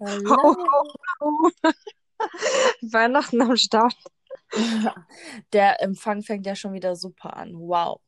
Hallo. 0.00 0.36
Oh, 0.42 0.56
oh, 1.20 1.50
oh. 1.50 1.50
Weihnachten 2.82 3.40
am 3.42 3.56
Start. 3.56 3.94
Der 5.52 5.82
Empfang 5.82 6.22
fängt 6.22 6.46
ja 6.46 6.54
schon 6.54 6.72
wieder 6.72 6.96
super 6.96 7.36
an. 7.36 7.54
Wow. 7.54 8.00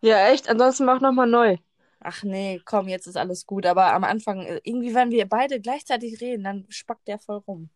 Ja, 0.00 0.28
echt? 0.28 0.48
Ansonsten 0.48 0.84
mach 0.84 1.00
nochmal 1.00 1.26
neu. 1.26 1.56
Ach 2.00 2.22
nee, 2.22 2.60
komm, 2.64 2.88
jetzt 2.88 3.06
ist 3.06 3.16
alles 3.16 3.46
gut. 3.46 3.66
Aber 3.66 3.92
am 3.92 4.04
Anfang, 4.04 4.42
äh, 4.42 4.60
irgendwie, 4.62 4.94
wenn 4.94 5.10
wir 5.10 5.28
beide 5.28 5.60
gleichzeitig 5.60 6.20
reden, 6.20 6.44
dann 6.44 6.66
spackt 6.68 7.08
der 7.08 7.18
voll 7.18 7.38
rum. 7.38 7.70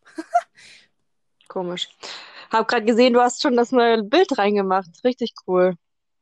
Komisch. 1.49 1.89
Hab 2.49 2.67
gerade 2.67 2.85
gesehen, 2.85 3.13
du 3.13 3.21
hast 3.21 3.41
schon 3.41 3.57
das 3.57 3.71
neue 3.71 4.03
Bild 4.03 4.37
reingemacht. 4.37 4.89
Richtig 5.03 5.33
cool. 5.47 5.75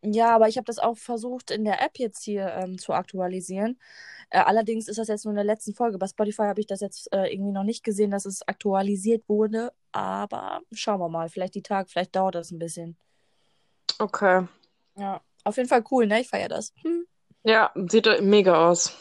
Ja, 0.04 0.36
aber 0.36 0.48
ich 0.48 0.58
habe 0.58 0.66
das 0.66 0.80
auch 0.80 0.98
versucht, 0.98 1.52
in 1.52 1.64
der 1.64 1.82
App 1.82 2.00
jetzt 2.00 2.24
hier 2.24 2.48
ähm, 2.54 2.78
zu 2.80 2.94
aktualisieren. 2.94 3.80
Äh, 4.32 4.40
allerdings 4.40 4.88
ist 4.88 4.98
das 4.98 5.08
jetzt 5.08 5.26
nur 5.26 5.34
in 5.34 5.36
der 5.36 5.46
letzten 5.46 5.74
Folge. 5.74 5.98
Bei 5.98 6.08
Spotify 6.08 6.44
habe 6.44 6.60
ich 6.60 6.68
das 6.68 6.80
jetzt 6.82 7.14
äh, 7.14 7.32
irgendwie 7.32 7.52
noch 7.52 7.64
nicht 7.64 7.84
gesehen, 7.84 8.12
dass 8.12 8.26
es 8.26 8.48
aktualisiert 8.48 9.28
wurde. 9.30 9.72
Aber 9.92 10.62
schauen 10.72 11.00
wir 11.00 11.10
mal. 11.10 11.30
Vielleicht 11.30 11.54
die 11.54 11.62
Tage, 11.62 11.90
vielleicht 11.90 12.16
dauert 12.16 12.36
das 12.36 12.52
ein 12.52 12.60
bisschen. 12.60 12.98
Okay. 14.00 14.48
Ja, 14.98 15.22
auf 15.44 15.58
jeden 15.58 15.70
Fall 15.70 15.84
cool, 15.92 16.08
ne? 16.08 16.22
Ich 16.22 16.30
feiere 16.30 16.50
das. 16.50 16.74
Hm. 16.82 17.06
Ja, 17.44 17.72
sieht 17.76 18.08
doch 18.08 18.20
mega 18.22 18.70
aus. 18.70 18.98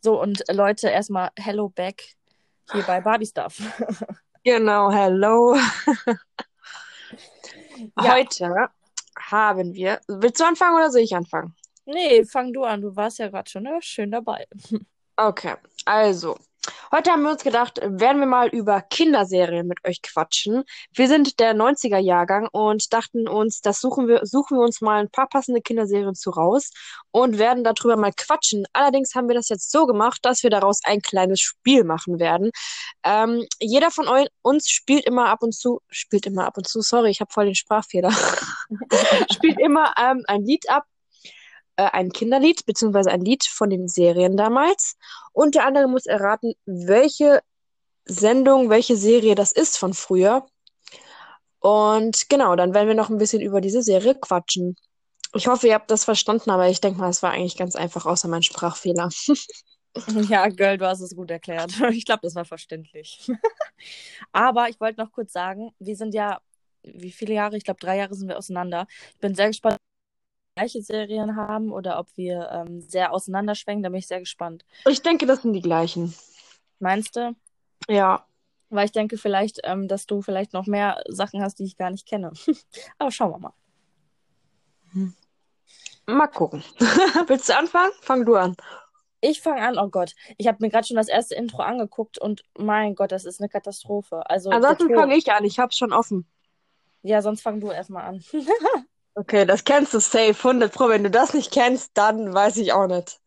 So, 0.00 0.20
und 0.20 0.46
äh, 0.48 0.52
Leute, 0.52 0.88
erstmal 0.88 1.30
Hello 1.38 1.68
Back 1.68 2.16
hier 2.72 2.82
bei 2.82 3.00
Barbie 3.00 3.26
Stuff. 3.26 3.60
Genau, 4.44 4.90
hello. 4.90 5.56
Ja. 7.96 8.14
Heute 8.14 8.72
haben 9.18 9.74
wir. 9.74 10.00
Willst 10.08 10.40
du 10.40 10.44
anfangen 10.44 10.76
oder 10.76 10.90
soll 10.90 11.02
ich 11.02 11.14
anfangen? 11.14 11.54
Nee, 11.84 12.24
fang 12.24 12.52
du 12.52 12.64
an. 12.64 12.80
Du 12.82 12.94
warst 12.96 13.18
ja 13.18 13.28
gerade 13.28 13.50
schon 13.50 13.64
ne? 13.64 13.78
schön 13.82 14.10
dabei. 14.10 14.46
Okay, 15.16 15.54
also. 15.84 16.38
Heute 16.92 17.10
haben 17.10 17.22
wir 17.22 17.32
uns 17.32 17.42
gedacht, 17.42 17.80
werden 17.82 18.20
wir 18.20 18.26
mal 18.26 18.48
über 18.48 18.82
Kinderserien 18.82 19.66
mit 19.66 19.84
euch 19.84 20.00
quatschen. 20.00 20.62
Wir 20.94 21.08
sind 21.08 21.40
der 21.40 21.54
90er 21.56 21.98
Jahrgang 21.98 22.48
und 22.52 22.92
dachten 22.92 23.26
uns, 23.26 23.62
das 23.62 23.80
suchen 23.80 24.06
wir, 24.06 24.24
suchen 24.24 24.58
wir 24.58 24.62
uns 24.62 24.80
mal 24.80 25.00
ein 25.00 25.10
paar 25.10 25.28
passende 25.28 25.60
Kinderserien 25.60 26.14
zu 26.14 26.30
raus 26.30 26.70
und 27.10 27.38
werden 27.38 27.64
darüber 27.64 27.96
mal 27.96 28.12
quatschen. 28.16 28.64
Allerdings 28.72 29.14
haben 29.16 29.26
wir 29.26 29.34
das 29.34 29.48
jetzt 29.48 29.72
so 29.72 29.86
gemacht, 29.86 30.20
dass 30.22 30.44
wir 30.44 30.50
daraus 30.50 30.80
ein 30.84 31.00
kleines 31.00 31.40
Spiel 31.40 31.82
machen 31.82 32.20
werden. 32.20 32.52
Ähm, 33.02 33.44
jeder 33.58 33.90
von 33.90 34.06
eu 34.06 34.24
uns 34.42 34.68
spielt 34.68 35.04
immer 35.04 35.30
ab 35.30 35.42
und 35.42 35.54
zu, 35.54 35.80
spielt 35.90 36.26
immer 36.26 36.46
ab 36.46 36.56
und 36.58 36.68
zu, 36.68 36.80
sorry, 36.80 37.10
ich 37.10 37.20
habe 37.20 37.32
voll 37.32 37.46
den 37.46 37.56
Sprachfehler, 37.56 38.12
spielt 39.32 39.58
immer 39.58 39.92
ähm, 40.00 40.22
ein 40.28 40.44
Lied 40.44 40.68
ab, 40.70 40.84
äh, 41.86 41.90
ein 41.92 42.12
Kinderlied, 42.12 42.66
beziehungsweise 42.66 43.10
ein 43.10 43.24
Lied 43.24 43.44
von 43.44 43.70
den 43.70 43.88
Serien 43.88 44.36
damals. 44.36 44.96
Und 45.32 45.54
der 45.54 45.66
andere 45.66 45.88
muss 45.88 46.06
erraten, 46.06 46.54
welche 46.66 47.40
Sendung, 48.04 48.70
welche 48.70 48.96
Serie 48.96 49.34
das 49.34 49.52
ist 49.52 49.78
von 49.78 49.94
früher. 49.94 50.46
Und 51.60 52.28
genau, 52.28 52.56
dann 52.56 52.74
werden 52.74 52.88
wir 52.88 52.94
noch 52.94 53.10
ein 53.10 53.18
bisschen 53.18 53.40
über 53.40 53.60
diese 53.60 53.82
Serie 53.82 54.16
quatschen. 54.16 54.76
Ich 55.34 55.46
hoffe, 55.46 55.68
ihr 55.68 55.74
habt 55.74 55.90
das 55.90 56.04
verstanden, 56.04 56.50
aber 56.50 56.68
ich 56.68 56.80
denke 56.80 57.00
mal, 57.00 57.08
es 57.08 57.22
war 57.22 57.30
eigentlich 57.30 57.56
ganz 57.56 57.76
einfach, 57.76 58.04
außer 58.04 58.28
mein 58.28 58.42
Sprachfehler. 58.42 59.08
Ja, 60.28 60.48
Girl, 60.48 60.78
du 60.78 60.86
hast 60.86 61.00
es 61.00 61.14
gut 61.14 61.30
erklärt. 61.30 61.72
Ich 61.92 62.06
glaube, 62.06 62.20
das 62.22 62.34
war 62.34 62.46
verständlich. 62.46 63.30
Aber 64.32 64.68
ich 64.68 64.80
wollte 64.80 65.00
noch 65.00 65.12
kurz 65.12 65.32
sagen, 65.32 65.70
wir 65.78 65.96
sind 65.96 66.14
ja, 66.14 66.40
wie 66.82 67.12
viele 67.12 67.34
Jahre? 67.34 67.56
Ich 67.56 67.64
glaube, 67.64 67.80
drei 67.80 67.98
Jahre 67.98 68.14
sind 68.14 68.28
wir 68.28 68.38
auseinander. 68.38 68.86
Ich 69.14 69.20
bin 69.20 69.34
sehr 69.34 69.48
gespannt, 69.48 69.78
gleiche 70.54 70.82
Serien 70.82 71.36
haben 71.36 71.72
oder 71.72 71.98
ob 71.98 72.08
wir 72.16 72.50
ähm, 72.50 72.80
sehr 72.80 73.12
auseinanderschwenken. 73.12 73.82
Da 73.82 73.88
bin 73.88 73.98
ich 73.98 74.06
sehr 74.06 74.20
gespannt. 74.20 74.64
Ich 74.86 75.02
denke, 75.02 75.26
das 75.26 75.42
sind 75.42 75.52
die 75.52 75.62
gleichen. 75.62 76.14
Meinst 76.78 77.16
du? 77.16 77.34
Ja. 77.88 78.26
Weil 78.70 78.86
ich 78.86 78.92
denke 78.92 79.18
vielleicht, 79.18 79.60
ähm, 79.64 79.88
dass 79.88 80.06
du 80.06 80.22
vielleicht 80.22 80.52
noch 80.52 80.66
mehr 80.66 81.02
Sachen 81.08 81.42
hast, 81.42 81.58
die 81.58 81.64
ich 81.64 81.76
gar 81.76 81.90
nicht 81.90 82.06
kenne. 82.06 82.32
Aber 82.98 83.10
schauen 83.10 83.32
wir 83.32 83.38
mal. 83.38 83.54
Mal 86.06 86.26
gucken. 86.28 86.62
Willst 87.26 87.48
du 87.48 87.56
anfangen? 87.56 87.92
Fang 88.00 88.24
du 88.24 88.36
an. 88.36 88.56
Ich 89.20 89.40
fange 89.40 89.62
an, 89.62 89.78
oh 89.78 89.88
Gott. 89.88 90.14
Ich 90.36 90.48
habe 90.48 90.58
mir 90.60 90.68
gerade 90.68 90.86
schon 90.86 90.96
das 90.96 91.08
erste 91.08 91.34
Intro 91.36 91.62
angeguckt 91.62 92.18
und 92.18 92.42
mein 92.58 92.94
Gott, 92.96 93.12
das 93.12 93.24
ist 93.24 93.40
eine 93.40 93.48
Katastrophe. 93.48 94.28
Also, 94.28 94.50
Ansonsten 94.50 94.92
fange 94.94 95.16
ich 95.16 95.30
an. 95.30 95.44
Ich 95.44 95.58
hab's 95.58 95.76
schon 95.76 95.92
offen. 95.92 96.26
Ja, 97.02 97.22
sonst 97.22 97.42
fang 97.42 97.60
du 97.60 97.70
erstmal 97.70 98.04
an. 98.04 98.24
Okay, 99.14 99.44
das 99.44 99.64
kennst 99.64 99.92
du 99.92 100.00
safe. 100.00 100.34
100 100.34 100.72
Pro. 100.72 100.88
Wenn 100.88 101.04
du 101.04 101.10
das 101.10 101.34
nicht 101.34 101.52
kennst, 101.52 101.90
dann 101.94 102.32
weiß 102.32 102.56
ich 102.56 102.72
auch 102.72 102.86
nicht. 102.86 103.20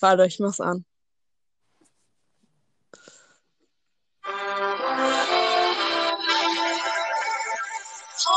Warte, 0.00 0.26
ich 0.26 0.38
mach's 0.40 0.60
an. 0.60 0.84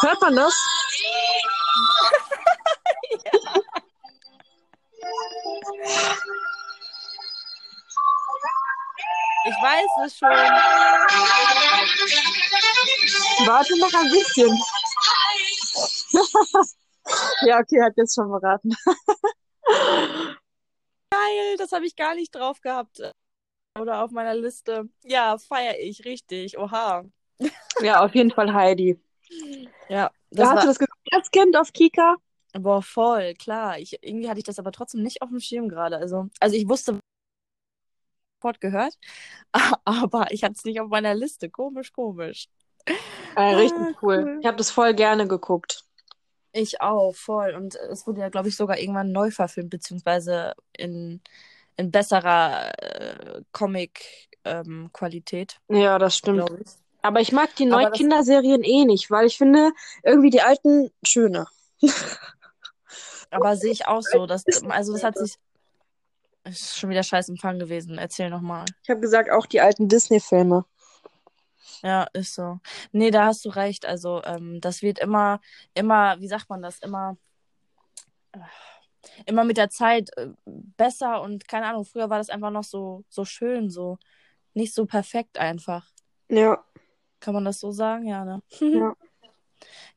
Hört 0.02 0.22
man 0.22 0.36
das? 0.36 0.54
Ich 9.46 9.56
weiß 9.62 10.06
es 10.06 10.18
schon. 10.18 10.30
Warte 13.48 13.80
noch 13.80 13.94
ein 13.94 14.10
bisschen. 14.12 14.58
Ja, 17.50 17.60
okay, 17.60 17.82
hat 17.82 17.98
jetzt 17.98 18.16
schon 18.16 18.30
verraten. 18.30 18.72
Geil, 21.12 21.58
das 21.58 21.72
habe 21.72 21.86
ich 21.86 21.96
gar 21.96 22.16
nicht 22.16 22.34
drauf 22.36 22.62
gehabt. 22.62 23.02
Oder 23.80 24.04
auf 24.04 24.12
meiner 24.12 24.36
Liste. 24.36 24.90
Ja, 25.04 25.38
feiere 25.38 25.80
ich 25.80 26.06
richtig. 26.06 26.58
Oha. 26.58 27.06
Ja, 27.82 28.04
auf 28.04 28.14
jeden 28.16 28.32
Fall 28.32 28.54
Heidi. 28.54 29.00
Ja, 29.90 30.12
Da 30.32 30.44
das 30.44 30.50
hast 30.50 30.64
du 30.64 30.68
war. 30.68 30.68
das 30.68 30.80
geguckt 30.80 31.08
als 31.14 31.32
Kind 31.32 31.58
auf 31.58 31.72
Kika? 31.74 32.18
Boah, 32.54 32.82
voll, 32.82 33.34
klar. 33.36 33.78
Ich, 33.80 33.98
irgendwie 34.04 34.30
hatte 34.30 34.40
ich 34.40 34.44
das 34.46 34.60
aber 34.60 34.72
trotzdem 34.72 35.04
nicht 35.04 35.22
auf 35.22 35.30
dem 35.30 35.40
Schirm 35.40 35.70
gerade. 35.70 35.98
Also, 35.98 36.28
also 36.40 36.56
ich 36.56 36.68
wusste 36.68 37.00
sofort 38.42 38.62
gehört, 38.62 38.98
aber 39.86 40.32
ich 40.32 40.44
hatte 40.44 40.56
es 40.58 40.64
nicht 40.66 40.80
auf 40.82 40.90
meiner 40.90 41.14
Liste. 41.16 41.50
Komisch, 41.50 41.92
komisch. 41.94 42.48
Äh, 43.36 43.42
richtig 43.56 43.88
Ah, 43.88 43.94
cool. 44.02 44.18
cool. 44.26 44.40
Ich 44.42 44.48
habe 44.48 44.58
das 44.58 44.72
voll 44.72 44.94
gerne 44.94 45.28
geguckt. 45.28 45.86
Ich 46.52 46.82
auch, 46.82 47.16
voll. 47.16 47.54
Und 47.56 47.76
es 47.76 48.08
wurde 48.08 48.22
ja, 48.22 48.30
glaube 48.30 48.50
ich, 48.50 48.56
sogar 48.56 48.80
irgendwann 48.80 49.12
neu 49.12 49.30
verfilmt, 49.32 49.70
beziehungsweise 49.70 50.54
in, 50.76 51.22
in 51.78 51.92
besserer 51.92 52.72
äh, 52.82 53.42
Comic-Qualität, 53.52 55.60
Ja, 55.70 56.00
das 56.00 56.18
stimmt. 56.18 56.50
ich. 56.60 56.68
Aber 57.02 57.22
ich 57.22 57.32
mag 57.32 57.56
die 57.56 57.66
neuen 57.66 57.94
Kinderserien 57.94 58.64
eh 58.64 58.84
nicht, 58.86 59.10
weil 59.10 59.26
ich 59.26 59.38
finde 59.38 59.72
irgendwie 60.04 60.32
die 60.32 60.42
alten 60.42 60.92
schöner. 61.04 61.48
aber 63.32 63.56
sehe 63.56 63.72
ich 63.72 63.88
auch 63.88 64.02
so. 64.02 64.26
Dass, 64.26 64.44
also 64.70 64.94
das 64.94 65.04
hat 65.04 65.18
sich. 65.18 65.36
Ist 66.46 66.78
schon 66.78 66.90
wieder 66.90 67.04
scheiß 67.04 67.30
Empfang 67.30 67.60
gewesen. 67.60 67.98
Erzähl 67.98 68.30
nochmal. 68.30 68.66
Ich 68.84 68.90
habe 68.90 69.02
gesagt, 69.02 69.30
auch 69.30 69.46
die 69.46 69.62
alten 69.62 69.88
Disney-Filme. 69.88 70.66
Ja, 71.82 72.08
ist 72.14 72.36
so. 72.36 72.60
Nee, 72.92 73.12
da 73.12 73.26
hast 73.28 73.46
du 73.46 73.50
recht. 73.50 73.86
Also, 73.86 74.22
ähm, 74.24 74.60
das 74.62 74.82
wird 74.82 75.00
immer, 75.00 75.40
immer, 75.74 76.20
wie 76.20 76.28
sagt 76.28 76.50
man 76.50 76.62
das, 76.62 76.80
immer, 76.80 77.18
äh, 78.34 78.40
immer 79.26 79.44
mit 79.44 79.58
der 79.58 79.70
Zeit 79.70 80.10
äh, 80.18 80.28
besser 80.46 81.22
und 81.22 81.48
keine 81.48 81.68
Ahnung, 81.68 81.86
früher 81.86 82.10
war 82.10 82.18
das 82.18 82.30
einfach 82.30 82.52
noch 82.52 82.64
so, 82.64 83.04
so 83.10 83.26
schön, 83.26 83.70
so 83.70 83.98
nicht 84.54 84.74
so 84.74 84.86
perfekt 84.86 85.38
einfach. 85.40 85.88
Ja, 86.30 86.64
Kann 87.20 87.34
man 87.34 87.46
das 87.46 87.60
so 87.60 87.72
sagen? 87.72 88.06
Ja, 88.06 88.26
ne? 88.26 88.42
ja, 88.60 88.94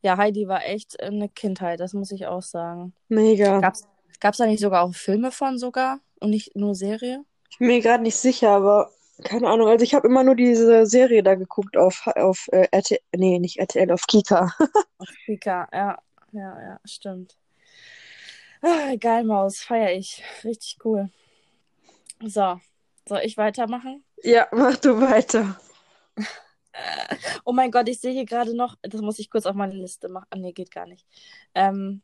Ja, 0.02 0.16
Heidi 0.16 0.48
war 0.48 0.64
echt 0.64 1.00
eine 1.00 1.28
Kindheit, 1.28 1.78
das 1.80 1.92
muss 1.92 2.10
ich 2.10 2.26
auch 2.26 2.42
sagen. 2.42 2.94
mega. 3.08 3.60
Gab's, 3.60 3.86
gab's 4.20 4.38
da 4.38 4.46
nicht 4.46 4.60
sogar 4.60 4.82
auch 4.82 4.94
Filme 4.94 5.30
von 5.30 5.58
sogar 5.58 6.00
und 6.20 6.30
nicht 6.30 6.56
nur 6.56 6.74
Serie? 6.74 7.24
Ich 7.50 7.58
bin 7.58 7.68
mir 7.68 7.80
gerade 7.80 8.02
nicht 8.02 8.16
sicher, 8.16 8.50
aber 8.50 8.90
keine 9.22 9.48
Ahnung. 9.48 9.68
Also 9.68 9.84
ich 9.84 9.94
habe 9.94 10.06
immer 10.08 10.24
nur 10.24 10.34
diese 10.34 10.86
Serie 10.86 11.22
da 11.22 11.34
geguckt 11.34 11.76
auf, 11.76 12.06
auf 12.06 12.48
äh, 12.52 12.68
RTL, 12.70 13.00
nee, 13.16 13.38
nicht 13.38 13.58
RTL, 13.58 13.90
auf 13.90 14.06
Kika. 14.06 14.52
Auf 14.98 15.08
Kika, 15.26 15.68
ja, 15.72 15.98
ja, 16.32 16.60
ja, 16.62 16.80
stimmt. 16.84 17.36
Ah, 18.60 18.94
geil, 18.98 19.24
Maus, 19.24 19.60
feier 19.60 19.92
ich. 19.92 20.22
Richtig 20.44 20.78
cool. 20.84 21.10
So, 22.24 22.60
soll 23.08 23.20
ich 23.24 23.36
weitermachen? 23.36 24.04
Ja, 24.22 24.46
mach 24.52 24.76
du 24.76 25.00
weiter. 25.00 25.60
Oh 27.44 27.52
mein 27.52 27.70
Gott, 27.70 27.86
ich 27.90 28.00
sehe 28.00 28.12
hier 28.14 28.24
gerade 28.24 28.56
noch, 28.56 28.76
das 28.80 29.02
muss 29.02 29.18
ich 29.18 29.28
kurz 29.28 29.44
auf 29.44 29.54
meine 29.54 29.74
Liste 29.74 30.08
machen. 30.08 30.26
Ah, 30.30 30.36
nee, 30.36 30.52
geht 30.52 30.70
gar 30.70 30.86
nicht. 30.86 31.06
Ähm, 31.54 32.00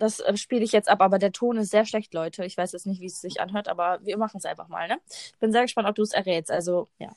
das 0.00 0.20
äh, 0.20 0.36
spiele 0.36 0.64
ich 0.64 0.72
jetzt 0.72 0.88
ab, 0.88 1.00
aber 1.00 1.18
der 1.18 1.30
Ton 1.30 1.58
ist 1.58 1.70
sehr 1.70 1.84
schlecht, 1.84 2.14
Leute. 2.14 2.44
Ich 2.44 2.56
weiß 2.56 2.72
jetzt 2.72 2.86
nicht, 2.86 3.00
wie 3.00 3.06
es 3.06 3.20
sich 3.20 3.40
anhört, 3.40 3.68
aber 3.68 4.00
wir 4.02 4.16
machen 4.16 4.38
es 4.38 4.44
einfach 4.44 4.68
mal, 4.68 4.88
ne? 4.88 4.98
Ich 5.08 5.38
bin 5.38 5.52
sehr 5.52 5.62
gespannt, 5.62 5.88
ob 5.88 5.94
du 5.94 6.02
es 6.02 6.12
errätst. 6.12 6.50
Also, 6.50 6.88
ja. 6.98 7.10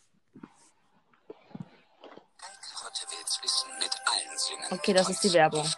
Okay, 4.70 4.94
das 4.94 5.10
ist 5.10 5.24
die 5.24 5.34
Werbung. 5.34 5.66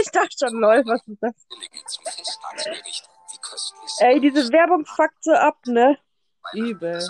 Ich 0.00 0.10
dachte 0.10 0.36
schon, 0.38 0.54
lol, 0.60 0.82
was 0.86 1.00
ist 1.06 1.22
das? 1.22 1.34
Ey, 4.00 4.20
diese 4.20 4.52
Werbung 4.52 4.84
fuckt 4.84 5.24
so 5.24 5.32
ab, 5.32 5.58
ne? 5.66 5.98
Übel. 6.52 7.06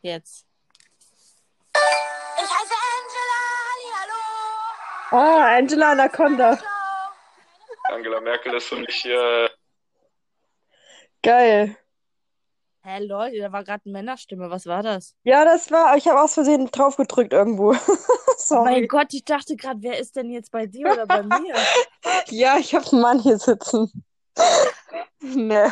Jetzt. 0.00 0.46
Ah, 5.12 5.58
Angela 5.58 5.90
Anaconda. 5.90 6.58
Angela 7.90 8.18
Merkel 8.22 8.54
ist 8.54 8.68
für 8.68 8.76
mich 8.76 9.04
äh, 9.04 9.48
Geil. 11.22 11.76
Hä, 12.82 13.04
Leute, 13.04 13.38
da 13.38 13.52
war 13.52 13.62
gerade 13.62 13.82
eine 13.84 13.92
Männerstimme. 13.92 14.48
Was 14.48 14.64
war 14.64 14.82
das? 14.82 15.14
Ja, 15.22 15.44
das 15.44 15.70
war, 15.70 15.98
ich 15.98 16.08
habe 16.08 16.18
aus 16.18 16.32
Versehen 16.32 16.66
drauf 16.70 16.96
gedrückt 16.96 17.34
irgendwo. 17.34 17.74
Sorry. 18.38 18.70
Mein 18.70 18.88
Gott, 18.88 19.12
ich 19.12 19.24
dachte 19.26 19.54
gerade, 19.54 19.82
wer 19.82 19.98
ist 19.98 20.16
denn 20.16 20.30
jetzt 20.30 20.50
bei 20.50 20.64
dir 20.64 20.90
oder 20.90 21.06
bei 21.06 21.22
mir? 21.40 21.54
Ja, 22.28 22.56
ich 22.56 22.74
habe 22.74 22.90
einen 22.90 23.02
Mann 23.02 23.20
hier 23.20 23.38
sitzen. 23.38 24.04
nee. 25.20 25.68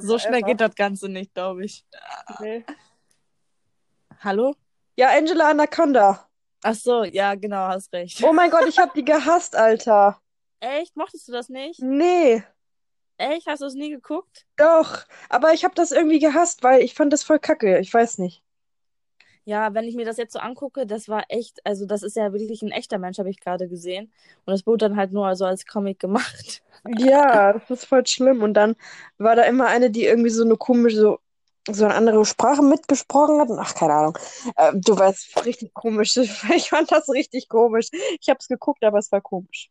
so 0.00 0.18
schnell 0.18 0.40
geht 0.40 0.62
das 0.62 0.74
Ganze 0.74 1.10
nicht, 1.10 1.34
glaube 1.34 1.66
ich. 1.66 1.84
Nee. 2.40 2.64
Hallo? 4.20 4.56
Ja, 4.96 5.10
Angela 5.10 5.50
Anaconda. 5.50 6.29
Ach 6.62 6.74
so, 6.74 7.04
ja, 7.04 7.34
genau, 7.34 7.68
hast 7.68 7.92
recht. 7.92 8.20
Oh 8.22 8.32
mein 8.32 8.50
Gott, 8.50 8.66
ich 8.66 8.78
habe 8.78 8.92
die 8.94 9.04
gehasst, 9.04 9.56
Alter. 9.56 10.20
Echt? 10.60 10.96
Mochtest 10.96 11.28
du 11.28 11.32
das 11.32 11.48
nicht? 11.50 11.86
Nee, 12.00 12.44
Echt? 13.18 13.46
Hast 13.46 13.62
du 13.62 13.66
es 13.66 13.74
nie 13.74 13.90
geguckt? 13.90 14.46
doch. 14.56 15.06
Aber 15.28 15.52
ich 15.54 15.64
habe 15.64 15.74
das 15.74 15.90
irgendwie 15.90 16.20
gehasst, 16.20 16.62
weil 16.62 16.82
ich 16.82 16.94
fand 16.94 17.12
das 17.12 17.24
voll 17.24 17.38
kacke. 17.40 17.78
Ich 17.80 17.92
weiß 17.92 18.18
nicht. 18.18 18.42
Ja, 19.44 19.74
wenn 19.74 19.84
ich 19.86 19.96
mir 19.96 20.04
das 20.04 20.16
jetzt 20.18 20.32
so 20.32 20.38
angucke, 20.38 20.86
das 20.86 21.08
war 21.08 21.24
echt, 21.28 21.64
also 21.66 21.86
das 21.86 22.02
ist 22.02 22.16
ja 22.16 22.32
wirklich 22.32 22.62
ein 22.62 22.70
echter 22.70 22.98
Mensch, 22.98 23.18
habe 23.18 23.30
ich 23.30 23.40
gerade 23.40 23.68
gesehen. 23.68 24.12
Und 24.44 24.52
das 24.52 24.66
wurde 24.66 24.88
dann 24.88 24.96
halt 24.96 25.12
nur 25.12 25.34
so 25.36 25.44
als 25.46 25.66
Comic 25.66 25.98
gemacht. 25.98 26.62
Ja, 26.98 27.52
das 27.52 27.70
ist 27.70 27.84
voll 27.86 28.06
schlimm. 28.06 28.42
Und 28.42 28.54
dann 28.54 28.76
war 29.18 29.36
da 29.36 29.42
immer 29.42 29.66
eine, 29.68 29.90
die 29.90 30.04
irgendwie 30.04 30.30
so 30.30 30.44
eine 30.44 30.56
komische, 30.56 30.96
so, 30.96 31.20
so 31.74 31.84
eine 31.84 31.94
andere 31.94 32.24
Sprache 32.24 32.62
mitgesprochen 32.62 33.40
hat. 33.40 33.48
Ach, 33.58 33.74
keine 33.74 33.94
Ahnung. 33.94 34.18
Äh, 34.56 34.72
du 34.74 34.98
weißt, 34.98 35.44
richtig 35.44 35.74
komisch. 35.74 36.16
Ich 36.54 36.70
fand 36.70 36.90
das 36.90 37.08
richtig 37.08 37.48
komisch. 37.48 37.88
Ich 38.20 38.28
habe 38.28 38.38
es 38.40 38.48
geguckt, 38.48 38.84
aber 38.84 38.98
es 38.98 39.10
war 39.12 39.20
komisch. 39.20 39.70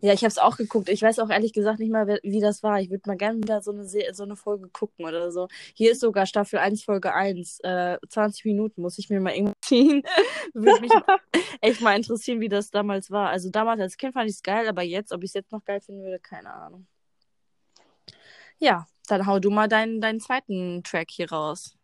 Ja, 0.00 0.14
ich 0.14 0.20
habe 0.20 0.28
es 0.28 0.38
auch 0.38 0.56
geguckt. 0.56 0.88
Ich 0.88 1.02
weiß 1.02 1.18
auch 1.18 1.28
ehrlich 1.28 1.52
gesagt 1.52 1.78
nicht 1.80 1.92
mal, 1.92 2.06
wie 2.22 2.40
das 2.40 2.62
war. 2.62 2.80
Ich 2.80 2.90
würde 2.90 3.02
mal 3.06 3.16
gerne 3.16 3.38
wieder 3.38 3.60
so 3.60 3.72
eine, 3.72 3.84
Se 3.84 4.02
so 4.12 4.22
eine 4.22 4.36
Folge 4.36 4.68
gucken 4.68 5.04
oder 5.04 5.30
so. 5.30 5.48
Hier 5.74 5.92
ist 5.92 6.00
sogar 6.00 6.24
Staffel 6.26 6.58
1, 6.58 6.84
Folge 6.84 7.12
1. 7.14 7.60
Äh, 7.60 7.98
20 8.08 8.46
Minuten 8.46 8.80
muss 8.80 8.98
ich 8.98 9.10
mir 9.10 9.20
mal 9.20 9.34
irgendwo 9.34 9.54
ziehen. 9.62 10.02
Würde 10.54 10.80
mich 10.80 10.92
echt 11.60 11.80
mal 11.82 11.96
interessieren, 11.96 12.40
wie 12.40 12.48
das 12.48 12.70
damals 12.70 13.10
war. 13.10 13.28
Also 13.28 13.50
damals 13.50 13.80
als 13.80 13.96
Kind 13.96 14.14
fand 14.14 14.28
ich 14.30 14.36
es 14.36 14.42
geil, 14.42 14.66
aber 14.68 14.82
jetzt, 14.82 15.12
ob 15.12 15.22
ich 15.22 15.30
es 15.30 15.34
jetzt 15.34 15.52
noch 15.52 15.64
geil 15.64 15.80
finden 15.80 16.02
würde, 16.02 16.18
keine 16.18 16.52
Ahnung. 16.52 16.86
Ja, 18.58 18.86
dann 19.10 19.26
hau 19.26 19.38
du 19.38 19.50
mal 19.50 19.68
deinen, 19.68 20.00
deinen 20.00 20.20
zweiten 20.20 20.82
Track 20.84 21.10
hier 21.10 21.30
raus. 21.30 21.76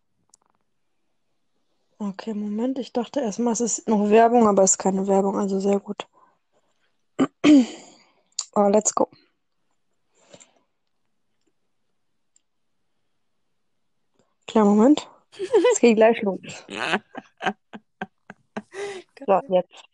Okay, 1.99 2.35
Moment. 2.35 2.79
Ich 2.79 2.93
dachte 2.93 3.21
erstmal, 3.21 3.55
es 3.55 3.61
ist 3.61 3.89
noch 3.89 4.11
Werbung, 4.11 4.47
aber 4.47 4.63
es 4.63 4.73
ist 4.73 4.79
keine 4.79 5.07
Werbung, 5.07 5.39
also 5.39 5.61
sehr 5.61 5.81
gut. 5.81 6.07
Oh, 8.59 8.69
let's 8.69 8.95
go. 8.95 9.11
Klar, 14.47 14.65
Moment. 14.65 15.07
Es 15.73 15.81
geht 15.81 15.97
gleich 15.97 16.23
los. 16.23 16.41
So, 19.27 19.41
jetzt. 19.51 19.85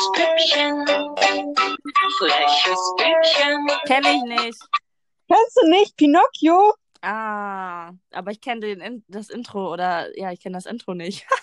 Kleines 0.00 0.12
Püppchen, 0.12 0.86
freches 2.18 2.94
Püppchen. 2.96 3.66
Kenn 3.86 4.04
ich 4.04 4.22
nicht. 4.22 4.58
Kennst 5.28 5.58
du 5.60 5.68
nicht 5.68 5.96
Pinocchio? 5.96 6.74
Ah, 7.02 7.92
aber 8.12 8.30
ich 8.30 8.40
kenne 8.40 8.66
In 8.66 9.04
das 9.08 9.30
Intro 9.30 9.72
oder 9.72 10.16
ja, 10.18 10.32
ich 10.32 10.40
kenne 10.40 10.56
das 10.56 10.66
Intro 10.66 10.94
nicht. 10.94 11.26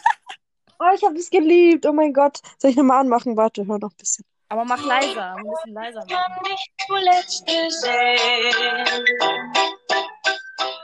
Oh, 0.80 0.94
ich 0.94 1.04
habe 1.04 1.16
es 1.16 1.32
geliebt. 1.32 1.88
Oh 1.88 1.92
mein 1.92 2.14
Gott. 2.14 2.40
Soll 2.60 2.70
ich 2.70 2.78
nochmal 2.78 3.00
anmachen? 3.00 3.36
Warte, 3.36 3.66
hör 3.66 3.80
noch 3.80 3.90
ein 3.90 3.98
bisschen. 3.98 4.24
Aber 4.48 4.64
mach 4.64 4.86
leiser, 4.86 5.34
ein 5.34 5.44
bisschen 5.44 5.74
leiser 5.74 6.06
machen. 6.08 6.44
Dich 6.46 6.72
zuletzt 6.86 7.48
gesehen. 7.48 9.06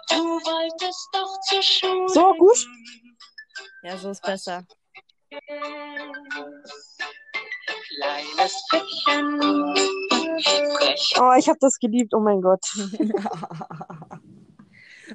Du 0.10 0.16
wolltest 0.18 1.10
doch 1.14 1.40
zur 1.42 1.62
Schule. 1.62 2.10
So, 2.10 2.34
gut? 2.34 2.66
Ja, 3.84 3.96
so 3.96 4.10
ist 4.10 4.24
besser. 4.24 4.66
Kleines 7.96 8.64
Püppchen, 8.70 9.40
frech. 10.42 11.14
Oh, 11.20 11.34
ich 11.38 11.48
habe 11.48 11.60
das 11.60 11.78
geliebt. 11.80 12.14
Oh 12.14 12.20
mein 12.20 12.42
Gott. 12.42 12.66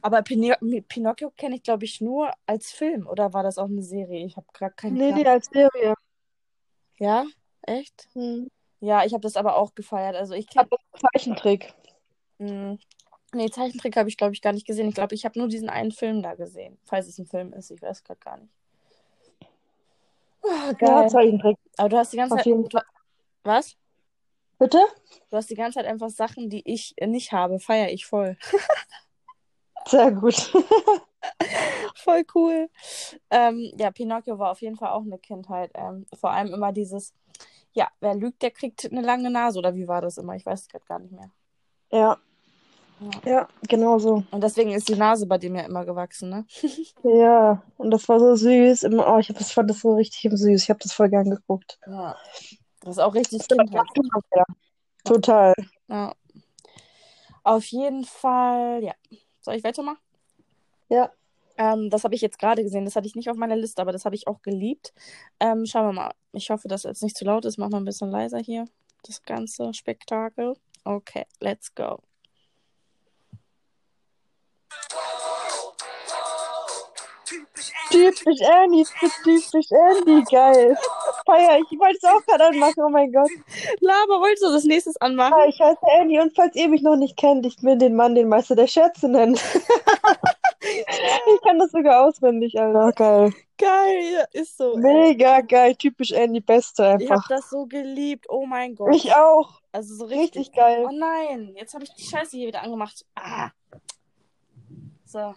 Aber 0.03 0.23
Pino 0.23 0.55
Pinocchio 0.89 1.31
kenne 1.37 1.57
ich, 1.57 1.63
glaube 1.63 1.85
ich, 1.85 2.01
nur 2.01 2.31
als 2.47 2.71
Film. 2.71 3.07
Oder 3.07 3.33
war 3.33 3.43
das 3.43 3.59
auch 3.59 3.67
eine 3.67 3.83
Serie? 3.83 4.25
Ich 4.25 4.37
habe 4.37 4.47
gerade 4.53 4.75
keinen 4.75 4.95
Nee, 4.95 5.09
Plan. 5.13 5.23
nee, 5.23 5.29
als 5.29 5.47
Serie. 5.47 5.95
Ja? 6.99 7.25
Echt? 7.63 8.09
Hm. 8.13 8.49
Ja, 8.81 9.05
ich 9.05 9.13
habe 9.13 9.23
das 9.23 9.37
aber 9.37 9.57
auch 9.57 9.75
gefeiert. 9.75 10.15
Also 10.15 10.35
ich 10.35 10.47
kenne. 10.47 10.69
Aber 10.71 10.77
Zeichentrick. 11.13 11.75
Nee, 12.39 13.51
Zeichentrick 13.51 13.97
habe 13.97 14.09
ich, 14.09 14.17
glaube 14.17 14.35
ich, 14.35 14.41
gar 14.41 14.53
nicht 14.53 14.67
gesehen. 14.67 14.89
Ich 14.89 14.95
glaube, 14.95 15.15
ich 15.17 15.25
habe 15.25 15.39
nur 15.39 15.49
diesen 15.49 15.69
einen 15.69 15.91
Film 15.91 16.23
da 16.23 16.35
gesehen. 16.35 16.79
Falls 16.85 17.09
es 17.09 17.19
ein 17.19 17.27
Film 17.27 17.53
ist, 17.53 17.71
ich 17.73 17.83
weiß 17.83 18.05
gerade 18.05 18.21
gar 18.21 18.37
nicht. 18.39 18.53
Oh, 20.43 20.49
Ja, 20.49 20.73
geil. 20.73 21.11
Zeichentrick. 21.11 21.57
Aber 21.77 21.89
du 21.89 21.97
hast 21.97 22.13
die 22.13 22.17
ganze 22.17 22.35
Auf 22.35 22.43
Zeit. 22.43 22.85
was? 23.45 23.77
Bitte? 24.59 24.81
Du 25.31 25.37
hast 25.37 25.51
die 25.51 25.55
ganze 25.55 25.79
Zeit 25.79 25.87
einfach 25.87 26.11
Sachen, 26.11 26.51
die 26.51 26.63
ich 26.71 26.95
nicht 27.01 27.33
habe. 27.33 27.61
Feiere 27.61 27.91
ich 27.91 28.07
voll. 28.07 28.37
Sehr 29.87 30.11
gut. 30.13 30.35
Voll 31.95 32.25
cool. 32.35 32.69
Ähm, 33.31 33.73
ja, 33.79 33.91
Pinocchio 33.91 34.39
war 34.39 34.51
auf 34.53 34.61
jeden 34.61 34.77
Fall 34.77 34.91
auch 34.91 35.03
eine 35.03 35.19
Kindheit. 35.19 35.71
Ähm, 35.75 36.07
vor 36.19 36.31
allem 36.31 36.53
immer 36.53 36.73
dieses, 36.73 37.15
ja, 37.73 37.89
wer 38.01 38.15
lügt, 38.15 38.43
der 38.43 38.51
kriegt 38.51 38.85
eine 38.91 39.01
lange 39.01 39.31
Nase. 39.31 39.59
Oder 39.59 39.75
wie 39.75 39.89
war 39.89 40.01
das 40.01 40.19
immer? 40.19 40.35
Ich 40.35 40.45
weiß 40.47 40.63
es 40.63 40.69
gerade 40.69 40.85
gar 40.85 40.99
nicht 40.99 41.13
mehr. 41.13 41.31
Ja. 41.91 42.19
Ja. 43.01 43.31
Ja, 43.31 43.49
genau 43.69 43.99
so. 43.99 44.25
Und 44.31 44.43
deswegen 44.43 44.73
ist 44.73 44.89
die 44.89 44.97
Nase 44.97 45.27
bei 45.27 45.39
dem 45.39 45.55
ja 45.55 45.63
immer 45.63 45.85
gewachsen, 45.85 46.31
ne? 46.31 46.47
Ja, 47.05 47.63
und 47.77 47.91
das 47.91 48.09
war 48.09 48.19
so 48.19 48.35
süß. 48.35 48.83
Immer, 48.85 49.13
oh, 49.13 49.19
ich 49.19 49.29
hab 49.29 49.39
das 49.39 49.53
fand 49.53 49.71
das 49.71 49.81
so 49.81 49.95
richtig 49.95 50.31
süß. 50.31 50.63
Ich 50.63 50.71
habe 50.71 50.81
das 50.81 50.93
voll 50.93 51.09
gern 51.09 51.31
geguckt. 51.31 51.79
Ja. 51.87 52.17
Das 52.81 52.97
ist 52.97 52.99
auch 52.99 53.15
richtig 53.15 53.47
Kindheit. 53.47 53.87
wieder. 53.95 54.45
Total. 55.05 55.55
Ja. 55.89 56.13
Auf 57.45 57.65
jeden 57.67 58.05
Fall, 58.05 58.83
ja. 58.83 58.95
Soll 59.41 59.55
ich 59.55 59.65
weitermachen? 59.65 59.99
Ja. 60.89 61.11
Ähm, 61.57 61.91
das 61.91 62.05
habe 62.05 62.15
ich 62.15 62.21
jetzt 62.21 62.39
gerade 62.39 62.63
gesehen. 62.63 62.85
Das 62.85 62.95
hatte 62.97 63.07
ich 63.07 63.17
nicht 63.17 63.31
auf 63.31 63.37
meiner 63.37 63.57
Liste, 63.57 63.83
aber 63.83 63.93
das 63.93 64.05
habe 64.05 64.15
ich 64.15 64.27
auch 64.29 64.43
geliebt. 64.43 64.93
Ähm, 65.41 65.67
schauen 65.67 65.87
wir 65.87 65.93
mal. 65.93 66.13
Ich 66.33 66.51
hoffe, 66.51 66.69
dass 66.69 66.85
es 66.85 67.03
nicht 67.03 67.17
zu 67.17 67.25
laut 67.25 67.45
ist. 67.45 67.59
Mach 67.59 67.69
mal 67.69 67.79
ein 67.79 67.85
bisschen 67.85 68.11
leiser 68.11 68.39
hier. 68.39 68.67
Das 69.05 69.23
ganze 69.23 69.73
Spektakel. 69.75 70.55
Okay, 70.85 71.25
let's 71.41 71.75
go. 71.75 71.99
Typisch 77.91 78.41
Andy, 78.41 78.85
typisch 78.85 79.71
Andy, 79.71 80.23
geil. 80.31 80.77
Feier, 81.27 81.59
ich 81.59 81.79
wollte 81.79 81.99
es 81.99 82.05
auch 82.05 82.25
gerade 82.27 82.47
anmachen, 82.47 82.83
oh 82.85 82.89
mein 82.89 83.13
Gott. 83.13 83.31
Laber, 83.81 84.21
wolltest 84.21 84.43
du 84.43 84.53
das 84.53 84.65
nächstes 84.65 84.97
anmachen? 84.99 85.35
Ja, 85.39 85.47
ich 85.47 85.61
heiße 85.61 85.81
Andy 85.99 86.21
und 86.21 86.35
falls 86.35 86.55
ihr 86.57 86.69
mich 86.69 86.83
noch 86.83 86.97
nicht 86.97 87.17
kennt, 87.17 87.47
ich 87.47 87.63
will 87.63 87.77
den 87.77 87.97
Mann 87.97 88.15
den 88.15 88.29
Meister 88.29 88.57
der 88.57 88.67
Scherze 88.67 89.09
nennen. 89.09 89.35
ich 90.61 91.41
kann 91.43 91.59
das 91.59 91.71
sogar 91.71 92.07
auswendig, 92.07 92.59
Alter. 92.59 92.93
Geil. 92.93 93.33
Geil, 93.59 94.13
ja, 94.13 94.25
ist 94.41 94.57
so. 94.57 94.75
ey. 94.75 94.79
Mega 94.79 95.41
geil, 95.41 95.75
typisch 95.75 96.13
Andy, 96.13 96.41
beste 96.41 96.83
Ich 97.01 97.11
habe 97.11 97.15
einfach. 97.15 97.29
das 97.29 97.51
so 97.51 97.67
geliebt. 97.67 98.27
Oh 98.29 98.47
mein 98.47 98.77
Gott. 98.77 98.95
Ich 98.95 99.13
auch. 99.13 99.61
Also 99.73 99.97
so 99.97 100.05
richtig. 100.05 100.41
Richtig 100.41 100.53
geil. 100.53 100.87
Oh 100.89 100.93
nein, 100.93 101.55
jetzt 101.57 101.75
habe 101.75 101.85
ich 101.85 101.93
die 101.95 102.05
Scheiße 102.05 102.37
hier 102.37 102.47
wieder 102.47 102.63
angemacht. 102.63 103.05
Ah. 103.17 103.51
So. 105.05 105.35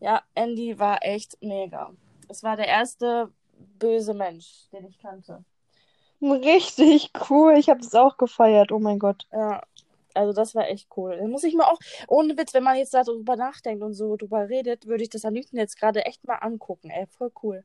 Ja, 0.00 0.22
Andy 0.34 0.78
war 0.78 0.98
echt 1.02 1.36
mega. 1.42 1.92
Es 2.28 2.42
war 2.42 2.56
der 2.56 2.68
erste 2.68 3.32
böse 3.78 4.14
Mensch, 4.14 4.68
den 4.72 4.86
ich 4.86 4.98
kannte. 4.98 5.44
Richtig 6.20 7.12
cool. 7.30 7.54
Ich 7.56 7.68
habe 7.68 7.80
es 7.80 7.94
auch 7.94 8.16
gefeiert, 8.16 8.72
oh 8.72 8.78
mein 8.78 8.98
Gott. 8.98 9.26
Ja, 9.32 9.62
also 10.14 10.32
das 10.32 10.54
war 10.54 10.68
echt 10.68 10.88
cool. 10.96 11.16
Da 11.16 11.26
muss 11.26 11.44
ich 11.44 11.54
mir 11.54 11.66
auch, 11.66 11.78
ohne 12.08 12.36
Witz, 12.36 12.54
wenn 12.54 12.64
man 12.64 12.76
jetzt 12.76 12.94
darüber 12.94 13.36
nachdenkt 13.36 13.82
und 13.82 13.94
so 13.94 14.16
drüber 14.16 14.48
redet, 14.48 14.86
würde 14.86 15.02
ich 15.04 15.10
das 15.10 15.24
am 15.24 15.34
liebsten 15.34 15.56
jetzt 15.56 15.78
gerade 15.78 16.04
echt 16.04 16.26
mal 16.26 16.36
angucken. 16.36 16.90
Ey, 16.90 17.06
voll 17.06 17.32
cool. 17.42 17.64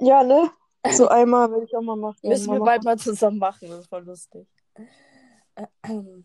Ja, 0.00 0.22
ne? 0.22 0.50
So 0.90 1.08
einmal 1.08 1.50
will 1.52 1.64
ich 1.64 1.76
auch 1.76 1.82
mal 1.82 1.96
machen. 1.96 2.18
Müssen 2.22 2.52
wir 2.52 2.58
Mal 2.58 2.64
bald 2.64 2.84
mal 2.84 2.98
zusammen 2.98 3.38
machen, 3.38 3.68
das 3.68 3.80
ist 3.80 3.88
voll 3.88 4.04
lustig. 4.04 4.48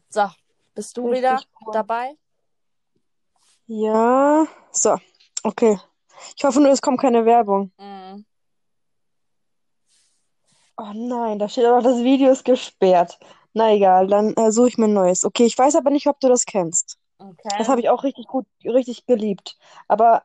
So, 0.09 0.27
bist 0.73 0.97
du 0.97 1.07
Richtig 1.07 1.19
wieder 1.19 1.41
cool. 1.61 1.73
dabei? 1.73 2.17
Ja, 3.67 4.47
so, 4.71 4.95
okay. 5.43 5.77
Ich 6.35 6.43
hoffe 6.43 6.61
nur, 6.61 6.71
es 6.71 6.81
kommt 6.81 7.01
keine 7.01 7.25
Werbung. 7.25 7.71
Mhm. 7.77 8.25
Oh 10.77 10.91
nein, 10.93 11.37
da 11.39 11.49
steht 11.49 11.65
aber, 11.65 11.81
das 11.81 12.03
Video 12.03 12.31
ist 12.31 12.45
gesperrt. 12.45 13.19
Na 13.53 13.73
egal, 13.73 14.07
dann 14.07 14.33
äh, 14.35 14.51
suche 14.51 14.69
ich 14.69 14.77
mir 14.77 14.85
ein 14.85 14.93
neues. 14.93 15.25
Okay, 15.25 15.45
ich 15.45 15.57
weiß 15.57 15.75
aber 15.75 15.89
nicht, 15.89 16.07
ob 16.07 16.19
du 16.19 16.29
das 16.29 16.45
kennst. 16.45 16.97
Okay. 17.17 17.55
Das 17.57 17.67
habe 17.67 17.81
ich 17.81 17.89
auch 17.89 18.03
richtig 18.03 18.27
gut, 18.27 18.45
richtig 18.63 19.05
geliebt. 19.05 19.57
Aber 19.87 20.23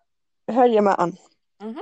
hör 0.48 0.68
dir 0.68 0.82
mal 0.82 0.94
an. 0.94 1.18
Mhm. 1.60 1.80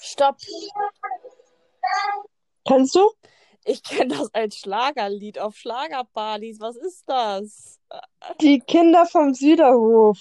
Stopp. 0.00 0.36
Kennst 2.66 2.94
du? 2.94 3.10
Ich 3.64 3.82
kenne 3.82 4.16
das 4.16 4.34
als 4.34 4.56
Schlagerlied 4.56 5.38
auf 5.38 5.56
Schlagerpartys. 5.56 6.60
Was 6.60 6.76
ist 6.76 7.04
das? 7.06 7.78
Die 8.40 8.60
Kinder 8.60 9.04
vom 9.06 9.34
Süderhof. 9.34 10.18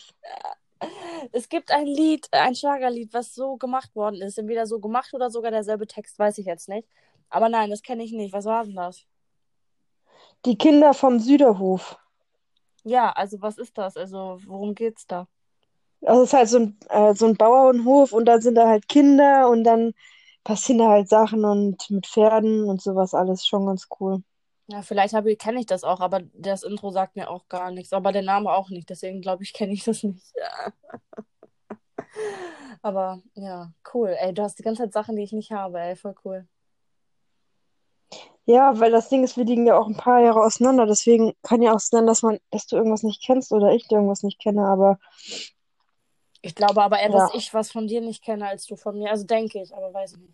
Es 1.31 1.49
gibt 1.49 1.71
ein 1.71 1.87
Lied, 1.87 2.27
ein 2.31 2.55
Schlagerlied, 2.55 3.13
was 3.13 3.33
so 3.33 3.57
gemacht 3.57 3.95
worden 3.95 4.21
ist. 4.21 4.37
Entweder 4.37 4.67
so 4.67 4.79
gemacht 4.79 5.13
oder 5.13 5.29
sogar 5.29 5.51
derselbe 5.51 5.87
Text, 5.87 6.19
weiß 6.19 6.37
ich 6.37 6.45
jetzt 6.45 6.69
nicht. 6.69 6.87
Aber 7.29 7.49
nein, 7.49 7.69
das 7.69 7.81
kenne 7.81 8.03
ich 8.03 8.11
nicht. 8.11 8.33
Was 8.33 8.45
war 8.45 8.63
denn 8.63 8.75
das? 8.75 9.05
Die 10.45 10.57
Kinder 10.57 10.93
vom 10.93 11.19
Süderhof. 11.19 11.97
Ja, 12.87 13.11
also 13.11 13.41
was 13.41 13.57
ist 13.57 13.77
das? 13.77 13.97
Also 13.97 14.39
worum 14.45 14.73
geht's 14.73 15.05
da? 15.07 15.27
Also 16.05 16.23
es 16.23 16.29
ist 16.29 16.33
halt 16.33 16.49
so 16.49 16.59
ein, 16.59 16.77
äh, 16.89 17.13
so 17.15 17.27
ein 17.27 17.35
Bauernhof 17.35 18.13
und 18.13 18.25
dann 18.25 18.41
sind 18.41 18.55
da 18.55 18.67
halt 18.67 18.87
Kinder 18.87 19.49
und 19.49 19.63
dann 19.63 19.93
passieren 20.43 20.79
da 20.79 20.89
halt 20.89 21.09
Sachen 21.09 21.43
und 21.43 21.89
mit 21.89 22.07
Pferden 22.07 22.63
und 22.63 22.81
sowas 22.81 23.13
alles 23.13 23.45
schon 23.45 23.65
ganz 23.65 23.87
cool. 23.99 24.23
Ja, 24.67 24.81
vielleicht 24.81 25.13
habe 25.13 25.31
ich, 25.31 25.37
kenne 25.37 25.59
ich 25.59 25.65
das 25.65 25.83
auch, 25.83 26.01
aber 26.01 26.21
das 26.33 26.63
Intro 26.63 26.91
sagt 26.91 27.15
mir 27.15 27.29
auch 27.29 27.47
gar 27.47 27.71
nichts. 27.71 27.93
Aber 27.93 28.11
der 28.11 28.21
Name 28.21 28.51
auch 28.51 28.69
nicht. 28.69 28.89
Deswegen 28.89 29.21
glaube 29.21 29.43
ich, 29.43 29.53
kenne 29.53 29.73
ich 29.73 29.83
das 29.83 30.03
nicht. 30.03 30.23
Aber 32.81 33.21
ja, 33.35 33.71
cool. 33.93 34.15
Ey, 34.19 34.33
du 34.33 34.43
hast 34.43 34.59
die 34.59 34.63
ganze 34.63 34.83
Zeit 34.83 34.93
Sachen, 34.93 35.15
die 35.15 35.23
ich 35.23 35.31
nicht 35.31 35.51
habe. 35.51 35.79
Ey, 35.79 35.95
voll 35.95 36.15
cool. 36.25 36.47
Ja, 38.45 38.79
weil 38.79 38.91
das 38.91 39.09
Ding 39.09 39.23
ist, 39.25 39.35
wir 39.35 39.43
liegen 39.43 39.67
ja 39.67 39.77
auch 39.77 39.87
ein 39.87 39.97
paar 39.97 40.21
Jahre 40.21 40.41
auseinander, 40.41 40.85
deswegen 40.85 41.33
kann 41.41 41.61
ja 41.61 41.73
auch 41.75 41.79
sein, 41.81 42.07
dass 42.07 42.21
man, 42.21 42.39
dass 42.49 42.65
du 42.67 42.77
irgendwas 42.77 43.03
nicht 43.03 43.21
kennst 43.21 43.51
oder 43.51 43.73
ich 43.73 43.91
irgendwas 43.91 44.23
nicht 44.23 44.39
kenne, 44.39 44.65
aber 44.65 44.99
Ich 46.41 46.55
glaube 46.55 46.81
aber 46.81 46.99
eher, 46.99 47.09
dass 47.09 47.33
Ja. 47.33 47.39
ich 47.39 47.53
was 47.53 47.71
von 47.71 47.87
dir 47.87 47.99
nicht 47.99 48.23
kenne 48.23 48.47
als 48.47 48.65
du 48.65 48.77
von 48.77 48.97
mir. 48.97 49.09
Also 49.11 49.25
denke 49.25 49.61
ich, 49.61 49.75
aber 49.75 49.93
weiß 49.93 50.13
ich 50.13 50.19
nicht. 50.19 50.33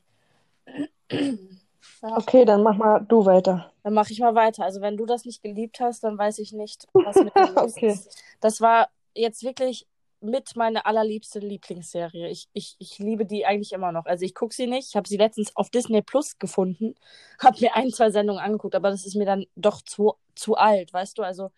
Ja, 2.02 2.18
okay, 2.18 2.46
dann 2.46 2.62
mach 2.64 2.78
mal 2.78 3.00
du 3.00 3.26
weiter. 3.26 3.72
dann 3.84 3.94
mache 3.94 4.12
ich 4.14 4.20
mal 4.20 4.36
weiter. 4.36 4.64
Also 4.64 4.82
wenn 4.82 4.98
du 4.98 5.06
das 5.06 5.26
nicht 5.26 5.42
geliebt 5.42 5.80
hast, 5.80 6.04
dann 6.04 6.18
weiß 6.18 6.40
ich 6.40 6.52
nicht, 6.54 6.88
was 6.94 7.22
mit 7.22 7.34
dir 7.36 7.58
Okay. 7.58 7.92
ist. 7.92 8.24
Das 8.42 8.62
war 8.62 8.90
jetzt 9.16 9.44
wirklich 9.44 9.88
mit 10.24 10.56
meine 10.56 10.86
allerliebste 10.86 11.40
Lieblingsserie. 11.40 12.30
Ich, 12.30 12.48
ich, 12.54 12.76
ich 12.80 12.98
liebe 12.98 13.26
die 13.26 13.46
eigentlich 13.46 13.74
immer 13.74 13.92
noch. 13.92 14.06
Also 14.06 14.26
ich 14.26 14.34
gucke 14.34 14.56
sie 14.56 14.68
nicht. 14.68 14.90
Ich 14.90 14.96
habe 14.96 15.08
sie 15.08 15.18
letztens 15.18 15.56
auf 15.56 15.70
Disney 15.70 16.02
Plus 16.02 16.40
gefunden, 16.40 16.96
habe 17.44 17.58
mir 17.60 17.76
ein, 17.76 17.92
zwei 17.92 18.10
Sendungen 18.10 18.42
angeguckt, 18.42 18.76
aber 18.76 18.90
das 18.90 19.06
ist 19.06 19.16
mir 19.16 19.26
dann 19.26 19.46
doch 19.56 19.82
zu, 19.82 20.16
zu 20.36 20.56
alt, 20.56 20.94
weißt 20.94 21.18
du? 21.18 21.24
Also 21.24 21.52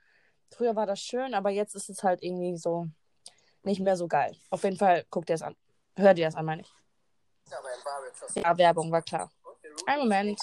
früher 0.49 0.75
war 0.75 0.85
das 0.85 0.99
schön, 0.99 1.33
aber 1.33 1.51
jetzt 1.51 1.75
ist 1.75 1.89
es 1.89 2.03
halt 2.03 2.23
irgendwie 2.23 2.57
so 2.57 2.87
nicht 3.63 3.81
mehr 3.81 3.95
so 3.95 4.07
geil. 4.07 4.35
Auf 4.49 4.63
jeden 4.63 4.77
Fall 4.77 5.05
guck 5.09 5.25
dir 5.25 5.33
das 5.33 5.41
an. 5.41 5.55
Hör 5.95 6.13
dir 6.13 6.25
das 6.25 6.35
an, 6.35 6.45
meine 6.45 6.61
ich. 6.63 6.73
Ja, 8.35 8.57
Werbung 8.57 8.91
war 8.91 9.01
klar. 9.01 9.31
Ein 9.85 9.99
Moment. 9.99 10.39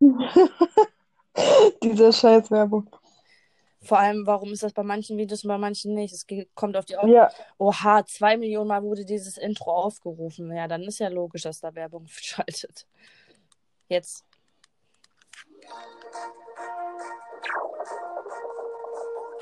Diese 1.82 2.12
Scheißwerbung. 2.12 2.90
Vor 3.82 3.98
allem, 3.98 4.26
warum 4.26 4.52
ist 4.52 4.62
das 4.62 4.72
bei 4.72 4.84
manchen 4.84 5.18
Videos 5.18 5.42
und 5.42 5.48
bei 5.48 5.58
manchen 5.58 5.94
nicht? 5.94 6.14
Es 6.14 6.24
kommt 6.54 6.76
auf 6.76 6.84
die 6.84 6.96
Au 6.96 7.06
Ja, 7.06 7.30
Oha, 7.58 8.04
zwei 8.06 8.36
Millionen 8.36 8.68
Mal 8.68 8.82
wurde 8.82 9.04
dieses 9.04 9.36
Intro 9.36 9.72
aufgerufen. 9.72 10.54
Ja, 10.54 10.68
dann 10.68 10.82
ist 10.82 11.00
ja 11.00 11.08
logisch, 11.08 11.42
dass 11.42 11.60
da 11.60 11.74
Werbung 11.74 12.06
schaltet. 12.08 12.86
Jetzt. 13.88 14.24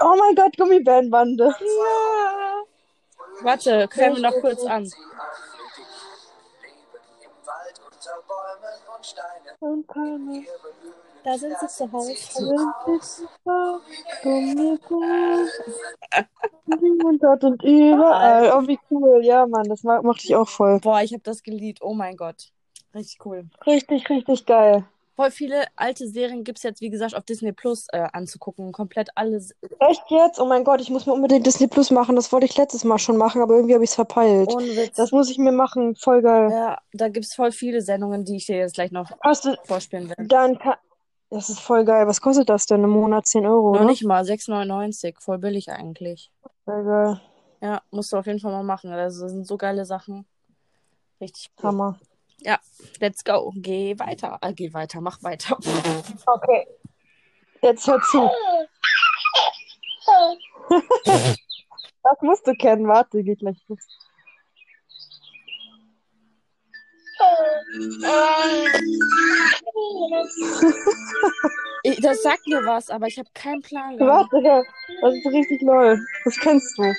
oh 0.01 0.17
mein 0.17 0.35
Gott, 0.35 0.57
Gummibärenbande. 0.57 1.45
Ja. 1.45 2.63
Warte, 3.43 3.89
hören 3.93 4.17
wir 4.17 4.23
noch 4.23 4.41
kurz 4.41 4.65
an. 4.65 4.91
Und 9.61 9.87
keine 9.87 10.45
Da 11.25 11.37
sind 11.39 11.55
sie 11.61 11.67
zu 11.69 11.91
Hause. 11.93 12.15
Und 16.67 17.23
dort 17.23 17.45
und 17.45 17.63
überall. 17.63 18.53
Oh, 18.57 18.67
wie 18.67 18.79
cool. 18.91 19.25
Ja, 19.25 19.47
Mann, 19.47 19.65
das 19.69 19.83
ma- 19.83 20.03
mochte 20.03 20.23
ich 20.25 20.37
auch 20.37 20.49
voll. 20.49 20.79
Boah, 20.81 21.03
ich 21.03 21.13
habe 21.13 21.23
das 21.23 21.43
geliebt. 21.43 21.81
Oh 21.83 21.95
mein 21.95 22.17
Gott. 22.17 22.49
Richtig 22.95 23.19
cool. 23.25 23.45
Richtig, 23.67 24.09
richtig 24.09 24.47
geil. 24.47 24.85
Voll 25.17 25.31
viele 25.31 25.65
alte 25.77 26.09
Serien 26.09 26.45
gibt 26.45 26.59
es 26.59 26.63
jetzt, 26.65 26.81
wie 26.81 26.89
gesagt, 26.89 27.15
auf 27.15 27.25
Disney 27.25 27.53
Plus 27.53 27.87
äh, 27.93 28.07
anzugucken. 28.13 28.73
Komplett 28.73 29.11
alles. 29.17 29.55
Echt 29.81 30.03
jetzt? 30.09 30.41
Oh 30.41 30.47
mein 30.47 30.65
Gott, 30.65 30.81
ich 30.81 30.89
muss 30.91 31.05
mir 31.07 31.13
unbedingt 31.13 31.47
Disney 31.47 31.67
Plus 31.67 31.91
machen. 31.91 32.17
Das 32.17 32.33
wollte 32.33 32.47
ich 32.47 32.57
letztes 32.57 32.85
Mal 32.85 32.99
schon 32.99 33.17
machen, 33.19 33.43
aber 33.43 33.55
irgendwie 33.55 33.75
habe 33.75 33.85
ich 33.85 33.91
es 33.91 33.97
verpeilt. 33.97 34.51
Ohne 34.55 34.65
Witz. 34.77 34.97
Das 34.97 35.13
muss 35.13 35.31
ich 35.31 35.37
mir 35.39 35.53
machen. 35.53 35.95
Voll 35.97 36.23
geil. 36.23 36.51
Ja, 36.51 36.79
da 36.95 37.09
gibt 37.09 37.27
es 37.27 37.35
voll 37.35 37.53
viele 37.53 37.83
Sendungen, 37.83 38.25
die 38.25 38.37
ich 38.37 38.47
dir 38.47 38.57
jetzt 38.57 38.75
gleich 38.75 38.93
noch 38.93 39.11
Hast 39.21 39.45
du, 39.45 39.55
vorspielen 39.65 40.09
will. 40.09 40.27
dann 40.27 40.59
kann, 40.59 40.77
das 41.31 41.49
ist 41.49 41.61
voll 41.61 41.85
geil. 41.85 42.07
Was 42.07 42.21
kostet 42.21 42.49
das 42.49 42.67
denn 42.67 42.85
im 42.85 42.91
Monat? 42.91 43.27
10 43.27 43.47
Euro, 43.47 43.73
Noch 43.73 43.81
oder? 43.81 43.89
nicht 43.89 44.05
mal, 44.05 44.23
6,99. 44.23 45.21
Voll 45.21 45.39
billig 45.39 45.71
eigentlich. 45.71 46.31
Voll 46.65 46.85
geil. 46.85 47.21
Ja, 47.63 47.83
musst 47.91 48.13
du 48.13 48.17
auf 48.17 48.27
jeden 48.27 48.41
Fall 48.41 48.53
mal 48.53 48.63
machen. 48.63 48.93
Also, 48.93 49.23
das 49.23 49.33
sind 49.33 49.47
so 49.47 49.57
geile 49.57 49.85
Sachen. 49.85 50.27
Richtig 51.21 51.51
cool. 51.59 51.69
Hammer. 51.69 52.01
Ja, 52.39 52.59
let's 53.01 53.23
go. 53.23 53.53
Geh 53.55 53.99
weiter. 53.99 54.39
Äh, 54.41 54.55
geh 54.55 54.73
weiter, 54.73 55.01
mach 55.01 55.23
weiter. 55.23 55.59
Okay. 56.27 56.67
Jetzt 57.63 57.87
hör 57.87 58.01
zu. 58.03 58.31
Das 62.03 62.17
musst 62.23 62.47
du 62.47 62.55
kennen. 62.55 62.89
Warte, 62.89 63.23
geht 63.23 63.41
gleich 63.41 63.63
los. 63.69 63.87
Ich, 64.97 65.21
das 72.01 72.23
sagt 72.23 72.47
mir 72.47 72.65
was, 72.65 72.89
aber 72.91 73.07
ich 73.07 73.19
habe 73.19 73.29
keinen 73.35 73.61
Plan. 73.63 73.99
Warte. 73.99 74.65
Das 75.03 75.15
ist 75.15 75.27
richtig 75.27 75.61
lol. 75.63 75.99
Das 76.25 76.39
kennst 76.39 76.79
du. 76.79 76.95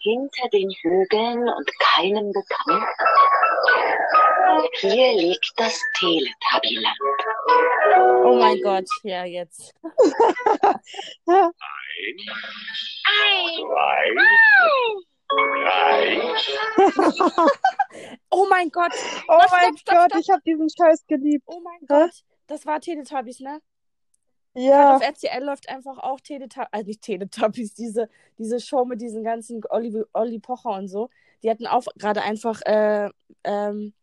Hinter 0.00 0.48
den 0.52 0.70
Hügeln 0.82 1.48
und 1.48 1.70
keinem 1.78 2.32
bekannt. 2.32 2.84
Hier 4.80 5.12
liegt 5.14 5.52
das 5.56 5.80
Teletubbyland. 5.98 6.96
Oh 8.24 8.36
mein 8.38 8.60
Gott, 8.62 8.88
ja, 9.02 9.24
jetzt. 9.24 9.74
Ja. 11.26 11.50
Zwei, 13.56 14.14
drei, 15.28 16.20
Oh 18.30 18.46
mein 18.48 18.70
Gott, 18.70 18.92
Oh 19.28 19.38
mein 19.50 19.74
Gott, 19.86 20.12
ich 20.18 20.28
habe 20.30 20.42
diesen 20.44 20.68
Scheiß 20.68 21.06
geliebt. 21.06 21.44
oh 21.46 21.60
mein? 21.60 21.78
Gott. 21.86 22.10
Das 22.46 22.66
war 22.66 22.80
Teletubbies, 22.80 23.40
ne? 23.40 23.60
Gerade 24.54 24.66
Ja, 24.66 24.96
auf 24.96 25.02
RTL 25.02 25.44
läuft 25.44 25.68
einfach 25.68 25.98
auch 25.98 26.20
Teletubbies, 26.20 26.68
also 26.72 26.86
nicht 26.86 27.02
Teletubbies, 27.02 27.74
diese, 27.74 28.08
diese 28.38 28.60
Show 28.60 28.84
mit 28.84 29.00
diesen 29.00 29.22
ganzen 29.22 29.62
Olli, 29.68 30.02
Olli 30.12 30.38
Pocher 30.38 30.70
und 30.70 30.88
so. 30.88 31.08
Die 31.42 31.50
hatten 31.50 31.66
auch 31.66 31.84
gerade 31.96 32.22
einfach, 32.22 32.60
äh, 32.62 33.08
ähm, 33.44 33.94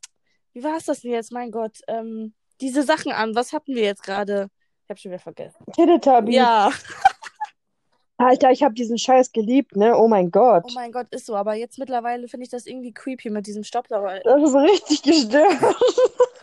wie 0.54 0.64
war 0.64 0.78
es 0.78 0.86
das 0.86 1.02
denn 1.02 1.12
jetzt? 1.12 1.32
Mein 1.32 1.52
Gott, 1.52 1.80
ähm, 1.88 2.34
diese 2.62 2.84
Sachen 2.84 3.12
an. 3.12 3.36
Was 3.36 3.54
hatten 3.54 3.76
wir 3.76 3.84
jetzt 3.84 4.04
gerade? 4.04 4.50
Ich 4.84 4.90
habe 4.90 5.00
schon 5.00 5.12
wieder 5.12 5.20
vergessen. 5.20 5.64
Teletubbies. 5.76 6.36
Ja, 6.36 6.72
Alter, 8.18 8.52
ich 8.52 8.64
habe 8.64 8.74
diesen 8.74 8.98
Scheiß 8.98 9.32
geliebt, 9.34 9.76
ne? 9.76 9.96
Oh 9.96 10.08
mein 10.08 10.32
Gott. 10.32 10.64
oh 10.66 10.72
mein 10.74 10.92
Gott, 10.92 11.08
ist 11.12 11.26
so. 11.26 11.36
Aber 11.36 11.54
jetzt 11.54 11.78
mittlerweile 11.78 12.28
finde 12.28 12.46
ich 12.46 12.50
das 12.50 12.66
irgendwie 12.66 12.94
creepy 12.94 13.30
mit 13.30 13.46
diesem 13.46 13.64
Staubsauger. 13.64 14.22
Das 14.24 14.42
ist 14.42 14.56
richtig 14.56 15.04
gestört. 15.04 15.58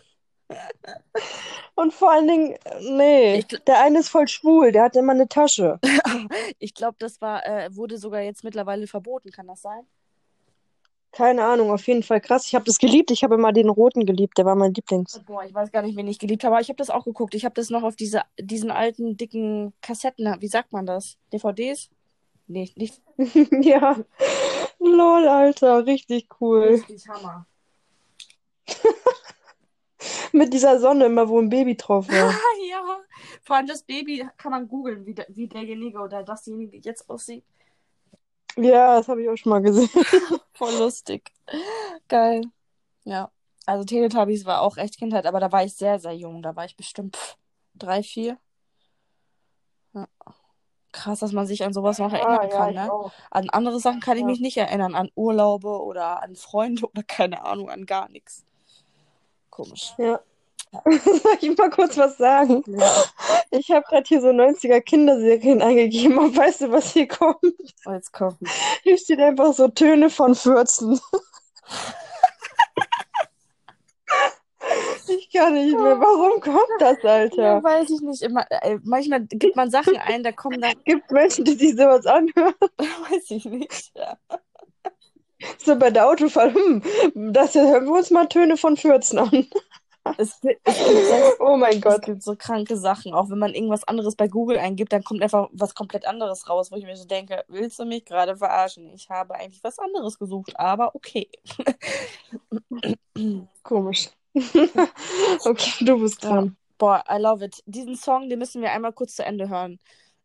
Und 1.75 1.93
vor 1.93 2.11
allen 2.11 2.27
Dingen, 2.27 2.55
nee, 2.81 3.35
Ich 3.39 3.45
gl- 3.47 3.63
der 3.65 3.81
eine 3.81 3.99
ist 3.99 4.09
voll 4.09 4.27
schwul, 4.27 4.71
der 4.71 4.83
hat 4.83 4.95
immer 4.95 5.13
eine 5.13 5.27
Tasche. 5.27 5.79
Ich 6.59 6.73
glaube, 6.73 6.95
das 6.99 7.19
war, 7.21 7.45
äh, 7.45 7.75
wurde 7.75 7.97
sogar 7.97 8.21
jetzt 8.21 8.43
mittlerweile 8.43 8.87
verboten, 8.87 9.31
kann 9.31 9.47
das 9.47 9.61
sein? 9.61 9.81
Keine 11.11 11.45
Ahnung, 11.45 11.71
auf 11.71 11.85
jeden 11.87 12.03
Fall 12.03 12.19
krass. 12.19 12.45
Ich 12.47 12.55
habe 12.55 12.65
das 12.65 12.77
geliebt. 12.77 13.09
Ich 13.09 13.23
habe 13.23 13.35
immer 13.35 13.53
den 13.53 13.69
roten 13.69 14.05
geliebt, 14.05 14.37
der 14.37 14.45
war 14.45 14.55
mein 14.55 14.73
Lieblings. 14.73 15.21
Boah, 15.25 15.43
ich 15.45 15.53
weiß 15.53 15.71
gar 15.71 15.81
nicht, 15.81 15.95
wen 15.95 16.07
ich 16.07 16.19
geliebt 16.19 16.43
habe, 16.43 16.55
aber 16.55 16.61
ich 16.61 16.67
habe 16.67 16.75
das 16.77 16.89
auch 16.89 17.05
geguckt. 17.05 17.35
Ich 17.35 17.45
habe 17.45 17.55
das 17.55 17.69
noch 17.69 17.83
auf 17.83 17.95
diese, 17.95 18.23
diesen 18.37 18.69
alten, 18.69 19.15
dicken 19.15 19.73
Kassetten, 19.81 20.35
wie 20.41 20.47
sagt 20.47 20.73
man 20.73 20.85
das? 20.85 21.17
DVDs? 21.31 21.89
Nee, 22.47 22.69
nicht 22.75 23.01
Ja. 23.63 23.95
Lol, 24.79 25.27
Alter, 25.27 25.85
richtig 25.85 26.27
cool. 26.41 26.63
richtig 26.63 27.07
Hammer. 27.07 27.45
Mit 30.35 30.53
dieser 30.53 30.79
Sonne 30.79 31.05
immer, 31.05 31.29
wo 31.29 31.39
ein 31.39 31.47
Baby 31.49 31.77
drauf 31.77 32.09
war. 32.09 32.29
Ah, 32.29 32.33
ja. 32.69 32.81
Vor 33.43 33.55
allem 33.55 33.67
das 33.67 33.83
Baby 33.83 34.27
kann 34.37 34.51
man 34.51 34.67
googeln, 34.67 35.05
wie, 35.05 35.13
der, 35.13 35.25
wie 35.29 35.47
derjenige 35.47 35.99
oder 35.99 36.23
dasjenige 36.23 36.77
jetzt 36.77 37.09
aussieht. 37.09 37.45
Ja, 38.57 38.97
das 38.97 39.07
habe 39.07 39.23
ich 39.23 39.29
auch 39.29 39.37
schon 39.37 39.51
mal 39.51 39.61
gesehen. 39.61 39.89
Voll 40.53 40.73
lustig. 40.77 41.31
Geil. 42.09 42.41
Ja. 43.05 43.31
Also 43.65 43.85
Teletubbies 43.85 44.45
war 44.45 44.61
auch 44.61 44.75
echt 44.77 44.97
Kindheit, 44.97 45.25
aber 45.25 45.39
da 45.39 45.51
war 45.53 45.63
ich 45.63 45.73
sehr, 45.73 45.99
sehr 45.99 46.13
jung. 46.13 46.41
Da 46.41 46.55
war 46.55 46.65
ich 46.65 46.75
bestimmt 46.75 47.15
pff, 47.15 47.37
drei, 47.73 48.03
vier. 48.03 48.37
Ja. 49.93 50.07
Krass, 50.91 51.19
dass 51.19 51.31
man 51.31 51.47
sich 51.47 51.63
an 51.63 51.73
sowas 51.73 51.97
noch 51.97 52.11
erinnern 52.11 52.39
Ah, 52.39 52.47
kann, 52.47 52.73
ne? 52.73 52.91
auch. 52.91 53.11
An 53.31 53.49
andere 53.51 53.79
Sachen 53.79 54.01
kann 54.01 54.17
ich 54.17 54.21
Ja. 54.21 54.27
mich 54.27 54.41
nicht 54.41 54.57
erinnern. 54.57 54.95
An 54.95 55.09
Urlaube 55.15 55.81
oder 55.81 56.21
an 56.21 56.35
Freunde 56.35 56.85
oder 56.89 57.03
keine 57.03 57.45
Ahnung, 57.45 57.69
an 57.69 57.85
gar 57.85 58.09
nichts. 58.09 58.45
Komisch. 59.55 59.93
Ja. 59.97 60.19
Soll 60.83 61.37
ich 61.39 61.57
mal 61.57 61.69
kurz 61.69 61.97
was 61.97 62.17
sagen? 62.17 62.61
Ja. 62.67 63.03
Ich 63.51 63.71
habe 63.71 63.85
gerade 63.87 64.05
hier 64.05 64.19
so 64.19 64.27
90er 64.27 64.81
Kinderserien 64.81 65.61
eingegeben. 65.61 66.17
Und 66.17 66.35
weißt 66.35 66.61
du, 66.61 66.71
was 66.71 66.91
hier 66.91 67.07
kommt? 67.07 67.37
Oh, 67.85 67.91
jetzt 67.91 68.11
kommt. 68.11 68.37
Hier 68.83 68.97
steht 68.97 69.19
einfach 69.21 69.53
so 69.53 69.69
Töne 69.69 70.09
von 70.09 70.35
Fürzen. 70.35 70.99
Ich 75.07 75.29
kann 75.31 75.53
nicht 75.53 75.77
mehr. 75.77 75.99
Warum 75.99 76.41
kommt 76.41 76.79
das, 76.79 76.97
Ja, 77.03 77.11
Alter? 77.13 77.63
weiß 77.63 77.89
ich 77.91 78.01
nicht. 78.01 78.21
Immer, 78.23 78.45
äh, 78.49 78.77
manchmal 78.83 79.21
gibt 79.21 79.55
man 79.55 79.69
Sachen 79.69 79.95
ein, 79.95 80.23
da 80.23 80.33
kommen 80.33 80.59
dann, 80.59 80.73
Gibt 80.83 81.11
Menschen, 81.11 81.45
die 81.45 81.53
sich 81.53 81.75
sowas 81.77 82.05
anhören? 82.05 82.55
weiß 82.77 83.29
ich 83.29 83.45
nicht. 83.45 83.91
Ja. 83.95 84.17
So 85.57 85.75
bei 85.77 85.89
der 85.91 86.07
Autofahrt. 86.07 86.53
Hm, 86.55 86.81
das 87.33 87.55
hören 87.55 87.85
wir 87.85 87.93
uns 87.93 88.11
mal 88.11 88.27
Töne 88.27 88.57
von 88.57 88.77
Fürzen 88.77 89.19
an. 89.19 89.47
Es, 90.17 90.39
gibt- 90.39 90.61
es, 90.63 90.77
gibt 90.77 91.05
so, 91.07 91.15
Oh 91.39 91.57
mein 91.57 91.77
es 91.77 91.81
Gott. 91.81 92.03
gibt 92.03 92.23
so 92.23 92.35
kranke 92.35 92.77
Sachen. 92.77 93.13
Auch 93.13 93.29
wenn 93.29 93.39
man 93.39 93.53
irgendwas 93.53 93.83
anderes 93.85 94.15
bei 94.15 94.27
Google 94.27 94.57
eingibt, 94.59 94.93
dann 94.93 95.03
kommt 95.03 95.21
einfach 95.23 95.49
was 95.51 95.73
komplett 95.73 96.05
anderes 96.07 96.47
raus, 96.47 96.71
wo 96.71 96.75
ich 96.75 96.85
mir 96.85 96.95
so 96.95 97.05
denke, 97.05 97.43
willst 97.47 97.79
du 97.79 97.85
mich 97.85 98.05
gerade 98.05 98.37
verarschen? 98.37 98.91
Ich 98.93 99.09
habe 99.09 99.35
eigentlich 99.35 99.63
was 99.63 99.79
anderes 99.79 100.19
gesucht, 100.19 100.57
aber 100.59 100.93
okay. 100.95 101.29
Komisch. 103.63 104.09
Okay, 105.45 105.85
du 105.85 105.99
bist 105.99 106.23
Ja. 106.23 106.29
dran. 106.29 106.57
Boah, 106.77 107.03
I 107.09 107.17
love 107.19 107.43
it. 107.43 107.63
Diesen 107.65 107.95
Song, 107.95 108.29
den 108.29 108.39
müssen 108.39 108.61
wir 108.61 108.71
einmal 108.71 108.91
kurz 108.93 109.15
zu 109.15 109.23
Ende 109.25 109.49
hören. 109.49 109.79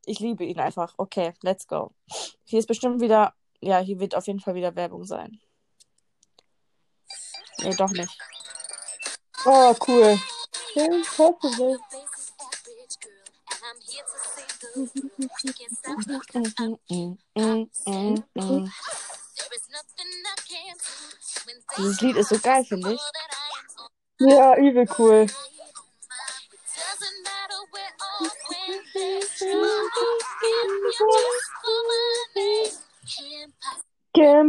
Ich 0.04 0.18
liebe 0.18 0.44
ihn 0.44 0.58
einfach. 0.58 0.94
Okay, 0.96 1.32
let's 1.42 1.66
go. 1.68 1.92
Hier 2.44 2.58
ist 2.58 2.66
bestimmt 2.66 3.00
wieder, 3.00 3.34
ja, 3.60 3.78
hier 3.78 4.00
wird 4.00 4.14
auf 4.14 4.26
jeden 4.26 4.40
Fall 4.40 4.54
wieder 4.54 4.74
Werbung 4.74 5.04
sein. 5.04 5.40
Nee, 7.58 7.74
doch 7.74 7.90
nicht. 7.90 8.18
Oh, 9.44 9.74
cool. 9.86 10.18
Kim 10.72 11.02
Possible. 11.02 11.78
Dieses 21.76 22.00
Lied 22.00 22.16
ist 22.16 22.28
so 22.28 22.38
geil, 22.38 22.64
finde 22.64 22.94
ich. 22.94 23.00
Ja, 24.18 24.56
übel 24.56 24.86
cool. 24.98 25.26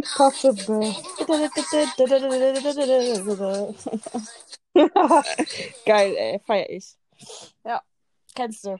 Kim 0.01 0.09
Possible. 0.15 0.95
Geil, 5.85 6.15
ey, 6.17 6.39
feier 6.45 6.69
ich. 6.69 6.97
Ja, 7.63 7.81
kennst 8.35 8.65
du. 8.65 8.77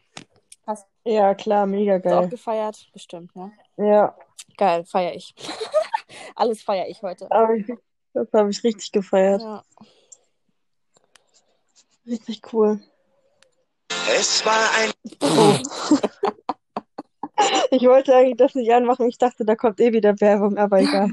Hast 0.65 0.86
Ja, 1.03 1.34
klar, 1.36 1.65
mega 1.65 1.99
du 1.99 2.10
auch 2.10 2.21
geil. 2.21 2.29
gefeiert? 2.29 2.88
Bestimmt, 2.93 3.36
ne? 3.36 3.51
Ja, 3.77 4.15
Geil, 4.57 4.86
feier 4.86 5.13
ich. 5.15 5.34
Alles 6.36 6.62
feier 6.62 6.88
ich 6.88 7.01
heute. 7.01 7.27
das 8.13 8.27
habe 8.34 8.49
ich 8.49 8.63
richtig 8.63 8.91
gefeiert. 8.91 9.41
Ja. 9.41 9.63
Richtig 12.05 12.41
cool. 12.53 12.79
Es 14.10 14.43
war 14.45 14.69
ein 14.75 14.91
Ich 17.71 17.84
wollte 17.84 18.15
eigentlich 18.15 18.38
das 18.38 18.56
nicht 18.56 18.71
anmachen. 18.71 19.08
Ich 19.08 19.17
dachte, 19.17 19.45
da 19.45 19.56
kommt 19.56 19.80
eh 19.80 19.93
wieder 19.93 20.19
Werbung, 20.19 20.58
aber 20.58 20.80
egal. 20.82 21.10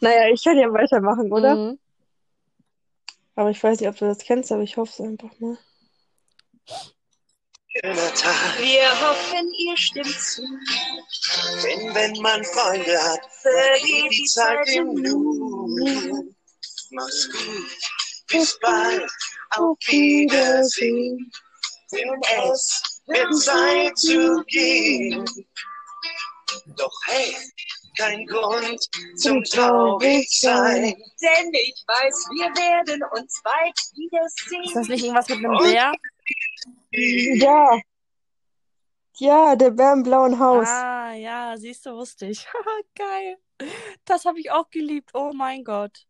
Naja, 0.00 0.28
ich 0.32 0.42
kann 0.42 0.58
ja 0.58 0.72
weitermachen, 0.72 1.32
oder? 1.32 1.54
Mhm. 1.56 1.78
Aber 3.36 3.50
ich 3.50 3.62
weiß 3.62 3.80
nicht, 3.80 3.88
ob 3.88 3.96
du 3.96 4.06
das 4.06 4.18
kennst, 4.18 4.52
aber 4.52 4.62
ich 4.62 4.76
hoffe 4.76 4.92
es 4.92 5.00
einfach 5.00 5.30
mal. 5.40 5.56
schöner 7.68 8.14
Tag, 8.14 8.58
Wir 8.60 8.90
hoffen, 9.00 9.52
ihr 9.58 9.76
stimmt 9.76 10.18
zu. 10.20 10.42
denn 11.62 11.94
wenn 11.94 12.12
man 12.22 12.44
Freunde 12.44 12.98
hat, 13.02 13.20
vergeht 13.40 14.12
die 14.12 14.24
Zeit 14.24 14.68
im 14.74 14.94
Nu. 14.94 16.34
Mach's 16.90 17.30
gut, 17.30 17.66
bis 18.28 18.58
bald, 18.60 19.08
auf 19.56 19.78
Wiedersehen, 19.86 21.30
denn 21.92 22.20
es 22.52 22.82
wird 23.10 23.36
Zeit 23.36 23.98
zu 23.98 24.42
gehen. 24.46 25.24
Doch 26.76 26.92
hey, 27.06 27.34
kein 27.96 28.26
Grund 28.26 28.80
zum 29.16 29.42
traurig 29.44 30.28
sein. 30.30 30.94
Denn 31.20 31.52
ich 31.52 31.84
weiß, 31.86 32.28
wir 32.30 32.48
werden 32.56 33.02
uns 33.12 33.40
bald 33.42 33.76
wiedersehen. 33.94 34.64
Ist 34.64 34.76
das 34.76 34.88
nicht 34.88 35.04
irgendwas 35.04 35.28
mit 35.28 35.38
einem 35.38 35.58
Bär? 35.58 35.92
Ja. 36.92 37.80
Ja, 39.18 39.54
der 39.54 39.70
Bär 39.70 39.92
im 39.92 40.02
blauen 40.02 40.38
Haus. 40.38 40.66
Ah, 40.68 41.12
ja, 41.12 41.54
siehst 41.56 41.84
du, 41.84 41.92
wusste 41.92 42.26
ich. 42.26 42.46
Geil. 42.94 43.36
Das 44.06 44.24
habe 44.24 44.40
ich 44.40 44.50
auch 44.50 44.70
geliebt. 44.70 45.10
Oh 45.12 45.32
mein 45.34 45.62
Gott. 45.62 46.06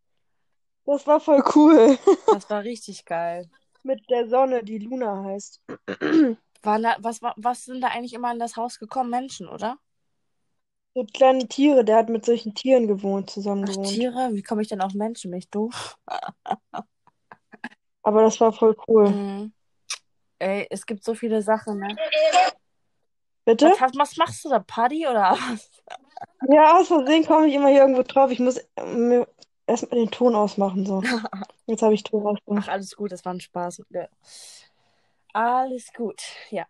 Das 0.85 1.07
war 1.07 1.21
voll 1.21 1.43
cool. 1.55 1.99
Das 2.27 2.49
war 2.49 2.63
richtig 2.63 3.05
geil. 3.05 3.49
Mit 3.83 4.09
der 4.11 4.29
Sonne, 4.29 4.63
die 4.63 4.79
Luna 4.79 5.25
heißt. 5.25 5.61
Waren 6.63 6.83
da, 6.83 6.97
was, 7.01 7.23
wa- 7.23 7.35
was 7.37 7.65
sind 7.65 7.81
da 7.81 7.89
eigentlich 7.89 8.13
immer 8.13 8.33
in 8.33 8.39
das 8.39 8.57
Haus 8.57 8.79
gekommen? 8.79 9.11
Menschen, 9.11 9.49
oder? 9.49 9.79
So 10.95 11.05
kleine 11.05 11.47
Tiere, 11.47 11.85
der 11.85 11.97
hat 11.97 12.09
mit 12.09 12.25
solchen 12.25 12.55
Tieren 12.55 12.89
gewohnt, 12.89 13.31
zusammen 13.31 13.63
Ach, 13.65 13.69
gewohnt. 13.69 13.87
Tiere? 13.87 14.31
Wie 14.33 14.43
komme 14.43 14.63
ich 14.63 14.69
denn 14.69 14.81
auf 14.81 14.93
Menschen? 14.95 15.31
Bin 15.31 15.39
ich 15.39 15.49
doof? 15.51 15.97
Aber 18.03 18.23
das 18.23 18.41
war 18.41 18.53
voll 18.53 18.77
cool. 18.89 19.11
Mhm. 19.11 19.53
Ey, 20.39 20.67
es 20.71 20.87
gibt 20.87 21.05
so 21.05 21.15
viele 21.15 21.43
Sachen, 21.43 21.79
ne? 21.79 21.97
Bitte? 23.45 23.67
Was, 23.71 23.81
hast- 23.81 23.99
was 23.99 24.17
machst 24.17 24.45
du 24.45 24.49
da? 24.49 24.59
Party 24.59 25.07
oder 25.07 25.33
was? 25.33 25.71
Ja, 26.49 26.79
aus 26.79 26.89
Versehen 26.89 27.27
komme 27.27 27.47
ich 27.49 27.55
immer 27.55 27.69
hier 27.69 27.81
irgendwo 27.83 28.03
drauf. 28.03 28.31
Ich 28.31 28.39
muss 28.41 28.57
äh, 28.77 28.85
mir 28.87 29.29
erstmal 29.67 30.01
den 30.01 30.11
Ton 30.11 30.35
ausmachen. 30.35 30.87
So. 30.87 31.03
Jetzt 31.67 31.83
habe 31.83 31.95
ich 31.95 32.03
Ton 32.03 32.27
Ach, 32.27 32.31
ausgemacht. 32.37 32.69
alles 32.69 32.97
gut, 32.97 33.13
das 33.13 33.25
war 33.25 33.35
ein 33.35 33.41
Spaß. 33.41 33.83
Ja. 33.91 34.09
Alles 35.33 35.93
gut, 35.93 36.23
ja. 36.51 36.67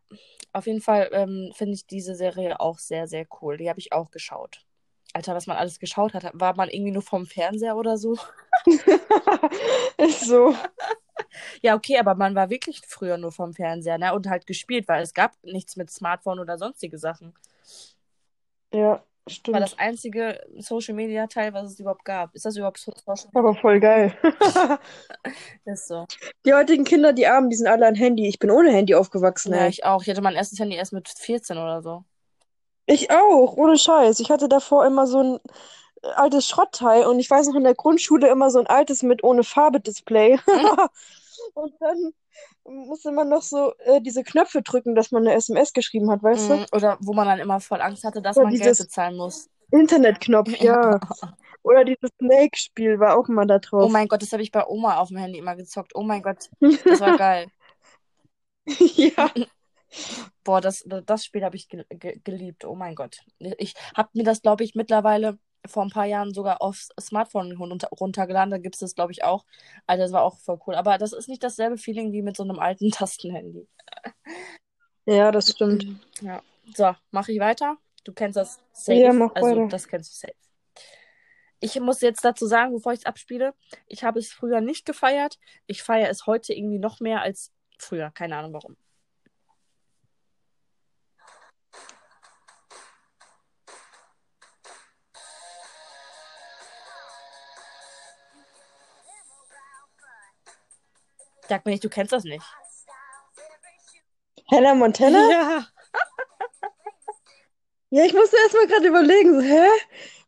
Auf 0.53 0.67
jeden 0.67 0.81
Fall 0.81 1.09
ähm, 1.13 1.53
finde 1.55 1.75
ich 1.75 1.87
diese 1.87 2.15
Serie 2.15 2.61
auch 2.61 2.79
sehr, 2.79 3.07
sehr 3.07 3.27
cool. 3.41 3.57
Die 3.57 3.69
habe 3.69 3.79
ich 3.79 3.93
auch 3.93 4.11
geschaut. 4.11 4.65
Alter, 5.13 5.35
was 5.35 5.47
man 5.47 5.57
alles 5.57 5.79
geschaut 5.79 6.15
hat, 6.15 6.31
war 6.35 6.55
man 6.57 6.69
irgendwie 6.69 6.93
nur 6.93 7.03
vom 7.03 7.27
Fernseher 7.27 7.77
oder 7.77 7.97
so? 7.99 8.17
Ist 9.99 10.21
so. 10.27 10.55
Ja, 11.63 11.77
okay, 11.77 11.99
aber 11.99 12.15
man 12.15 12.35
war 12.35 12.51
wirklich 12.51 12.81
früher 12.87 13.19
nur 13.19 13.31
vom 13.33 13.53
Fernseher, 13.53 13.99
ne? 13.99 14.15
Und 14.15 14.29
halt 14.29 14.47
gespielt, 14.47 14.89
weil 14.89 15.03
es 15.03 15.15
gab 15.15 15.33
nichts 15.43 15.77
mit 15.77 15.91
Smartphone 15.91 16.41
oder 16.41 16.59
sonstige 16.59 16.99
Sachen. 16.99 17.35
Ja, 18.73 19.05
War 19.27 19.33
stimmt. 19.33 19.61
das 19.61 19.79
einzige 19.79 20.41
Social 20.59 20.95
Media 20.95 21.27
Teil, 21.27 21.53
was 21.53 21.73
es 21.73 21.79
überhaupt 21.81 22.05
gab. 22.05 22.35
Ist 22.35 22.45
das 22.47 22.57
überhaupt 22.57 22.79
so- 22.79 22.93
Social 22.93 23.27
Media? 23.27 23.41
Aber 23.41 23.55
voll 23.55 23.79
geil. 23.81 24.13
Ist 25.65 25.89
so. 25.89 26.07
Die 26.47 26.55
heutigen 26.55 26.85
Kinder, 26.85 27.13
die 27.13 27.27
Armen, 27.27 27.51
die 27.51 27.57
sind 27.57 27.67
alle 27.69 27.87
an 27.87 27.95
Handy. 27.95 28.27
Ich 28.27 28.39
bin 28.39 28.51
ohne 28.51 28.73
Handy 28.73 28.95
aufgewachsen, 28.95 29.53
Ja, 29.53 29.61
ey. 29.65 29.69
ich 29.69 29.85
auch. 29.85 30.03
Ich 30.03 30.09
hatte 30.09 30.23
mein 30.23 30.35
erstes 30.35 30.59
Handy 30.59 30.77
erst 30.77 30.93
mit 30.93 31.09
14 31.09 31.59
oder 31.59 31.83
so. 31.83 32.05
Ich 32.87 33.11
auch, 33.11 33.57
ohne 33.57 33.79
Scheiß. 33.79 34.19
Ich 34.21 34.31
hatte 34.31 34.49
davor 34.49 34.85
immer 34.87 35.07
so 35.07 35.23
ein 35.23 35.39
altes 36.17 36.49
Schrottteil 36.49 37.05
und 37.07 37.21
ich 37.21 37.31
weiß 37.31 37.49
noch 37.49 37.57
in 37.57 37.63
der 37.65 37.75
Grundschule 37.75 38.29
immer 38.29 38.51
so 38.51 38.59
ein 38.59 38.67
altes 38.67 39.03
mit 39.03 39.23
ohne 39.23 39.45
Farbe-Display. 39.45 40.39
Und 41.55 41.75
dann 41.81 42.13
musste 42.65 43.13
man 43.13 43.29
noch 43.29 43.43
so 43.43 43.75
äh, 43.79 44.01
diese 44.01 44.23
Knöpfe 44.25 44.63
drücken, 44.63 44.95
dass 44.95 45.11
man 45.11 45.27
eine 45.27 45.37
SMS 45.37 45.73
geschrieben 45.73 46.11
hat, 46.11 46.23
weißt 46.23 46.49
Mm, 46.51 46.65
Oder 46.73 46.99
wo 47.01 47.13
man 47.13 47.27
dann 47.27 47.39
immer 47.39 47.61
voll 47.61 47.81
Angst 47.81 48.05
hatte, 48.05 48.23
dass 48.23 48.37
Oder 48.37 48.47
man 48.47 48.55
Geld 48.55 48.79
bezahlen 48.79 49.17
muss. 49.17 49.49
du? 49.71 49.79
Internetknopf, 49.79 50.49
ja. 50.61 50.99
Oder 51.63 51.85
dieses 51.85 52.11
Snake-Spiel 52.19 52.99
war 52.99 53.19
auch 53.19 53.29
immer 53.29 53.47
da 53.47 53.59
drauf. 53.59 53.85
Oh 53.85 53.89
mein 53.89 54.09
Gott, 54.09 54.23
das 54.23 54.33
habe 54.33 54.43
ich 54.43 54.51
bei 54.51 54.67
Oma 54.67 54.97
auf 54.99 55.09
dem 55.09 55.19
Handy 55.19 55.39
immer 55.39 55.57
gezockt. 55.57 55.93
Oh 55.95 56.03
mein 56.03 56.23
Gott, 56.23 56.49
das 56.61 57.01
war 57.01 57.17
geil. 57.17 57.47
ja. 58.67 59.31
Boah, 60.45 60.61
das, 60.61 60.85
das 61.05 61.25
Spiel 61.25 61.45
habe 61.45 61.57
ich 61.57 61.69
ge 61.69 61.85
ge 61.91 62.21
geliebt. 62.23 62.65
Oh 62.65 62.75
mein 62.75 62.95
Gott. 62.95 63.19
Ich 63.59 63.75
habe 63.97 64.09
mir 64.15 64.25
das, 64.25 64.41
glaube 64.41 64.65
ich, 64.65 64.75
mittlerweile 64.75 65.39
vor 65.67 65.85
ein 65.85 65.91
paar 65.91 66.07
Jahren 66.07 66.33
sogar 66.33 66.63
aufs 66.63 66.89
Smartphone 67.01 67.53
runter 67.53 67.89
runtergeladen. 67.89 68.51
Da 68.51 68.59
gibt 68.59 68.77
es 68.77 68.81
das, 68.81 68.95
glaube 68.95 69.13
ich, 69.13 69.25
auch. 69.25 69.45
Alter, 69.87 70.05
das 70.05 70.13
war 70.13 70.23
auch 70.23 70.39
voll 70.39 70.59
cool. 70.67 70.75
Aber 70.75 70.99
das 70.99 71.13
ist 71.13 71.29
nicht 71.29 71.43
dasselbe 71.43 71.77
Feeling 71.77 72.13
wie 72.13 72.23
mit 72.23 72.37
so 72.37 72.43
einem 72.43 72.59
alten 72.59 72.91
Tastenhandy. 72.91 73.67
Ja, 75.07 75.31
das 75.31 75.51
stimmt. 75.51 75.87
Ja. 76.23 76.43
So, 76.75 76.95
mache 77.11 77.33
ich 77.33 77.41
weiter? 77.41 77.79
Du 78.05 78.13
kennst 78.13 78.37
das 78.37 78.61
safe. 78.73 78.99
Ja, 78.99 79.13
mach 79.15 79.35
also, 79.35 79.49
weiter. 79.49 79.69
das 79.69 79.89
kennst 79.89 80.13
du 80.13 80.27
safe. 80.27 80.35
Ich 81.61 81.81
muss 81.81 82.03
jetzt 82.03 82.25
dazu 82.25 82.47
sagen, 82.47 82.73
bevor 82.73 82.93
ich 82.93 83.01
es 83.01 83.07
abspiele, 83.07 83.55
ich 83.87 84.05
habe 84.05 84.19
es 84.19 84.33
früher 84.33 84.61
nicht 84.61 84.85
gefeiert. 84.85 85.39
Ich 85.67 85.83
feiere 85.83 86.11
es 86.11 86.27
heute 86.27 86.53
irgendwie 86.53 86.79
noch 86.79 87.01
mehr 87.01 87.23
als 87.23 87.53
früher. 87.79 88.11
Keine 88.11 88.37
Ahnung 88.37 88.53
warum. 88.53 88.77
Sag 101.51 101.67
mir 101.67 101.73
nicht, 101.73 101.83
du 101.83 101.89
kennst 101.89 102.13
das 102.13 102.23
nicht. 102.23 102.47
Hannah 104.53 104.73
Montana? 104.73 105.29
Ja. 105.29 105.67
Ja, 107.91 108.05
ich 108.05 108.15
musste 108.15 108.37
erst 108.37 108.55
mal 108.55 108.69
gerade 108.69 108.87
überlegen, 108.87 109.35
so, 109.35 109.41
hä? 109.41 109.67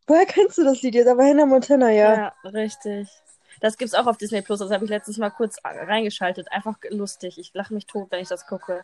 Woher 0.05 0.25
kennst 0.25 0.57
du 0.57 0.65
das 0.65 0.81
Lied 0.81 0.95
jetzt? 0.95 1.07
Aber 1.07 1.23
Hannah 1.23 1.45
Montana, 1.45 1.91
ja. 1.91 2.13
Ja, 2.43 2.49
richtig. 2.49 3.07
Das 3.61 3.77
gibt's 3.77 3.93
auch 3.93 4.05
auf 4.05 4.17
Disney 4.17 4.41
Plus. 4.41 4.59
Das 4.59 4.69
habe 4.69 4.83
ich 4.83 4.89
letztens 4.89 5.17
mal 5.17 5.29
kurz 5.29 5.55
reingeschaltet. 5.63 6.51
Einfach 6.51 6.75
lustig. 6.89 7.39
Ich 7.39 7.53
lache 7.53 7.73
mich 7.73 7.85
tot, 7.85 8.11
wenn 8.11 8.19
ich 8.19 8.27
das 8.27 8.45
gucke. 8.45 8.83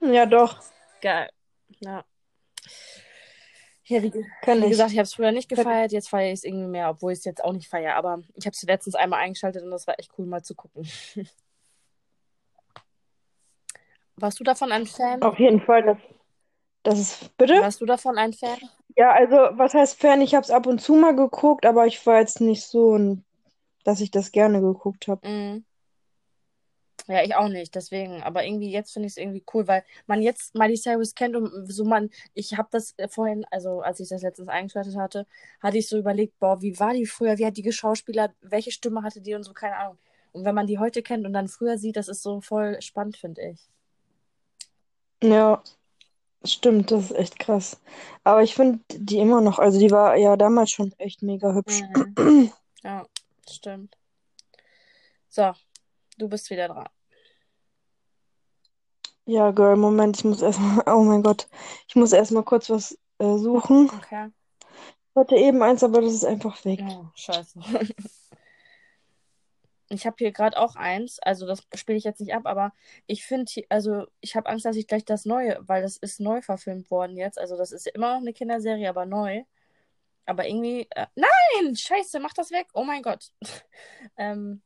Ja, 0.00 0.26
doch. 0.26 0.62
Geil. 1.00 1.28
Ja. 1.80 2.04
Ja, 3.86 4.02
wie, 4.02 4.12
wie 4.14 4.68
gesagt, 4.68 4.92
ich 4.92 4.98
habe 4.98 5.04
es 5.04 5.12
früher 5.14 5.30
nicht 5.32 5.50
gefeiert. 5.50 5.92
Jetzt 5.92 6.08
feiere 6.08 6.32
ich 6.32 6.38
es 6.38 6.44
irgendwie 6.44 6.68
mehr, 6.68 6.88
obwohl 6.88 7.12
ich 7.12 7.18
es 7.18 7.24
jetzt 7.24 7.44
auch 7.44 7.52
nicht 7.52 7.68
feiere. 7.68 7.96
Aber 7.96 8.22
ich 8.34 8.46
habe 8.46 8.54
es 8.54 8.62
letztens 8.62 8.94
einmal 8.94 9.20
eingeschaltet 9.20 9.62
und 9.62 9.70
das 9.70 9.86
war 9.86 9.98
echt 9.98 10.10
cool, 10.16 10.24
mal 10.24 10.42
zu 10.42 10.54
gucken. 10.54 10.88
Warst 14.16 14.40
du 14.40 14.44
davon 14.44 14.72
ein 14.72 14.86
Fan? 14.86 15.22
Auf 15.22 15.38
jeden 15.38 15.60
Fall, 15.60 15.82
das, 15.82 15.98
das 16.82 16.98
ist. 16.98 17.36
Bitte? 17.36 17.60
Warst 17.60 17.80
du 17.80 17.86
davon 17.86 18.16
ein 18.16 18.32
Fan? 18.32 18.58
Ja, 18.96 19.10
also, 19.10 19.36
was 19.58 19.74
heißt 19.74 20.00
Fan? 20.00 20.22
Ich 20.22 20.34
habe 20.34 20.44
es 20.44 20.50
ab 20.50 20.66
und 20.66 20.80
zu 20.80 20.94
mal 20.94 21.14
geguckt, 21.14 21.66
aber 21.66 21.86
ich 21.86 22.06
war 22.06 22.20
jetzt 22.20 22.40
nicht 22.40 22.62
so, 22.62 23.18
dass 23.82 24.00
ich 24.00 24.10
das 24.10 24.32
gerne 24.32 24.60
geguckt 24.60 25.08
habe. 25.08 25.28
Mhm. 25.28 25.64
Ja, 27.06 27.22
ich 27.22 27.34
auch 27.34 27.48
nicht, 27.48 27.74
deswegen. 27.74 28.22
Aber 28.22 28.44
irgendwie 28.44 28.70
jetzt 28.70 28.92
finde 28.92 29.06
ich 29.06 29.12
es 29.12 29.16
irgendwie 29.18 29.44
cool, 29.52 29.68
weil 29.68 29.84
man 30.06 30.22
jetzt 30.22 30.54
Miley 30.54 30.76
Cyrus 30.76 31.14
kennt 31.14 31.36
und 31.36 31.70
so 31.70 31.84
man, 31.84 32.10
ich 32.32 32.56
habe 32.56 32.68
das 32.70 32.94
vorhin, 33.08 33.44
also 33.50 33.80
als 33.80 34.00
ich 34.00 34.08
das 34.08 34.22
letztens 34.22 34.48
eingeschaltet 34.48 34.96
hatte, 34.96 35.26
hatte 35.60 35.76
ich 35.76 35.88
so 35.88 35.98
überlegt, 35.98 36.38
boah, 36.38 36.62
wie 36.62 36.78
war 36.80 36.94
die 36.94 37.04
früher, 37.04 37.36
wie 37.36 37.44
hat 37.44 37.58
die 37.58 37.62
geschauspielert, 37.62 38.32
welche 38.40 38.70
Stimme 38.70 39.02
hatte 39.02 39.20
die 39.20 39.34
und 39.34 39.42
so, 39.42 39.52
keine 39.52 39.76
Ahnung. 39.76 39.98
Und 40.32 40.44
wenn 40.44 40.54
man 40.54 40.66
die 40.66 40.78
heute 40.78 41.02
kennt 41.02 41.26
und 41.26 41.34
dann 41.34 41.48
früher 41.48 41.76
sieht, 41.78 41.96
das 41.96 42.08
ist 42.08 42.22
so 42.22 42.40
voll 42.40 42.80
spannend, 42.80 43.18
finde 43.18 43.42
ich. 43.50 43.68
Ja, 45.22 45.62
stimmt, 46.42 46.90
das 46.90 47.10
ist 47.10 47.16
echt 47.16 47.38
krass. 47.38 47.80
Aber 48.24 48.42
ich 48.42 48.54
finde 48.54 48.80
die 48.88 49.18
immer 49.18 49.42
noch, 49.42 49.58
also 49.58 49.78
die 49.78 49.90
war 49.90 50.16
ja 50.16 50.36
damals 50.36 50.70
schon 50.70 50.92
echt 50.98 51.22
mega 51.22 51.52
hübsch. 51.52 51.82
Mhm. 52.18 52.50
Ja, 52.82 53.06
stimmt. 53.48 53.96
So, 55.28 55.52
du 56.18 56.28
bist 56.28 56.50
wieder 56.50 56.68
dran. 56.68 56.88
Ja, 59.26 59.50
Girl, 59.52 59.76
Moment, 59.76 60.18
ich 60.18 60.24
muss 60.24 60.42
erstmal, 60.42 60.82
oh 60.86 61.02
mein 61.02 61.22
Gott, 61.22 61.48
ich 61.88 61.96
muss 61.96 62.12
erstmal 62.12 62.42
kurz 62.42 62.68
was 62.70 62.98
äh, 63.18 63.36
suchen. 63.36 63.90
Okay. 63.96 64.30
Ich 65.10 65.16
hatte 65.16 65.36
eben 65.36 65.62
eins, 65.62 65.84
aber 65.84 66.00
das 66.00 66.12
ist 66.12 66.24
einfach 66.24 66.64
weg. 66.64 66.80
Oh, 66.88 67.06
scheiße. 67.14 67.60
Ich 69.90 70.06
habe 70.06 70.16
hier 70.18 70.32
gerade 70.32 70.58
auch 70.58 70.76
eins, 70.76 71.18
also 71.20 71.46
das 71.46 71.62
spiele 71.74 71.98
ich 71.98 72.04
jetzt 72.04 72.18
nicht 72.18 72.34
ab, 72.34 72.46
aber 72.46 72.72
ich 73.06 73.24
finde, 73.24 73.52
also 73.68 74.06
ich 74.20 74.34
habe 74.34 74.48
Angst, 74.48 74.64
dass 74.64 74.76
ich 74.76 74.86
gleich 74.86 75.04
das 75.04 75.24
Neue, 75.24 75.60
weil 75.66 75.82
das 75.82 75.98
ist 75.98 76.20
neu 76.20 76.40
verfilmt 76.40 76.90
worden 76.90 77.16
jetzt. 77.16 77.38
Also 77.38 77.56
das 77.56 77.70
ist 77.70 77.86
immer 77.88 78.14
noch 78.14 78.20
eine 78.20 78.32
Kinderserie, 78.32 78.88
aber 78.88 79.04
neu. 79.04 79.44
Aber 80.26 80.48
irgendwie, 80.48 80.88
äh, 80.90 81.06
nein, 81.14 81.76
scheiße, 81.76 82.18
mach 82.18 82.32
das 82.32 82.50
weg. 82.50 82.68
Oh 82.72 82.82
mein 82.82 83.02
Gott. 83.02 83.30
ähm, 84.16 84.62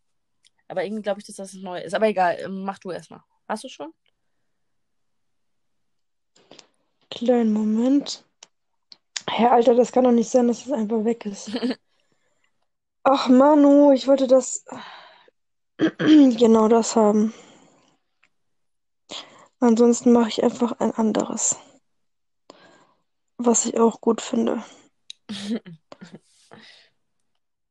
aber 0.68 0.84
irgendwie 0.84 1.02
glaube 1.02 1.20
ich, 1.20 1.26
dass 1.26 1.36
das 1.36 1.52
neu 1.54 1.80
ist. 1.80 1.94
Aber 1.94 2.06
egal, 2.06 2.38
ähm, 2.40 2.62
mach 2.62 2.78
du 2.78 2.90
erstmal. 2.90 3.22
Hast 3.48 3.64
du 3.64 3.68
schon? 3.68 3.92
Kleinen 7.10 7.52
Moment. 7.52 8.24
Herr 9.28 9.52
Alter, 9.52 9.74
das 9.74 9.92
kann 9.92 10.04
doch 10.04 10.12
nicht 10.12 10.30
sein, 10.30 10.48
dass 10.48 10.66
es 10.66 10.72
einfach 10.72 11.04
weg 11.04 11.26
ist. 11.26 11.50
Ach, 13.04 13.28
Manu, 13.28 13.92
ich 13.92 14.06
wollte 14.06 14.26
das, 14.26 14.64
genau 15.78 16.68
das 16.68 16.96
haben. 16.96 17.32
Ansonsten 19.60 20.12
mache 20.12 20.28
ich 20.28 20.42
einfach 20.44 20.72
ein 20.80 20.92
anderes, 20.92 21.56
was 23.38 23.66
ich 23.66 23.78
auch 23.78 24.00
gut 24.00 24.20
finde. 24.20 24.62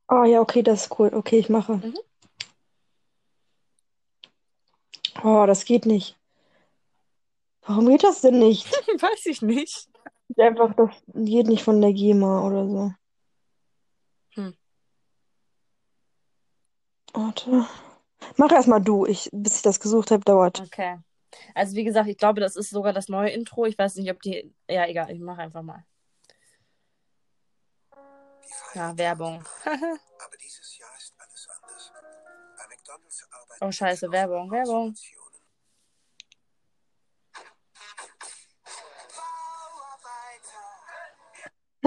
Ah 0.10 0.26
ja, 0.26 0.40
okay, 0.40 0.64
das 0.64 0.84
ist 0.84 1.00
cool. 1.00 1.14
Okay, 1.14 1.38
ich 1.38 1.50
mache. 1.50 1.78
Mhm. 1.78 1.98
Oh, 5.24 5.46
das 5.46 5.66
geht 5.66 5.86
nicht. 5.86 6.17
Warum 7.68 7.90
geht 7.90 8.04
das 8.04 8.22
denn 8.22 8.40
nicht? 8.40 8.66
Weiß 9.02 9.26
ich 9.26 9.42
nicht. 9.42 9.90
Einfach, 10.38 10.74
das 10.76 10.90
geht 11.14 11.48
nicht 11.48 11.64
von 11.64 11.82
der 11.82 11.94
GEMA 11.94 12.46
oder 12.46 12.68
so. 12.68 12.94
Hm. 14.36 14.56
Warte. 17.14 17.66
Mach 18.38 18.52
erstmal 18.52 18.82
du. 18.82 19.06
Ich, 19.06 19.30
bis 19.34 19.58
ich 19.58 19.62
das 19.62 19.80
gesucht 19.80 20.12
habe, 20.12 20.24
dauert. 20.24 20.62
Okay. 20.62 20.98
Also 21.54 21.76
wie 21.76 21.84
gesagt, 21.84 22.08
ich 22.08 22.18
glaube, 22.18 22.40
das 22.40 22.56
ist 22.56 22.70
sogar 22.70 22.94
das 22.94 23.10
neue 23.10 23.32
Intro. 23.32 23.66
Ich 23.66 23.78
weiß 23.78 23.96
nicht, 23.96 24.10
ob 24.12 24.22
die. 24.22 24.54
Ja, 24.70 24.86
egal, 24.88 25.12
ich 25.12 25.20
mache 25.20 25.42
einfach 25.42 25.62
mal. 25.62 25.86
Ja, 28.74 28.98
Werbung. 28.98 29.44
Aber 29.66 30.38
dieses 30.42 30.78
Jahr 30.78 30.90
ist 30.98 31.14
alles 31.18 31.48
anders. 31.50 31.92
Bei 32.58 32.68
McDonald's 32.68 33.28
arbeiten 33.30 33.66
Oh, 33.66 33.72
scheiße, 33.72 34.12
Werbung, 34.12 34.52
Werbung. 34.52 34.96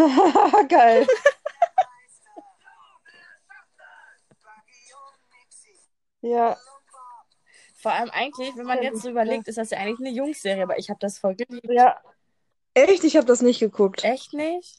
Geil. 0.68 1.06
Ja, 6.22 6.56
Vor 7.76 7.92
allem 7.92 8.10
eigentlich, 8.10 8.54
wenn 8.56 8.66
man 8.66 8.82
jetzt 8.82 9.02
so 9.02 9.10
überlegt, 9.10 9.48
ist 9.48 9.56
das 9.56 9.70
ja 9.70 9.78
eigentlich 9.78 10.06
eine 10.06 10.14
Jungsserie, 10.16 10.62
aber 10.62 10.78
ich 10.78 10.90
habe 10.90 11.00
das 11.00 11.18
voll 11.18 11.34
geliebt. 11.34 11.66
ja. 11.70 11.98
Echt? 12.74 13.04
Ich 13.04 13.16
habe 13.16 13.26
das 13.26 13.42
nicht 13.42 13.58
geguckt. 13.58 14.04
Echt 14.04 14.32
nicht? 14.32 14.78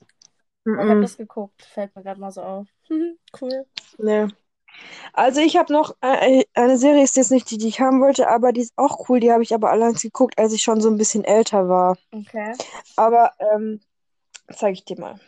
Ich 0.66 0.72
habe 0.78 1.02
das 1.02 1.18
geguckt. 1.18 1.64
Fällt 1.64 1.96
mir 1.96 2.04
gerade 2.04 2.20
mal 2.20 2.32
so 2.32 2.42
auf. 2.42 2.68
cool. 3.42 3.66
Nee. 3.98 4.28
Also 5.14 5.42
ich 5.42 5.58
habe 5.58 5.74
noch 5.74 5.96
äh, 6.02 6.46
eine 6.54 6.78
Serie, 6.78 7.04
ist 7.04 7.18
jetzt 7.18 7.32
nicht 7.32 7.50
die, 7.52 7.58
die 7.58 7.68
ich 7.68 7.82
haben 7.82 8.00
wollte, 8.02 8.30
aber 8.30 8.54
die 8.54 8.62
ist 8.62 8.74
auch 8.78 9.10
cool. 9.10 9.20
Die 9.20 9.32
habe 9.32 9.44
ich 9.44 9.54
aber 9.54 9.72
allein 9.72 9.94
geguckt, 9.94 10.38
als 10.38 10.54
ich 10.54 10.62
schon 10.62 10.80
so 10.80 10.90
ein 10.90 10.98
bisschen 10.98 11.26
älter 11.26 11.68
war. 11.68 11.98
Okay. 12.12 12.54
Aber 12.96 13.34
ähm, 13.40 13.82
zeige 14.54 14.74
ich 14.74 14.86
dir 14.86 15.00
mal. 15.00 15.20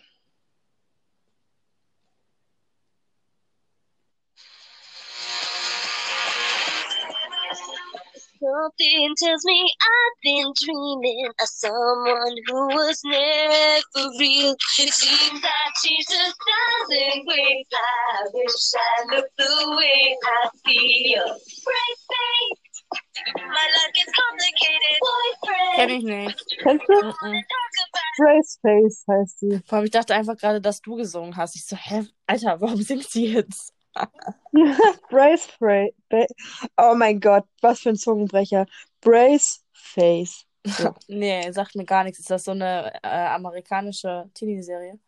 Something 8.44 9.16
tells 9.18 9.46
me 9.46 9.72
I've 9.82 10.18
been 10.22 10.52
dreaming 10.66 11.32
of 11.42 11.48
someone 11.48 12.36
who 12.48 12.68
was 12.76 13.00
never 13.06 14.10
real. 14.20 14.54
It 14.80 14.94
seems 14.94 15.42
that 15.42 15.72
she's 15.82 16.06
just 16.06 16.36
doesn't 16.44 17.26
wait. 17.26 17.68
I 17.72 18.28
wish 18.34 18.74
I 18.76 19.16
looked 19.16 19.38
the 19.38 19.76
way 19.78 20.18
I 20.26 20.50
feel. 20.66 21.24
Break. 21.64 21.94
My 23.38 23.68
life 23.76 23.94
gets 23.96 24.12
complicated. 24.12 24.96
Boyfriend. 25.08 25.76
Kenn 25.76 25.90
ich 25.90 26.04
nicht. 26.04 26.60
Kennst 26.60 26.88
du? 26.88 26.94
Mm-mm. 26.94 27.14
Talk 27.14 27.72
about 28.14 28.24
Brace 28.24 28.60
Face 28.62 29.06
heißt 29.08 29.40
sie. 29.40 29.62
Vor 29.66 29.78
allem, 29.78 29.86
ich 29.86 29.92
dachte 29.92 30.16
einfach 30.16 30.38
gerade, 30.38 30.62
dass 30.62 30.82
du 30.82 30.96
gesungen 30.96 31.36
hast. 31.38 31.56
Ich 31.56 31.66
so, 31.66 31.76
hä, 31.76 32.06
Alter, 32.28 32.60
warum 32.62 32.82
singt 32.82 33.10
sie 33.10 33.34
jetzt? 33.34 33.74
Brace 35.10 35.48
Face. 35.60 36.34
Oh 36.78 36.96
mein 36.96 37.20
Gott, 37.20 37.46
was 37.62 37.82
für 37.82 37.90
ein 37.90 37.96
Zungenbrecher. 37.96 38.66
Brace 39.02 39.64
Face. 39.74 40.46
So. 40.66 40.94
Nee, 41.08 41.52
sagt 41.52 41.76
mir 41.76 41.86
gar 41.86 42.04
nichts. 42.04 42.20
Ist 42.20 42.30
das 42.30 42.46
so 42.46 42.52
eine 42.52 42.94
äh, 43.04 43.08
amerikanische 43.08 44.30
Teenie-Serie? 44.34 45.00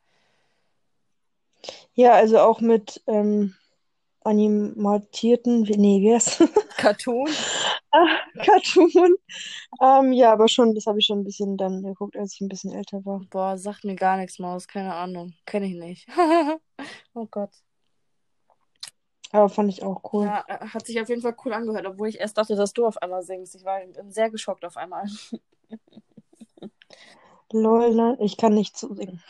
Ja, 1.94 2.14
also 2.14 2.40
auch 2.40 2.60
mit 2.60 3.02
ähm, 3.08 3.56
animatierten, 4.26 5.62
nee, 5.62 6.02
wie 6.02 6.14
heißt 6.14 6.40
Cartoon? 6.78 7.30
Ah, 7.92 8.08
Cartoon. 8.44 9.16
Ähm, 9.82 10.12
ja, 10.14 10.34
aber 10.34 10.48
schon, 10.48 10.74
das 10.74 10.88
habe 10.88 11.00
ich 11.00 11.06
schon 11.06 11.20
ein 11.20 11.24
bisschen 11.24 11.58
dann 11.58 11.84
geguckt, 11.84 12.18
als 12.18 12.34
ich 12.34 12.42
ein 12.42 12.50
bisschen 12.50 12.74
älter 12.74 13.06
war. 13.06 13.22
Boah, 13.30 13.58
sagt 13.58 13.84
mir 13.84 13.96
gar 13.96 14.18
nichts, 14.18 14.40
Maus. 14.40 14.68
Keine 14.68 14.94
Ahnung. 14.94 15.34
Kenne 15.46 15.68
ich 15.68 15.76
nicht. 15.76 16.08
oh 17.14 17.28
Gott. 17.30 17.52
Aber 19.32 19.50
fand 19.50 19.70
ich 19.70 19.84
auch 19.84 20.02
cool. 20.14 20.26
Ja, 20.26 20.44
äh, 20.48 20.68
hat 20.68 20.86
sich 20.86 21.00
auf 21.00 21.10
jeden 21.10 21.22
Fall 21.22 21.36
cool 21.46 21.54
angehört, 21.54 21.86
obwohl 21.86 22.08
ich 22.08 22.20
erst 22.20 22.38
dachte, 22.38 22.56
dass 22.56 22.74
du 22.74 22.86
auf 22.86 22.98
einmal 23.02 23.24
singst. 23.24 23.56
Ich 23.56 23.64
war 23.64 23.80
sehr 24.10 24.30
geschockt 24.30 24.66
auf 24.66 24.78
einmal. 24.78 25.06
Lol, 27.52 27.94
nein, 27.94 28.18
ich 28.20 28.38
kann 28.38 28.54
nicht 28.54 28.76
zusingen. 28.76 29.22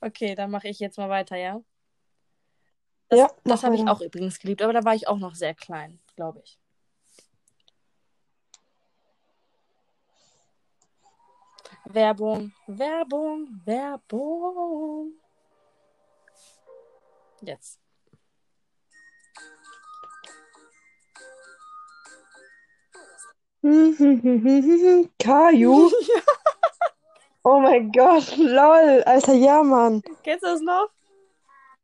Okay, 0.00 0.34
dann 0.34 0.50
mache 0.50 0.68
ich 0.68 0.78
jetzt 0.78 0.98
mal 0.98 1.08
weiter, 1.08 1.36
ja? 1.36 1.62
Das, 3.14 3.20
Ja, 3.20 3.30
das 3.44 3.62
habe 3.62 3.76
ich 3.76 3.86
auch 3.86 4.00
übrigens 4.00 4.40
geliebt, 4.40 4.60
aber 4.60 4.72
da 4.72 4.84
war 4.84 4.94
ich 4.94 5.06
auch 5.06 5.18
noch 5.18 5.36
sehr 5.36 5.54
klein, 5.54 6.00
glaube 6.16 6.40
ich. 6.42 6.58
Werbung, 11.84 12.52
Werbung, 12.66 13.60
Werbung. 13.64 15.12
Jetzt. 17.42 17.78
Caillou? 25.18 25.90
Oh 27.46 27.60
mein 27.60 27.92
Gott, 27.92 28.34
lol. 28.38 29.02
Alter, 29.04 29.34
ja, 29.34 29.62
Mann. 29.62 30.00
Kennst 30.22 30.44
du 30.44 30.46
das 30.46 30.62
noch? 30.62 30.88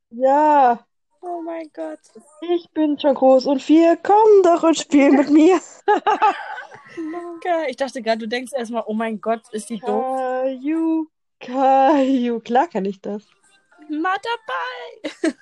Ja, 0.08 0.86
Oh 1.22 1.42
mein 1.42 1.70
Gott. 1.74 1.98
ich 2.40 2.70
bin 2.70 2.98
schon 2.98 3.14
groß 3.14 3.46
und 3.46 3.62
vier. 3.62 3.98
Komm 4.02 4.42
doch 4.42 4.62
und 4.62 4.78
spiel 4.78 5.10
mit 5.10 5.30
mir. 5.30 5.60
Ich 7.68 7.76
dachte 7.76 8.02
gerade, 8.02 8.18
du 8.18 8.26
denkst 8.26 8.52
erstmal, 8.52 8.82
oh 8.84 8.94
mein 8.94 9.20
Gott, 9.20 9.42
ist 9.52 9.70
die 9.70 9.78
doof. 9.78 10.42
Caillou. 11.38 12.40
Klar 12.40 12.66
kann 12.66 12.84
ich 12.84 13.00
das. 13.00 13.22
Mal 13.88 14.16
dabei. 14.22 15.34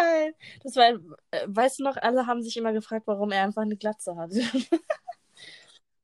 Geil. 0.00 0.34
Das 0.62 0.76
war, 0.76 0.92
äh, 1.30 1.46
weißt 1.46 1.80
du 1.80 1.84
noch, 1.84 1.96
alle 1.96 2.26
haben 2.26 2.42
sich 2.42 2.56
immer 2.56 2.72
gefragt, 2.72 3.06
warum 3.06 3.30
er 3.32 3.44
einfach 3.44 3.62
eine 3.62 3.76
Glatze 3.76 4.16
hat. 4.16 4.30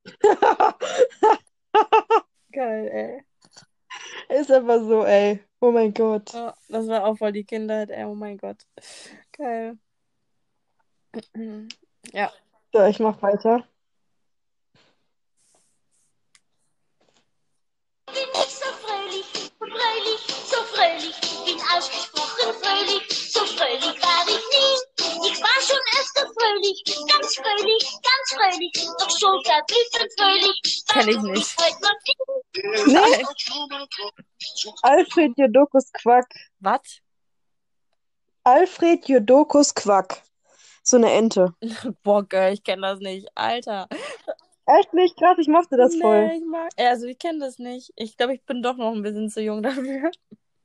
Geil, 2.53 2.89
ey. 2.93 3.25
Ist 4.29 4.51
aber 4.51 4.85
so, 4.85 5.05
ey. 5.05 5.45
Oh 5.61 5.71
mein 5.71 5.95
Gott. 5.95 6.33
Ja, 6.33 6.55
das 6.69 6.87
war 6.89 7.05
auch 7.05 7.17
voll 7.17 7.33
die 7.33 7.45
Kindheit, 7.45 7.91
ey. 7.91 8.05
Oh 8.05 8.15
mein 8.15 8.37
Gott. 8.37 8.59
Geil. 9.33 9.79
Ja. 12.13 12.33
So, 12.73 12.85
ich 12.85 12.99
mach 12.99 13.21
weiter. 13.23 13.67
bin 18.17 18.29
ich 18.33 18.55
so 18.55 18.67
fröhlich, 18.83 19.27
fröhlich, 19.59 20.21
so 20.47 20.57
fröhlich, 20.73 21.21
bin 21.45 21.61
ausgesprochen 21.77 22.55
fröhlich, 22.63 23.33
so 23.33 23.41
fröhlich 23.41 24.03
war 24.03 24.25
ich 24.27 24.43
nie. 24.53 24.96
Fröhlich, 26.27 26.83
ganz 26.85 27.37
fröhlich, 27.37 27.83
ganz 27.83 28.27
fröhlich, 28.35 28.73
doch 28.99 29.11
so 29.11 29.41
verblüffend 29.45 30.13
fröhlich. 30.19 30.85
Kenn 30.89 31.09
ich 31.09 31.21
nicht. 31.23 31.57
Nee. 32.87 33.25
Alfred 34.83 35.33
Jodokus 35.37 35.93
Quack. 35.93 36.27
Was? 36.61 37.01
Alfred 38.45 39.09
Jodokus 39.09 39.75
Quack. 39.75 40.23
So 40.83 40.97
eine 40.97 41.13
Ente. 41.13 41.55
Boah, 42.03 42.23
Girl, 42.23 42.53
ich 42.53 42.63
kenne 42.63 42.83
das 42.83 43.01
nicht. 43.01 43.29
Alter. 43.35 43.89
Echt 44.67 44.93
nicht 44.95 45.17
krass, 45.17 45.37
ich 45.39 45.49
mochte 45.49 45.77
das 45.77 45.97
voll. 45.97 46.27
Nee, 46.27 46.39
ich 46.39 46.45
mag. 46.45 46.71
Also, 46.77 47.07
ich 47.07 47.19
kenne 47.19 47.39
das 47.39 47.59
nicht. 47.59 47.93
Ich 47.97 48.17
glaube, 48.17 48.35
ich 48.35 48.45
bin 48.45 48.63
doch 48.63 48.77
noch 48.77 48.93
ein 48.93 49.03
bisschen 49.03 49.31
zu 49.31 49.41
jung 49.41 49.63
dafür. 49.63 50.11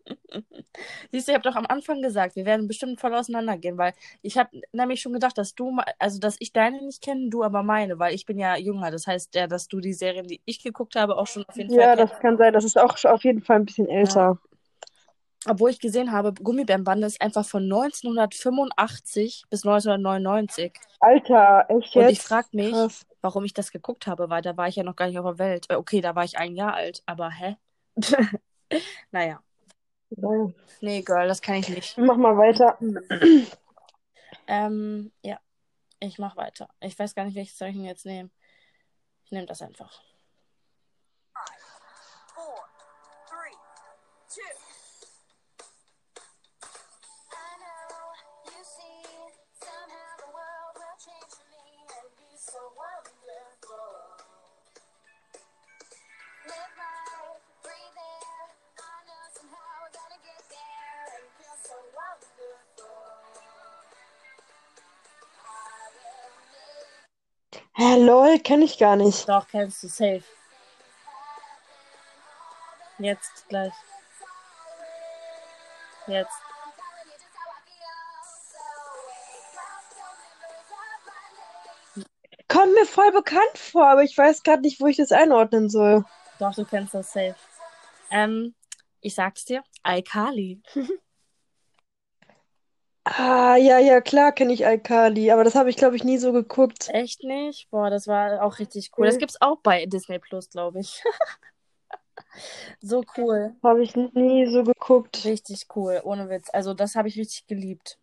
Siehst 1.12 1.28
du, 1.28 1.32
ich 1.32 1.36
habe 1.38 1.50
doch 1.50 1.56
am 1.56 1.66
Anfang 1.68 2.02
gesagt, 2.02 2.36
wir 2.36 2.46
werden 2.46 2.68
bestimmt 2.68 3.00
voll 3.00 3.14
auseinandergehen, 3.14 3.78
weil 3.78 3.94
ich 4.22 4.38
habe 4.38 4.62
nämlich 4.72 5.02
schon 5.02 5.14
gedacht, 5.14 5.38
dass 5.38 5.56
du, 5.56 5.78
also 6.00 6.20
dass 6.20 6.36
ich 6.40 6.54
deine 6.54 6.82
nicht 6.86 7.02
kenne, 7.02 7.30
du 7.30 7.44
aber 7.44 7.64
meine, 7.64 8.00
weil 8.00 8.14
ich 8.16 8.26
bin 8.26 8.38
ja 8.40 8.56
jünger. 8.58 8.92
Das 8.92 9.08
heißt 9.08 9.36
ja, 9.36 9.48
dass 9.48 9.68
du 9.68 9.80
die 9.80 9.94
Serien, 9.94 10.28
die 10.28 10.42
ich 10.46 10.64
geguckt 10.64 10.96
habe, 10.96 11.18
auch 11.18 11.28
schon 11.28 11.46
auf 11.46 11.58
jeden 11.58 11.72
Ja, 11.72 11.96
Fall 11.96 11.98
das 11.98 12.10
kennst. 12.10 12.22
kann 12.22 12.38
sein. 12.38 12.54
Das 12.54 12.64
ist 12.64 12.78
auch 12.78 12.96
auf 13.06 13.24
jeden 13.24 13.42
Fall 13.42 13.58
ein 13.58 13.66
bisschen 13.66 13.88
älter. 13.88 14.38
Obwohl 15.48 15.72
ich 15.72 15.80
gesehen 15.80 16.12
habe, 16.12 16.34
Gummibärenbande 16.34 17.08
ist 17.08 17.20
einfach 17.22 17.46
von 17.46 17.68
1985 17.68 19.46
bis 19.50 19.64
1999. 19.66 20.72
Alter, 21.00 21.66
echt 21.70 21.94
Und 21.94 22.04
jetzt? 22.04 22.12
ich 22.12 22.22
frage 22.22 22.50
mich, 22.54 22.72
Krass. 22.72 23.06
warum 23.22 23.44
ich 23.46 23.54
das 23.54 23.72
geguckt 23.72 24.08
habe, 24.08 24.30
weil 24.30 24.42
da 24.42 24.56
war 24.58 24.68
ich 24.68 24.76
ja 24.76 24.84
noch 24.84 24.96
gar 24.96 25.08
nicht 25.08 25.18
auf 25.20 25.26
der 25.26 25.40
Welt. 25.40 25.66
Äh, 25.70 25.76
Okay, 25.76 26.02
da 26.02 26.16
war 26.16 26.24
ich 26.24 26.38
ein 26.38 26.56
Jahr 26.56 26.74
alt, 26.76 27.02
aber 27.06 27.30
hä? 27.32 27.58
Naja. 29.12 29.42
Nein. 30.16 30.54
Nee, 30.82 31.02
Girl, 31.02 31.28
das 31.28 31.42
kann 31.42 31.56
ich 31.56 31.70
nicht. 31.70 31.98
Mach 31.98 32.18
mal 32.18 32.38
weiter. 32.38 32.78
Ähm, 34.48 35.12
ja, 35.24 35.40
ich 36.00 36.20
mach 36.20 36.36
weiter. 36.36 36.70
Ich 36.82 36.98
weiß 36.98 37.16
gar 37.16 37.26
nicht, 37.26 37.36
welches 37.36 37.58
denn 37.58 37.86
jetzt 37.86 38.06
nehmen. 38.06 38.32
Ich 39.24 39.32
nehme 39.32 39.46
das 39.46 39.62
einfach. 39.62 40.04
Hä, 67.82 67.96
lol, 67.98 68.38
kenne 68.38 68.66
ich 68.66 68.78
gar 68.78 68.96
nicht. 68.96 69.28
Doch, 69.28 69.48
kennst 69.48 69.82
du 69.82 69.88
safe. 69.88 70.24
Jetzt 73.00 73.50
gleich. 73.50 73.74
Jetzt. 76.06 76.32
Kommt 82.48 82.74
mir 82.76 82.86
voll 82.86 83.12
bekannt 83.14 83.58
vor, 83.58 83.88
aber 83.88 84.04
ich 84.04 84.16
weiß 84.16 84.44
gerade 84.44 84.62
nicht, 84.62 84.80
wo 84.80 84.86
ich 84.86 84.98
das 84.98 85.12
einordnen 85.12 85.68
soll. 85.68 86.06
Doch, 86.38 86.54
du 86.54 86.66
kennst 86.66 86.94
das 86.94 87.12
safe. 87.12 87.36
Ähm, 88.12 88.54
ich 89.00 89.16
sag's 89.16 89.46
dir, 89.46 89.64
iCarly. 89.84 90.62
Ah, 93.18 93.58
ja, 93.58 93.78
ja, 93.80 94.00
klar 94.00 94.32
kenne 94.32 94.54
ich 94.54 94.66
Alkali, 94.66 95.32
aber 95.32 95.44
das 95.44 95.56
habe 95.56 95.70
ich, 95.70 95.76
glaube 95.76 95.96
ich, 95.96 96.04
nie 96.04 96.18
so 96.18 96.32
geguckt. 96.32 96.90
Echt 96.90 97.24
nicht? 97.24 97.70
Boah, 97.70 97.90
das 97.90 98.08
war 98.08 98.42
auch 98.44 98.60
richtig 98.60 98.92
cool. 98.98 99.06
Das 99.06 99.18
gibt's 99.18 99.42
auch 99.42 99.60
bei 99.62 99.86
Disney 99.86 100.20
Plus, 100.20 100.50
glaube 100.50 100.80
ich. 100.80 101.04
So 102.80 103.04
cool. 103.18 103.56
Habe 103.62 103.84
ich 103.84 103.96
nie 103.96 104.46
so 104.48 104.64
geguckt. 104.64 105.26
Richtig 105.26 105.68
cool, 105.76 106.00
ohne 106.04 106.30
Witz. 106.30 106.50
Also 106.54 106.74
das 106.74 106.96
habe 106.96 107.10
ich 107.10 107.18
richtig 107.18 107.46
geliebt. 107.48 107.98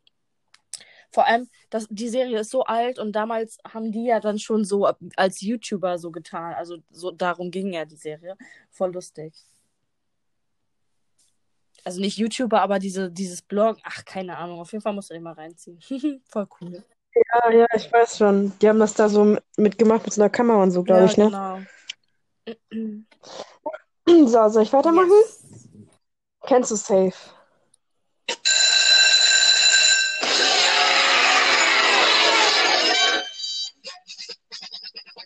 Vor 1.11 1.27
allem, 1.27 1.49
das, 1.71 1.87
die 1.89 2.09
Serie 2.09 2.41
ist 2.41 2.51
so 2.51 2.65
alt 2.65 2.99
und 2.99 3.13
damals 3.13 3.59
haben 3.67 3.91
die 3.91 4.05
ja 4.05 4.21
dann 4.21 4.39
schon 4.39 4.65
so 4.65 4.87
als 5.17 5.41
YouTuber 5.41 5.99
so 5.99 6.11
getan. 6.11 6.53
Also 6.55 6.79
so 6.91 7.11
darum 7.11 7.51
ging 7.51 7.73
ja 7.73 7.87
die 7.87 7.97
Serie. 7.97 8.37
Voll 8.71 8.93
lustig. 8.93 9.33
Also 11.89 12.03
nicht 12.03 12.19
YouTuber, 12.19 12.61
aber 12.61 12.79
diese, 12.79 13.11
dieses 13.11 13.41
Blog. 13.41 13.79
Ach, 13.83 14.05
keine 14.05 14.37
Ahnung. 14.37 14.61
Auf 14.61 14.73
jeden 14.73 14.83
Fall 14.83 14.93
musst 14.93 15.09
du 15.09 15.15
den 15.15 15.23
mal 15.23 15.33
reinziehen. 15.33 15.81
Voll 16.29 16.47
cool. 16.61 16.85
Ja, 17.15 17.51
ja, 17.51 17.67
ich 17.75 17.91
weiß 17.91 18.19
schon. 18.19 18.53
Die 18.59 18.69
haben 18.69 18.79
das 18.79 18.93
da 18.93 19.09
so 19.09 19.39
mitgemacht 19.57 20.05
mit 20.05 20.13
so 20.13 20.21
einer 20.21 20.29
Kamera 20.29 20.63
und 20.63 20.71
so, 20.71 20.83
glaube 20.83 21.01
Ja, 21.01 21.07
ich, 21.07 21.17
ne? 21.17 21.25
genau. 21.25 23.05
So, 24.27 24.49
soll 24.51 24.65
ich 24.65 24.73
weitermachen? 24.75 25.09
Yes. 25.09 25.45
Kennst 26.47 26.71
du 26.73 26.77
Safe? 26.77 27.15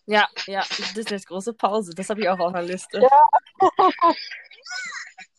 Ja, 0.06 0.28
ja, 0.46 0.62
Disneys 0.94 1.26
große 1.26 1.54
Pause. 1.54 1.92
Das 1.92 2.08
habe 2.08 2.20
ich 2.20 2.28
auch 2.28 2.38
auf 2.38 2.52
der 2.52 2.62
Liste. 2.62 3.00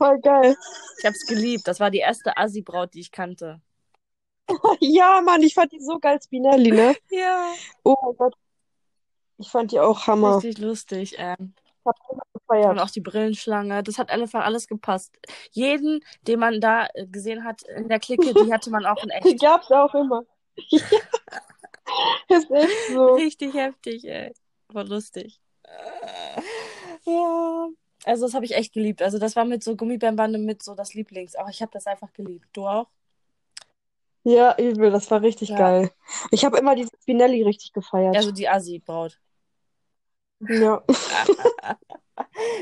Voll 0.04 0.20
geil. 0.20 0.56
Ich 1.00 1.06
habe 1.06 1.16
es 1.16 1.26
geliebt. 1.26 1.68
Das 1.68 1.80
war 1.80 1.89
die 1.92 2.00
erste 2.00 2.36
Assi-Braut, 2.38 2.94
die 2.94 3.00
ich 3.02 3.12
kannte. 3.12 3.62
Ja, 4.82 5.22
Mann, 5.22 5.42
ich 5.42 5.54
fand 5.54 5.72
die 5.72 5.80
so 5.80 6.00
geil, 6.00 6.20
Spinelli, 6.22 6.72
ne? 6.72 6.96
Ja. 7.10 7.54
Oh 7.84 7.96
mein 8.04 8.16
Gott. 8.18 8.36
Ich 9.38 9.50
fand 9.50 9.72
die 9.72 9.80
auch 9.80 10.06
Hammer. 10.08 10.36
Richtig 10.38 10.58
lustig. 10.58 11.16
Ähm. 11.18 11.54
Ich 11.56 11.86
hab 11.86 11.96
die 11.96 12.12
immer 12.13 12.24
Und 12.34 12.42
gefeiert. 12.42 12.80
auch 12.80 12.89
die 12.89 13.02
Brillenschlange. 13.02 13.84
Das 13.84 13.98
hat 13.98 14.10
einfach 14.10 14.44
alles 14.44 14.68
gepasst. 14.68 15.18
Jeden, 15.52 16.02
den 16.28 16.39
man 16.39 16.60
da 16.60 16.88
äh, 16.94 17.08
gesehen 17.08 17.44
hat 17.46 17.62
in 17.63 17.88
der 17.88 18.00
Clique, 18.00 18.34
die 18.34 18.54
hatte 18.54 18.70
man 18.70 18.86
auch 18.86 19.02
in 19.04 19.10
Die 19.24 19.30
echt. 19.32 19.42
gab's 19.42 19.72
auch 19.72 19.94
immer. 19.96 20.24
Ja, 22.30 22.38
ist 22.38 22.50
echt 22.52 22.88
so. 22.92 23.13
Richtig 23.13 23.54
heftig, 23.54 24.06
ey. 24.06 24.34
War 24.70 24.86
lustig. 24.86 25.39
Ja. 27.06 27.68
Also 28.06 28.26
das 28.26 28.34
habe 28.34 28.46
ich 28.46 28.56
echt 28.56 28.74
geliebt. 28.74 29.02
Also 29.02 29.20
das 29.20 29.36
war 29.36 29.46
mit 29.46 29.63
so 29.63 29.76
Gummibärenbande 29.76 30.38
mit 30.38 30.62
so 30.63 30.76
das 30.76 30.94
Lieblings. 30.94 31.36
Aber 31.36 31.50
ich 31.50 31.62
habe 31.62 31.72
das 31.72 31.88
einfach 31.88 32.12
geliebt. 32.13 32.48
Du 32.54 32.68
auch? 32.68 32.88
Ja, 34.24 34.58
übel, 34.58 34.89
das 34.92 35.12
war 35.12 35.22
richtig 35.22 35.50
Ja. 35.50 35.58
geil. 35.58 35.92
Ich 36.32 36.46
habe 36.46 36.58
immer 36.58 36.76
diese 36.76 36.92
Spinelli 37.02 37.44
richtig 37.44 37.74
gefeiert. 37.74 38.16
Also 38.16 38.32
die 38.32 38.48
Assi-Braut. 38.48 39.20
Ja. 40.39 40.84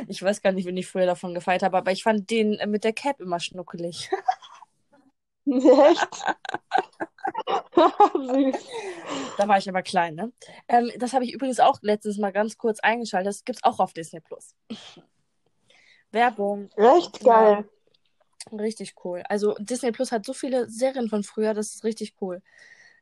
Ich 0.08 0.21
weiß 0.23 0.41
gar 0.41 0.54
nicht, 0.54 0.65
wen 0.65 0.77
ich 0.77 0.88
früher 0.88 1.06
davon 1.06 1.34
gefeiert 1.34 1.62
habe, 1.62 1.77
aber 1.77 1.91
ich 1.91 2.04
fand 2.04 2.30
den 2.30 2.54
äh, 2.54 2.67
mit 2.67 2.84
der 2.86 2.93
Cap 2.93 3.19
immer 3.19 3.39
schnuckelig. 3.39 4.10
Echt? 5.45 6.25
Süß. 8.13 8.67
Da 9.38 9.47
war 9.47 9.58
ich 9.58 9.67
aber 9.69 9.82
klein, 9.82 10.15
ne? 10.15 10.32
Ähm, 10.67 10.91
das 10.97 11.13
habe 11.13 11.25
ich 11.25 11.34
übrigens 11.34 11.60
auch 11.60 11.80
letztens 11.82 12.17
mal 12.17 12.32
ganz 12.32 12.58
kurz 12.58 12.80
eingeschaltet. 12.80 13.27
Das 13.30 13.43
gibt's 13.43 13.63
auch 13.63 13.80
auf 13.80 13.93
Disney 13.93 14.19
Plus. 14.19 14.56
Werbung. 16.12 16.69
Echt 16.76 17.19
geil. 17.21 17.69
Richtig 18.52 18.95
cool. 19.04 19.24
Also 19.30 19.56
Disney 19.60 19.91
Plus 19.91 20.12
hat 20.12 20.26
so 20.26 20.34
viele 20.34 20.69
Serien 20.69 21.10
von 21.10 21.24
früher, 21.24 21.54
das 21.54 21.76
ist 21.76 21.84
richtig 21.84 22.15
cool. 22.21 22.41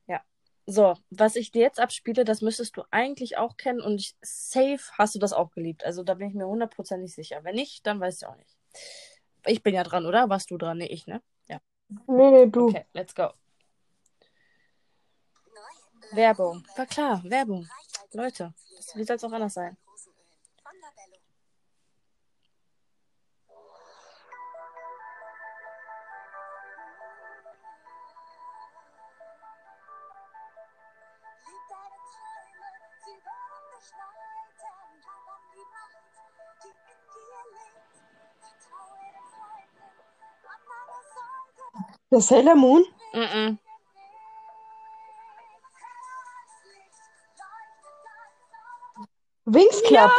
Ja. 0.08 0.22
So, 0.66 0.96
was 1.10 1.36
ich 1.36 1.52
dir 1.52 1.62
jetzt 1.62 1.80
abspiele, 1.80 2.26
das 2.26 2.42
müsstest 2.42 2.78
du 2.78 2.84
eigentlich 2.92 3.38
auch 3.38 3.58
kennen 3.58 3.82
und 3.82 4.00
ich, 4.00 4.16
safe 4.22 4.80
hast 4.98 5.16
du 5.16 5.20
das 5.20 5.34
auch 5.34 5.52
geliebt. 5.52 5.86
Also 5.86 6.04
da 6.04 6.16
bin 6.16 6.30
ich 6.30 6.36
mir 6.36 6.48
hundertprozentig 6.48 7.14
sicher. 7.14 7.44
Wenn 7.44 7.56
nicht, 7.56 7.88
dann 7.88 8.00
weißt 8.00 8.24
du 8.24 8.28
auch 8.28 8.36
nicht. 8.36 8.58
Ich 9.46 9.64
bin 9.64 9.74
ja 9.74 9.84
dran, 9.84 10.06
oder? 10.06 10.30
Warst 10.30 10.52
du 10.52 10.58
dran? 10.58 10.78
Nee, 10.78 10.88
ich, 10.88 11.08
ne? 11.08 11.22
Nee, 12.08 12.32
nee, 12.32 12.46
du. 12.46 12.68
Okay, 12.68 12.86
let's 12.94 13.16
go. 13.16 13.30
Werbung. 16.12 16.64
War 16.76 16.86
klar, 16.86 17.24
Werbung. 17.24 17.68
Leute, 18.14 18.54
das, 18.78 18.96
wie 18.96 19.04
soll 19.04 19.16
es 19.16 19.24
auch 19.24 19.32
anders 19.32 19.54
sein? 19.54 19.78
Der 42.12 42.22
Sailor 42.22 42.56
Moon? 42.56 42.84
Mm 43.14 43.18
-mm. 43.20 43.58
Wings 49.46 49.84
Club. 49.84 50.12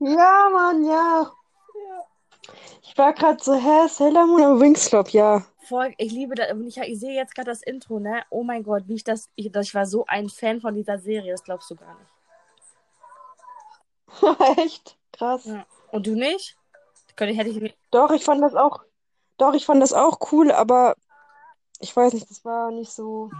Ja, 0.00 0.48
Mann, 0.52 0.84
ja. 0.84 1.32
Ich 2.82 2.98
war 2.98 3.12
gerade 3.12 3.42
so, 3.42 3.54
hä, 3.54 3.88
Sailor 3.88 4.26
Moon, 4.26 4.42
aber 4.42 4.60
Wings 4.60 4.88
Club, 4.88 5.10
ja. 5.10 5.44
Voll, 5.68 5.94
ich 5.96 6.12
liebe 6.12 6.34
das. 6.34 6.52
und 6.52 6.66
Ich, 6.66 6.76
ich 6.76 7.00
sehe 7.00 7.14
jetzt 7.14 7.34
gerade 7.34 7.50
das 7.50 7.62
Intro, 7.62 7.98
ne? 7.98 8.24
Oh 8.30 8.42
mein 8.42 8.62
Gott, 8.64 8.84
wie 8.86 8.94
ich 8.94 9.04
das. 9.04 9.30
Ich, 9.36 9.54
ich 9.54 9.74
war 9.74 9.86
so 9.86 10.04
ein 10.06 10.28
Fan 10.28 10.60
von 10.60 10.74
dieser 10.74 10.98
Serie, 10.98 11.32
das 11.32 11.42
glaubst 11.44 11.70
du 11.70 11.76
gar 11.76 11.96
nicht. 11.98 12.10
Echt? 14.58 14.98
Krass. 15.12 15.44
Ja. 15.44 15.64
Und 15.90 16.06
du 16.06 16.14
nicht? 16.14 16.56
Könnte, 17.16 17.34
hätte 17.34 17.50
ich 17.50 17.60
nicht. 17.60 17.76
Doch, 17.90 18.10
ich 18.10 18.24
fand 18.24 18.42
das 18.42 18.54
auch, 18.54 18.80
doch, 19.38 19.54
ich 19.54 19.66
fand 19.66 19.82
das 19.82 19.92
auch 19.92 20.18
cool, 20.32 20.52
aber 20.52 20.96
ich 21.80 21.94
weiß 21.94 22.12
nicht, 22.14 22.30
das 22.30 22.44
war 22.44 22.70
nicht 22.70 22.92
so 22.92 23.30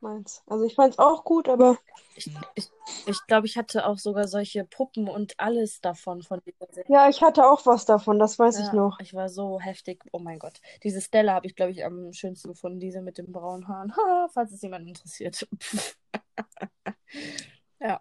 meins. 0.00 0.42
Also 0.46 0.64
ich 0.64 0.74
fand 0.74 0.94
es 0.94 0.98
auch 0.98 1.24
gut, 1.24 1.48
aber 1.48 1.78
Ich, 2.16 2.30
ich, 2.54 2.70
ich 3.06 3.26
glaube, 3.26 3.46
ich 3.46 3.56
hatte 3.56 3.86
auch 3.86 3.98
sogar 3.98 4.28
solche 4.28 4.64
Puppen 4.64 5.08
und 5.08 5.34
alles 5.38 5.80
davon 5.80 6.22
von 6.22 6.40
dieser 6.44 6.72
Serie. 6.72 6.90
ja, 6.90 7.08
ich 7.08 7.22
hatte 7.22 7.46
auch 7.46 7.64
was 7.66 7.84
davon, 7.86 8.18
das 8.18 8.38
weiß 8.38 8.58
ich 8.58 8.66
Ja, 8.66 8.74
noch. 8.74 8.98
ich 9.00 9.14
war 9.14 9.28
so 9.28 9.60
heftig. 9.60 10.04
Oh 10.12 10.18
mein 10.18 10.38
Gott. 10.38 10.60
Diese 10.82 11.00
Stella 11.00 11.34
habe 11.34 11.46
ich, 11.46 11.56
glaube 11.56 11.72
ich, 11.72 11.84
am 11.84 12.12
schönsten 12.12 12.48
gefunden. 12.48 12.80
Diese 12.80 13.00
mit 13.00 13.18
den 13.18 13.32
braunen 13.32 13.68
Haaren. 13.68 13.92
Ha, 13.96 14.28
falls 14.32 14.52
es 14.52 14.62
jemand 14.62 14.86
interessiert. 14.88 15.46
ja. 17.80 18.00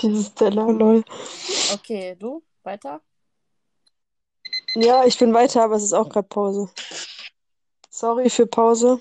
Dieses 0.00 0.28
Stella, 0.28 0.70
lol. 0.70 1.04
Okay, 1.68 2.16
du? 2.16 2.44
Weiter? 2.62 3.02
Ja, 4.76 5.04
ich 5.04 5.16
bin 5.16 5.32
weiter, 5.32 5.64
aber 5.64 5.76
es 5.76 5.82
ist 5.82 5.94
auch 5.94 6.08
gerade 6.08 6.28
Pause. 6.28 6.68
Sorry 7.88 8.28
für 8.28 8.46
Pause. 8.46 9.00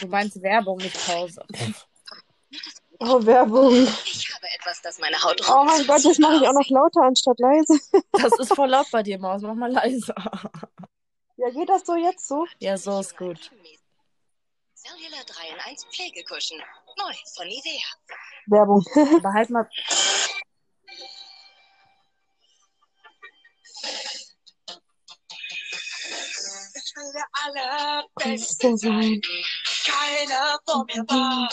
Du 0.00 0.08
meinst 0.08 0.42
Werbung, 0.42 0.78
nicht 0.78 1.06
Pause. 1.06 1.44
Oh, 2.98 3.24
Werbung. 3.24 3.74
Ich 4.04 4.34
habe 4.34 4.46
etwas, 4.58 4.82
das 4.82 4.98
meine 4.98 5.22
Haut 5.22 5.40
Oh 5.48 5.64
mein 5.64 5.86
Gott, 5.86 6.04
das 6.04 6.18
mache 6.18 6.36
ich 6.36 6.48
auch 6.48 6.52
noch 6.52 6.68
lauter 6.68 7.02
anstatt 7.02 7.38
leise. 7.38 7.78
Das 8.12 8.38
ist 8.38 8.54
voll 8.54 8.70
laut 8.70 8.90
bei 8.90 9.02
dir, 9.02 9.18
Maus. 9.18 9.42
Mach 9.42 9.54
mal 9.54 9.70
leiser. 9.70 10.14
Ja, 11.36 11.50
geht 11.50 11.68
das 11.68 11.84
so 11.86 11.94
jetzt 11.94 12.26
so? 12.26 12.46
Ja, 12.58 12.76
so 12.76 12.98
ist 13.00 13.16
gut. 13.16 13.50
Cellular 14.74 15.24
3 15.24 15.48
in 15.48 15.60
1 15.70 15.84
Pflegekuschen. 15.84 16.58
Neu 16.98 17.14
von 17.36 17.46
Nivea. 17.46 17.82
Werbung. 18.46 18.84
Aber 19.18 19.32
halt 19.32 19.50
mal. 19.50 19.68
Allerbeste 27.44 28.68
Beste 28.70 28.76
sein. 28.76 29.20
keiner 29.84 30.58
vor 30.66 30.84
mir 30.86 31.02
war. 31.08 31.48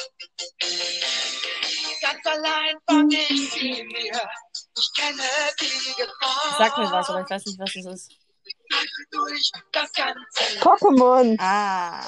Ganz 2.01 2.25
allein 2.25 2.75
fand 2.87 3.13
ich 3.13 3.51
sie 3.51 3.83
mir. 3.83 4.29
Ich 4.77 4.91
kenne 4.95 5.23
die 5.59 5.93
Gefahr. 6.01 6.57
Sag 6.57 6.77
mir 6.77 6.91
was, 6.91 7.09
aber 7.09 7.21
ich 7.21 7.29
weiß 7.29 7.45
nicht, 7.45 7.59
was 7.59 7.75
es 7.75 7.85
ist. 7.85 8.11
Durch 9.11 9.51
das 9.71 9.91
ganze 9.93 10.59
Pokémon. 10.59 11.35
Ah. 11.39 12.05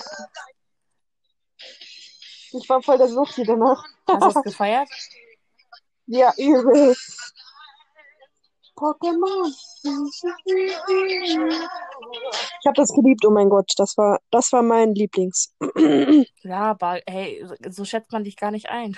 Ich 2.53 2.67
war 2.69 2.81
voll 2.81 2.97
der 2.97 3.07
Suchi 3.07 3.43
danach. 3.43 3.83
Hast 4.07 4.35
du 4.35 4.39
es 4.39 4.43
gefeiert? 4.43 4.89
Ja, 6.07 6.33
übel. 6.37 6.95
Pokémon. 8.81 9.53
Ich 12.59 12.65
habe 12.65 12.75
das 12.75 12.91
geliebt, 12.93 13.23
oh 13.25 13.29
mein 13.29 13.49
Gott. 13.49 13.71
Das 13.77 13.95
war, 13.97 14.19
das 14.31 14.51
war 14.51 14.63
mein 14.63 14.95
Lieblings. 14.95 15.53
Ja, 16.43 16.71
aber 16.71 16.99
hey, 17.07 17.45
so 17.69 17.85
schätzt 17.85 18.11
man 18.11 18.23
dich 18.23 18.35
gar 18.35 18.49
nicht 18.49 18.69
ein. 18.69 18.97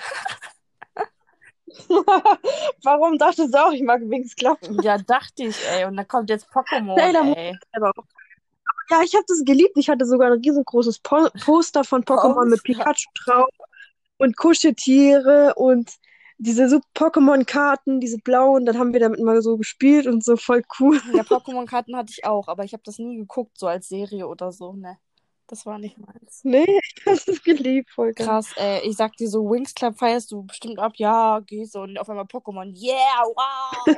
Warum 2.82 3.18
dachtest 3.18 3.52
du 3.52 3.58
auch, 3.58 3.72
ich 3.72 3.82
mag 3.82 4.00
Wings 4.00 4.34
Club? 4.34 4.58
Ja, 4.82 4.96
dachte 4.96 5.44
ich, 5.44 5.56
ey. 5.68 5.84
Und 5.84 5.96
dann 5.96 6.08
kommt 6.08 6.30
jetzt 6.30 6.48
Pokémon, 6.48 6.96
ey. 7.34 7.58
Ja, 8.90 9.02
ich 9.02 9.14
habe 9.14 9.24
das 9.28 9.44
geliebt. 9.44 9.76
Ich 9.76 9.90
hatte 9.90 10.06
sogar 10.06 10.32
ein 10.32 10.40
riesengroßes 10.40 11.00
po 11.00 11.28
Poster 11.44 11.84
von 11.84 12.02
Pokémon 12.04 12.46
mit. 12.46 12.62
Pikachu 12.62 13.10
drauf 13.24 13.50
und 14.16 14.36
Kuscheltiere 14.36 15.54
und 15.56 15.90
diese 16.38 16.68
so 16.68 16.80
Pokémon-Karten, 16.94 18.00
diese 18.00 18.18
blauen, 18.18 18.66
dann 18.66 18.78
haben 18.78 18.92
wir 18.92 19.00
damit 19.00 19.20
mal 19.20 19.40
so 19.42 19.56
gespielt 19.56 20.06
und 20.06 20.24
so 20.24 20.36
voll 20.36 20.62
cool. 20.80 21.00
Ja, 21.14 21.22
Pokémon-Karten 21.22 21.96
hatte 21.96 22.12
ich 22.16 22.24
auch, 22.24 22.48
aber 22.48 22.64
ich 22.64 22.72
habe 22.72 22.82
das 22.84 22.98
nie 22.98 23.16
geguckt, 23.16 23.58
so 23.58 23.66
als 23.66 23.88
Serie 23.88 24.26
oder 24.26 24.52
so, 24.52 24.72
ne. 24.72 24.98
Das 25.46 25.66
war 25.66 25.78
nicht 25.78 25.98
meins. 25.98 26.40
Nee, 26.42 26.80
ich 26.96 27.06
habe 27.06 27.20
das 27.26 27.42
geliebt, 27.42 27.90
voll 27.90 28.14
geil. 28.14 28.26
Krass, 28.26 28.52
ey. 28.56 28.80
Ich 28.88 28.96
sag 28.96 29.14
dir 29.16 29.28
so, 29.28 29.50
Wings 29.50 29.74
Club 29.74 29.98
feierst 29.98 30.32
du 30.32 30.44
bestimmt 30.44 30.78
ab. 30.78 30.92
Ja, 30.96 31.40
geh 31.40 31.64
so. 31.64 31.82
Und 31.82 31.98
auf 31.98 32.08
einmal 32.08 32.24
Pokémon. 32.24 32.74
Yeah, 32.74 33.24
wow. 33.36 33.96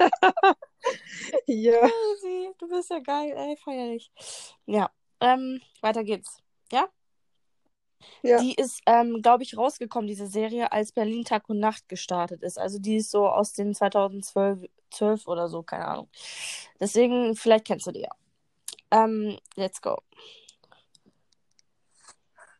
Ja. 1.46 1.78
Crazy. 1.80 2.50
Du 2.58 2.68
bist 2.68 2.90
ja 2.90 3.00
geil, 3.00 3.34
ey. 3.36 3.56
Feier 3.56 3.92
dich. 3.92 4.10
Ja, 4.66 4.90
ähm, 5.20 5.60
weiter 5.80 6.04
geht's. 6.04 6.38
Ja? 6.70 6.88
Ja. 8.22 8.38
Die 8.40 8.54
ist, 8.54 8.80
ähm, 8.86 9.22
glaube 9.22 9.42
ich, 9.42 9.56
rausgekommen, 9.56 10.06
diese 10.08 10.26
Serie, 10.26 10.72
als 10.72 10.92
Berlin 10.92 11.24
Tag 11.24 11.48
und 11.48 11.58
Nacht 11.60 11.88
gestartet 11.88 12.42
ist. 12.42 12.58
Also 12.58 12.78
die 12.78 12.96
ist 12.96 13.10
so 13.10 13.28
aus 13.28 13.52
den 13.52 13.74
2012 13.74 14.66
12 14.90 15.26
oder 15.28 15.48
so, 15.48 15.62
keine 15.62 15.86
Ahnung. 15.86 16.08
Deswegen, 16.80 17.36
vielleicht 17.36 17.66
kennst 17.66 17.86
du 17.86 17.92
die 17.92 18.02
ja. 18.02 18.10
Ähm, 18.90 19.38
let's 19.56 19.80
go. 19.80 19.98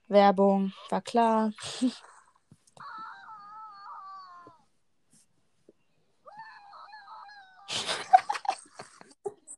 Werbung, 0.09 0.72
war 0.90 1.03
klar. 1.03 1.53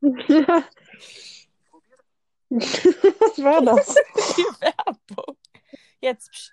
Ja. 0.00 0.64
Was 2.50 3.42
war 3.42 3.60
das? 3.62 3.94
Die 4.36 4.44
Werbung. 4.60 5.37
Jetzt. 6.00 6.30
psch. 6.30 6.52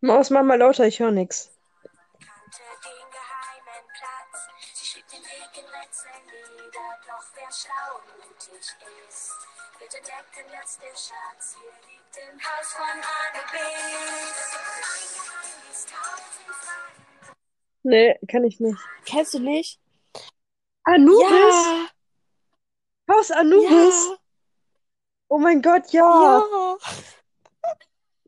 Maus, 0.00 0.30
mach 0.30 0.42
mal 0.42 0.58
lauter, 0.58 0.86
ich 0.86 0.98
höre 0.98 1.12
schlau 7.52 7.98
und 7.98 8.18
mutig 8.18 8.50
ist, 9.08 9.32
den 10.36 10.48
letzten 10.50 10.90
Schatz. 10.96 11.56
Hier 11.60 11.72
liegt 11.86 12.16
im 12.16 12.40
Haus 12.40 12.72
von 12.72 12.84
Annabeth. 12.84 13.52
Fragen. 15.86 16.22
Nee, 17.82 18.18
kann 18.30 18.44
ich 18.44 18.58
nicht. 18.60 18.78
Kennst 19.04 19.34
du 19.34 19.38
nicht? 19.40 19.81
Anubis? 20.84 21.28
Ja. 21.30 21.86
Haus 23.14 23.30
Anubis? 23.30 24.08
Ja. 24.10 24.16
Oh 25.28 25.38
mein 25.38 25.62
Gott, 25.62 25.90
ja. 25.92 26.02
Ja. 26.02 26.76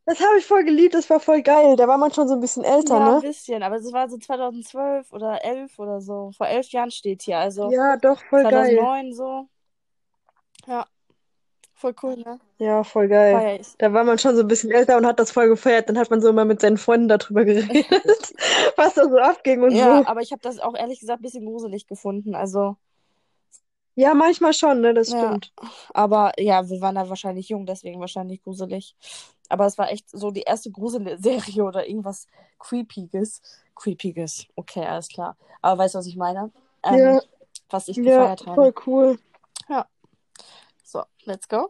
Das 0.07 0.21
habe 0.21 0.39
ich 0.39 0.45
voll 0.45 0.65
geliebt, 0.65 0.93
das 0.95 1.09
war 1.09 1.19
voll 1.19 1.43
geil. 1.43 1.77
Da 1.77 1.89
war 1.89 1.97
man 1.97 2.13
schon 2.13 2.29
so 2.29 2.35
ein 2.35 2.41
bisschen 2.41 2.63
älter, 2.63 2.99
Ja, 2.99 3.07
ein 3.07 3.15
ne? 3.15 3.21
bisschen. 3.23 3.63
Aber 3.63 3.77
es 3.77 3.91
war 3.93 4.09
so 4.09 4.19
2012 4.19 5.11
oder 5.13 5.43
11 5.43 5.79
oder 5.79 6.01
so. 6.03 6.31
Vor 6.37 6.47
elf 6.47 6.69
Jahren 6.71 6.91
steht 6.91 7.23
hier. 7.23 7.39
Also 7.39 7.71
Ja, 7.71 7.97
doch, 7.97 8.23
voll 8.29 8.43
geil. 8.43 8.77
2009 8.77 9.15
so. 9.15 9.49
Ja. 10.67 10.87
Voll 11.85 11.95
cool, 12.03 12.17
ne? 12.17 12.41
Ja, 12.59 12.83
voll 12.83 13.09
geil. 13.09 13.63
Da 13.77 13.93
war 13.93 14.05
man 14.05 14.19
schon 14.19 14.35
so 14.35 14.41
ein 14.41 14.49
bisschen 14.49 14.71
älter 14.71 14.97
und 14.97 15.05
hat 15.05 15.21
das 15.21 15.33
voll 15.33 15.49
gefeiert. 15.51 15.87
Dann 15.91 15.99
hat 15.99 16.09
man 16.09 16.23
so 16.23 16.31
immer 16.31 16.47
mit 16.47 16.63
seinen 16.63 16.79
Freunden 16.79 17.09
darüber 17.09 17.45
geredet, 17.45 17.85
was 18.77 18.95
da 18.95 19.05
so 19.05 19.19
abging 19.19 19.63
und 19.63 19.77
Ja, 19.77 20.01
so. 20.01 20.07
aber 20.07 20.23
ich 20.23 20.33
habe 20.33 20.41
das 20.41 20.61
auch 20.61 20.75
ehrlich 20.75 20.99
gesagt 21.01 21.21
ein 21.21 21.23
bisschen 21.23 21.45
gruselig 21.45 21.87
gefunden. 21.87 22.35
Also, 22.35 22.77
Ja, 23.97 24.15
manchmal 24.15 24.55
schon, 24.55 24.81
ne? 24.81 24.95
Das 24.95 25.11
Ja. 25.11 25.19
stimmt. 25.19 25.53
aber 25.93 26.33
ja, 26.39 26.67
wir 26.71 26.81
waren 26.81 26.95
da 26.95 27.07
wahrscheinlich 27.11 27.51
jung, 27.51 27.67
deswegen 27.67 28.01
wahrscheinlich 28.01 28.43
gruselig. 28.43 28.97
Aber 29.51 29.67
es 29.67 29.77
war 29.77 29.91
echt 29.91 30.09
so 30.11 30.31
die 30.31 30.41
erste 30.43 30.71
Gruselserie 30.71 31.63
oder 31.63 31.87
irgendwas 31.87 32.29
Creepiges. 32.59 33.43
Creepiges, 33.75 34.47
okay, 34.57 34.87
alles 34.87 35.09
klar. 35.09 35.37
Aber 35.61 35.83
weißt 35.83 35.97
du, 35.97 35.99
was 35.99 36.07
ich 36.07 36.17
meine? 36.17 36.51
Ähm, 36.83 36.99
Ja, 36.99 37.21
was 37.69 37.89
ich 37.89 37.97
ja, 37.97 38.05
gefeiert 38.05 38.47
habe. 38.47 38.55
voll 38.55 38.75
cool. 38.87 39.19
So, 40.95 41.05
let's 41.25 41.49
go. 41.49 41.69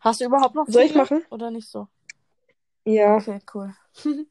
Hast 0.00 0.20
du 0.20 0.24
überhaupt 0.24 0.56
noch 0.56 0.66
Soll 0.66 0.82
ich 0.82 0.96
machen? 0.96 1.24
Oder 1.30 1.52
nicht 1.52 1.68
so? 1.68 1.86
Ja. 2.84 3.18
Okay, 3.18 3.38
cool. 3.54 3.72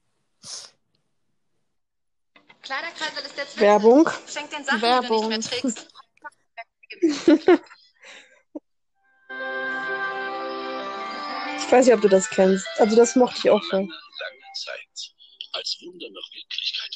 Werbung. 3.55 4.09
Schenk 4.27 4.49
den 4.49 4.65
Sachen, 4.65 4.81
Werbung. 4.81 5.29
die 5.29 5.29
du 5.29 5.37
nicht 5.37 5.49
mehr 5.49 5.61
trägst. 5.61 5.87
Ich 11.57 11.71
weiß 11.71 11.85
nicht, 11.85 11.95
ob 11.95 12.01
du 12.01 12.09
das 12.09 12.29
kennst. 12.29 12.67
Also 12.79 12.97
das 12.97 13.15
mochte 13.15 13.37
ich 13.37 13.49
auch 13.49 13.63
voll. 13.63 13.79
lange 13.79 14.53
Zeit. 14.55 15.13
Als 15.53 15.77
Wunder 15.81 16.09
noch 16.09 16.29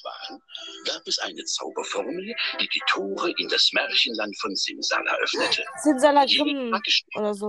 Waren, 0.03 0.41
gab 0.85 1.01
es 1.07 1.19
eine 1.19 1.43
Zauberformel, 1.43 2.35
die 2.59 2.69
die 2.69 2.81
Tore 2.87 3.31
in 3.37 3.47
das 3.49 3.69
Märchenland 3.73 4.37
von 4.39 4.55
Simsala 4.55 5.15
öffnete. 5.17 5.63
Simsalagrim 5.83 6.73
oder 7.15 7.33
so. 7.33 7.47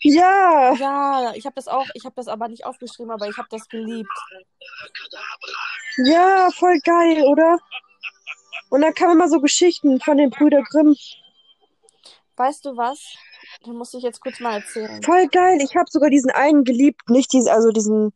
Ja, 0.00 0.72
Ja, 0.74 1.32
ich 1.34 1.44
habe 1.44 1.54
das 1.54 1.68
auch, 1.68 1.86
ich 1.94 2.04
habe 2.04 2.14
das 2.16 2.28
aber 2.28 2.48
nicht 2.48 2.64
aufgeschrieben, 2.64 3.10
aber 3.10 3.28
ich 3.28 3.36
habe 3.36 3.48
das 3.50 3.68
geliebt. 3.68 4.08
Ja, 6.04 6.48
voll 6.52 6.80
geil, 6.84 7.22
oder? 7.24 7.58
Und 8.70 8.82
dann 8.82 8.94
kamen 8.94 9.12
immer 9.12 9.28
so 9.28 9.40
Geschichten 9.40 10.00
von 10.00 10.16
den 10.16 10.30
Brüder 10.30 10.62
Grimm. 10.62 10.96
Weißt 12.36 12.64
du 12.64 12.76
was? 12.76 13.16
Den 13.66 13.74
muss 13.74 13.94
ich 13.94 14.02
jetzt 14.02 14.20
kurz 14.20 14.40
mal 14.40 14.60
erzählen. 14.60 15.02
Voll 15.02 15.26
geil. 15.28 15.58
Ich 15.62 15.74
habe 15.74 15.90
sogar 15.90 16.10
diesen 16.10 16.30
einen 16.30 16.64
geliebt, 16.64 17.08
nicht 17.08 17.32
diesen, 17.32 17.48
also 17.48 17.70
diesen, 17.70 18.12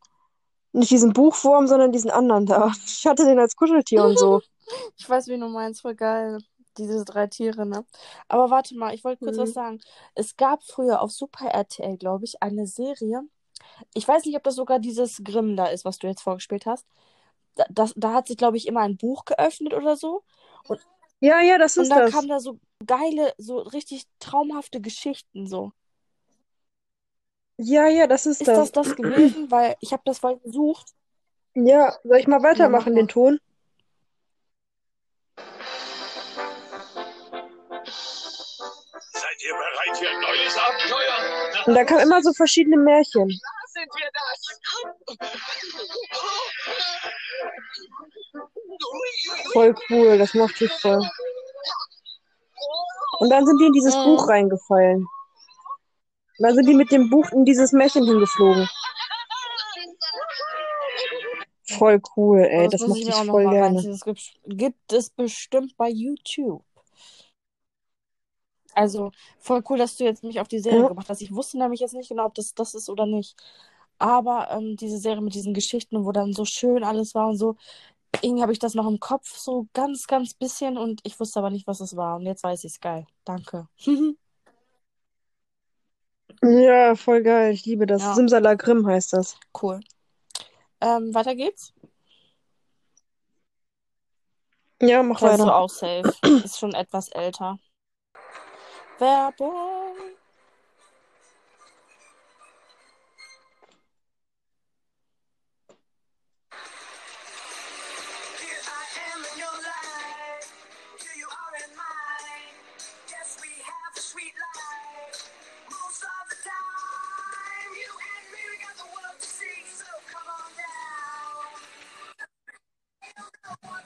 nicht 0.73 0.91
diesen 0.91 1.13
Buchwurm, 1.13 1.67
sondern 1.67 1.93
diesen 1.93 2.11
anderen 2.11 2.47
da. 2.47 2.73
Ich 2.87 3.07
hatte 3.07 3.25
den 3.25 3.39
als 3.39 3.57
Kuscheltier 3.57 4.05
und 4.05 4.19
so. 4.19 4.41
Ich 4.97 5.09
weiß, 5.09 5.29
wie 5.29 5.39
du 5.39 5.49
meinst, 5.49 5.81
voll 5.83 5.95
geil. 5.95 6.39
Diese 6.79 7.05
drei 7.05 7.27
Tiere, 7.27 7.67
ne? 7.67 7.85
Aber 8.29 8.51
warte 8.51 8.75
mal, 8.77 8.95
ich 8.95 9.05
wollte 9.05 9.21
kurz 9.21 9.37
Mhm. 9.37 9.39
was 9.39 9.53
sagen. 9.53 9.81
Es 10.15 10.37
gab 10.37 10.63
früher 10.65 11.03
auf 11.03 11.13
Super 11.13 11.47
RTL, 11.49 11.99
glaube 11.99 12.25
ich, 12.25 12.43
eine 12.43 12.67
Serie. 12.67 13.23
Ich 13.95 14.09
weiß 14.09 14.25
nicht, 14.27 14.37
ob 14.37 14.45
das 14.45 14.57
sogar 14.57 14.79
dieses 14.81 15.23
Grimm 15.25 15.57
da 15.57 15.67
ist, 15.67 15.85
was 15.85 15.99
du 15.99 16.09
jetzt 16.09 16.23
vorgespielt 16.23 16.67
hast. 16.67 16.87
Da, 17.57 17.65
das, 17.71 17.95
da 17.97 18.15
hat 18.15 18.29
sich, 18.29 18.37
glaube 18.39 18.57
ich, 18.59 18.67
immer 18.69 18.83
ein 18.83 18.97
Buch 18.99 19.25
geöffnet 19.27 19.75
oder 19.75 19.97
so. 19.97 20.25
Ja, 21.21 21.41
ja, 21.41 21.57
das 21.59 21.77
Und 21.77 21.89
ist 21.89 21.91
dann 21.91 22.05
das. 22.05 22.13
kamen 22.13 22.29
da 22.29 22.41
so 22.41 22.61
geile, 22.87 23.35
so 23.39 23.59
richtig 23.59 24.07
traumhafte 24.19 24.81
Geschichten 24.81 25.47
so. 25.47 25.73
Ja, 27.65 27.87
ja, 27.87 28.07
das 28.09 28.27
ist 28.27 28.41
Ist 28.41 28.49
das 28.49 28.73
das. 28.73 28.89
das 28.89 28.97
gewesen? 28.97 29.51
Weil 29.51 29.77
ich 29.81 29.93
habe 29.93 30.03
das 30.05 30.19
voll 30.19 30.39
gesucht. 30.41 30.89
Ja, 31.55 31.97
soll 32.03 32.17
ich 32.19 32.27
mal 32.27 32.37
Ja, 32.37 32.41
mach 32.43 32.51
weitermachen, 32.51 32.95
den 32.95 33.05
mal. 33.07 33.13
Ton? 33.13 33.39
Seid 39.13 39.43
ihr 39.45 39.55
bereit 39.55 39.97
für 39.97 40.09
ein 40.09 40.21
neues 40.21 40.57
Abenteuer? 40.59 41.67
Und 41.67 41.75
da 41.75 41.85
kamen 41.85 42.01
immer 42.01 42.23
so 42.23 42.33
verschiedene 42.33 42.77
Märchen. 42.79 43.29
Sind 43.29 43.91
wir 43.95 44.11
das? 44.13 44.41
Voll 49.53 49.75
cool, 49.91 50.19
das 50.19 50.35
mochte 50.35 50.65
ich 50.65 50.73
voll. 50.73 51.09
Und 53.21 53.31
dann 53.31 53.47
sind 53.47 53.59
die 53.61 53.67
in 53.67 53.73
dieses. 53.73 53.95
Buch 53.95 54.29
reingefallen. 54.29 55.07
Dann 56.43 56.55
sind 56.57 56.69
die 56.69 56.75
mit 56.75 56.91
dem 56.91 57.09
Buch 57.09 57.31
in 57.31 57.45
dieses 57.45 57.73
Märchen 57.73 58.05
hingeflogen. 58.05 58.69
Voll 61.65 62.01
cool, 62.17 62.41
ey, 62.41 62.69
Das 62.69 62.81
das 62.81 62.89
muss 62.89 62.99
ich 62.99 63.09
ich 63.09 63.15
auch 63.15 63.25
voll 63.27 63.49
gerne. 63.49 63.77
reinziehen. 63.77 63.93
Das 63.93 64.01
gibt, 64.05 64.35
gibt 64.47 64.93
es 64.93 65.11
bestimmt 65.11 65.77
bei 65.77 65.89
YouTube. 65.89 66.65
Also 68.75 69.13
voll 69.39 69.63
cool, 69.69 69.79
dass 69.79 69.97
du 69.97 70.05
jetzt 70.05 70.25
mich 70.25 70.41
auf 70.41 70.49
die 70.49 70.59
Serie 70.59 70.81
Ja. 70.83 70.89
gebracht 70.89 71.09
hast. 71.09 71.23
Ich 71.23 71.35
wusste 71.35 71.59
nämlich 71.59 71.81
jetzt 71.81 71.95
nicht 71.95 72.09
genau, 72.09 72.27
ob 72.27 72.35
das 72.35 72.55
das 72.55 72.75
ist 72.75 72.89
oder 72.89 73.07
nicht. 73.07 73.37
Aber 73.99 74.51
ähm, 74.51 74.77
diese 74.77 74.99
Serie 74.99 75.21
mit 75.23 75.35
diesen 75.35 75.55
Geschichten, 75.55 76.05
wo 76.05 76.13
dann 76.13 76.33
so 76.33 76.45
schön 76.45 76.83
alles 76.83 77.15
war 77.15 77.29
und 77.29 77.37
so, 77.37 77.57
irgendwie 78.23 78.43
habe 78.43 78.53
ich 78.53 78.59
das 78.59 78.75
noch 78.75 78.89
im 78.89 79.01
Kopf, 79.01 79.37
so 79.37 79.69
ganz, 79.75 80.07
ganz 80.07 80.35
bisschen 80.35 80.77
und 80.79 81.01
ich 81.05 81.19
wusste 81.21 81.39
aber 81.41 81.51
nicht, 81.51 81.67
was 81.67 81.81
es 81.81 81.97
war. 81.97 82.17
Und 82.17 82.27
jetzt 82.27 82.43
weiß 82.45 82.65
ich 82.65 82.73
es. 82.73 82.81
Geil. 82.81 83.07
Danke. 83.25 83.69
Ja, 86.45 86.97
voll 86.97 87.23
geil, 87.23 87.53
ich 87.53 87.65
liebe 87.67 87.87
das. 87.87 88.03
Ja. 88.03 88.15
Simsalagrim 88.15 88.87
heißt 88.87 89.13
das. 89.13 89.37
Cool. 89.61 89.81
Ähm, 90.81 91.15
weiter 91.15 91.35
geht's. 91.37 91.73
Ja, 94.81 95.03
mach 95.05 95.21
Kennst 95.21 95.39
du 95.39 95.43
weiter. 95.45 95.57
auch 95.57 95.71
safe. 95.71 96.13
Ist 96.45 96.59
schon 96.59 96.75
etwas 96.75 97.09
älter. 97.09 97.59
Werbung. 98.99 99.82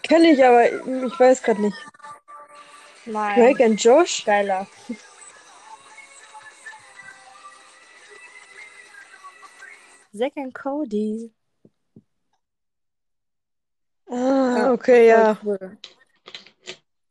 Down. 0.08 0.22
Kenn 0.22 0.24
ich, 0.24 0.44
aber 0.44 0.64
ich 1.06 1.20
weiß 1.20 1.42
gerade 1.42 1.62
nicht. 1.62 1.76
Nein. 3.06 3.40
Drake 3.40 3.64
and 3.64 3.82
Josh? 3.82 4.24
Geiler. 4.24 4.66
Zack 10.16 10.36
and 10.36 10.54
Cody. 10.54 11.30
Ah, 14.08 14.72
okay, 14.72 15.08
ja. 15.08 15.38
Cool. 15.44 15.78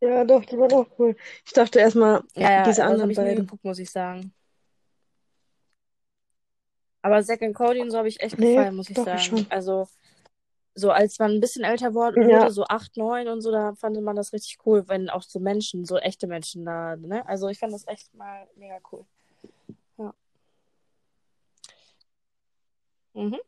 Ja, 0.01 0.23
doch, 0.23 0.45
die 0.45 0.57
waren 0.57 0.71
auch 0.73 0.87
cool. 0.99 1.15
Ich 1.45 1.53
dachte 1.53 1.79
erstmal, 1.79 2.23
Ja, 2.35 2.51
ja, 2.51 2.63
diese 2.63 2.83
habe 2.83 2.93
anderen 2.93 3.11
ich 3.11 3.17
beiden. 3.17 3.45
geguckt, 3.45 3.63
muss 3.63 3.79
ich 3.79 3.89
sagen. 3.91 4.33
Aber 7.01 7.23
Zack 7.23 7.41
and 7.43 7.55
Cody 7.55 7.81
und 7.81 7.91
so 7.91 7.97
habe 7.97 8.07
ich 8.07 8.19
echt 8.19 8.37
Nee, 8.39 8.55
gefallen, 8.55 8.75
muss 8.75 8.89
ich 8.89 8.95
doch, 8.95 9.03
ich 9.03 9.09
sagen. 9.09 9.19
schon. 9.21 9.45
Also, 9.49 9.87
so 10.77 10.91
als 10.91 11.19
man 11.19 11.31
ein 11.31 11.39
bisschen 11.39 11.63
älter 11.63 11.93
wurde, 11.93 12.21
Ja. 12.21 12.41
wurde, 12.41 12.51
so 12.51 12.65
8, 12.65 12.97
9 12.97 13.27
und 13.29 13.41
so, 13.41 13.51
da 13.51 13.73
fand 13.75 13.99
man 14.01 14.15
das 14.15 14.33
richtig 14.33 14.57
cool, 14.65 14.83
wenn 14.87 15.09
auch 15.09 15.23
so 15.23 15.39
Menschen, 15.39 15.85
so 15.85 15.97
echte 15.97 16.27
Menschen 16.27 16.65
da, 16.65 16.95
ne? 16.97 17.25
Also 17.27 17.47
ich 17.47 17.59
fand 17.59 17.73
das 17.73 17.87
echt 17.87 18.13
mal 18.13 18.45
mega 18.57 18.77
cool. 18.91 19.05
Ja. 19.97 20.13
Mhm. 23.13 23.39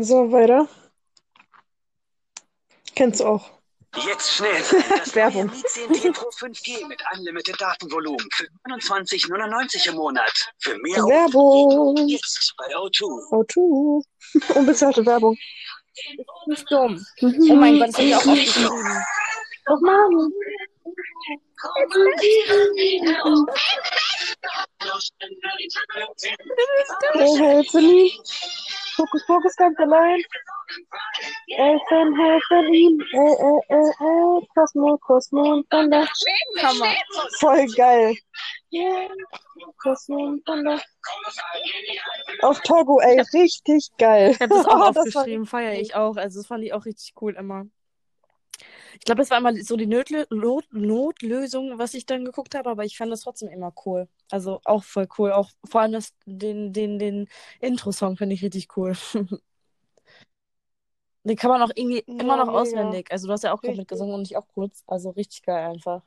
So, 0.00 0.30
weiter. 0.30 0.68
Kennst 2.94 3.20
du 3.20 3.24
auch. 3.26 3.50
Jetzt 4.06 4.32
schnell. 4.34 4.62
Das 4.98 5.14
Werbung. 5.14 5.46
Mi 5.46 5.52
10T 5.62 6.12
Pro 6.12 6.28
5G 6.28 6.86
mit 6.86 7.02
Unlimited 7.16 7.58
Datenvolumen 7.60 8.28
für 8.34 8.46
29,99 8.68 9.88
im 9.88 9.94
Monat. 9.96 10.52
Für 10.58 10.76
mehr 10.78 10.96
Werbung. 10.98 11.96
jetzt 12.06 12.54
bei 12.58 12.76
O2. 12.76 13.04
O2. 13.32 14.04
Unbezahlte 14.56 15.06
Werbung. 15.06 15.36
Nicht 16.46 16.70
dumm. 16.70 17.04
Oh 17.22 17.54
mein 17.54 17.78
Gott, 17.78 17.88
das 17.88 17.96
habe 17.96 18.06
ich 18.06 18.14
auch 18.14 18.26
aufgeschrieben. 18.26 19.04
Doch, 19.66 19.80
Mann. 19.80 20.32
Hey, 27.14 27.62
ihm. 27.80 28.10
Fokus, 28.96 29.24
Fokus, 29.26 29.56
ganz 29.56 29.78
allein. 29.78 30.22
Helfen, 31.50 32.16
helfen 32.16 32.74
ihm. 32.74 33.00
Äh, 33.00 33.16
äh, 33.16 33.60
äh, 33.68 33.88
äh. 33.88 34.46
Cosmo, 34.54 34.98
Cosmo 34.98 35.54
und 35.54 35.70
Thunder. 35.70 36.06
Hammer. 36.62 36.94
Voll 37.38 37.66
geil. 37.74 38.14
Yeah. 38.72 39.08
Cosmo 39.82 40.16
und 40.26 40.44
Thunder. 40.44 40.80
Auf 42.42 42.60
Togo, 42.60 43.00
ey, 43.00 43.20
richtig 43.32 43.88
geil. 43.98 44.32
Ich 44.32 44.40
habe 44.40 44.54
das 44.54 44.66
auch 44.66 44.78
Das 44.94 44.96
aufgeschrieben, 44.98 45.46
feiere 45.46 45.80
ich 45.80 45.94
auch. 45.94 46.16
Also 46.16 46.40
das 46.40 46.46
fand 46.46 46.64
ich 46.64 46.72
auch 46.72 46.84
richtig 46.84 47.14
cool 47.20 47.34
immer. 47.34 47.66
Ich 48.94 49.04
glaube, 49.04 49.20
das 49.20 49.30
war 49.30 49.38
immer 49.38 49.54
so 49.62 49.76
die 49.76 49.86
Notlö 49.86 50.24
Not 50.30 50.66
Notlösung, 50.72 51.78
was 51.78 51.94
ich 51.94 52.04
dann 52.04 52.24
geguckt 52.24 52.54
habe, 52.54 52.68
aber 52.68 52.84
ich 52.84 52.96
fand 52.96 53.12
das 53.12 53.20
trotzdem 53.20 53.48
immer 53.48 53.72
cool. 53.86 54.08
Also 54.30 54.60
auch 54.64 54.82
voll 54.82 55.08
cool. 55.18 55.32
Auch 55.32 55.50
vor 55.64 55.82
allem 55.82 55.92
das, 55.92 56.14
den, 56.26 56.72
den, 56.72 56.98
den 56.98 57.28
Intro-Song 57.60 58.16
finde 58.16 58.34
ich 58.34 58.42
richtig 58.42 58.76
cool. 58.76 58.96
Den 61.24 61.36
kann 61.36 61.50
man 61.50 61.62
auch 61.62 61.70
irgendwie 61.74 62.04
Ja, 62.06 62.14
immer 62.22 62.36
noch 62.36 62.46
mega. 62.46 62.58
auswendig. 62.60 63.10
Also 63.10 63.26
du 63.26 63.32
hast 63.32 63.44
ja 63.44 63.52
auch 63.52 63.60
gerade 63.60 63.76
mitgesungen 63.76 64.14
und 64.14 64.22
ich 64.22 64.36
auch 64.36 64.46
kurz. 64.48 64.82
Also 64.86 65.10
richtig 65.10 65.42
geil 65.42 65.70
einfach. 65.70 66.02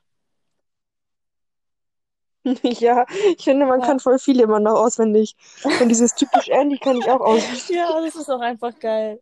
Ja, 2.64 3.06
ich 3.38 3.44
finde, 3.44 3.66
man 3.66 3.82
Ja. 3.82 3.86
kann 3.88 4.00
voll 4.00 4.18
viele 4.20 4.44
immer 4.44 4.60
noch 4.60 4.74
auswendig. 4.74 5.36
Und 5.80 5.90
dieses 5.90 6.16
typisch 6.16 6.50
Andy 6.50 6.78
kann 6.80 6.98
ich 6.98 7.10
auch 7.10 7.20
auswendig. 7.22 7.70
Ja, 7.70 8.02
das 8.02 8.16
ist 8.16 8.30
auch 8.30 8.40
einfach 8.42 8.78
geil. 8.80 9.22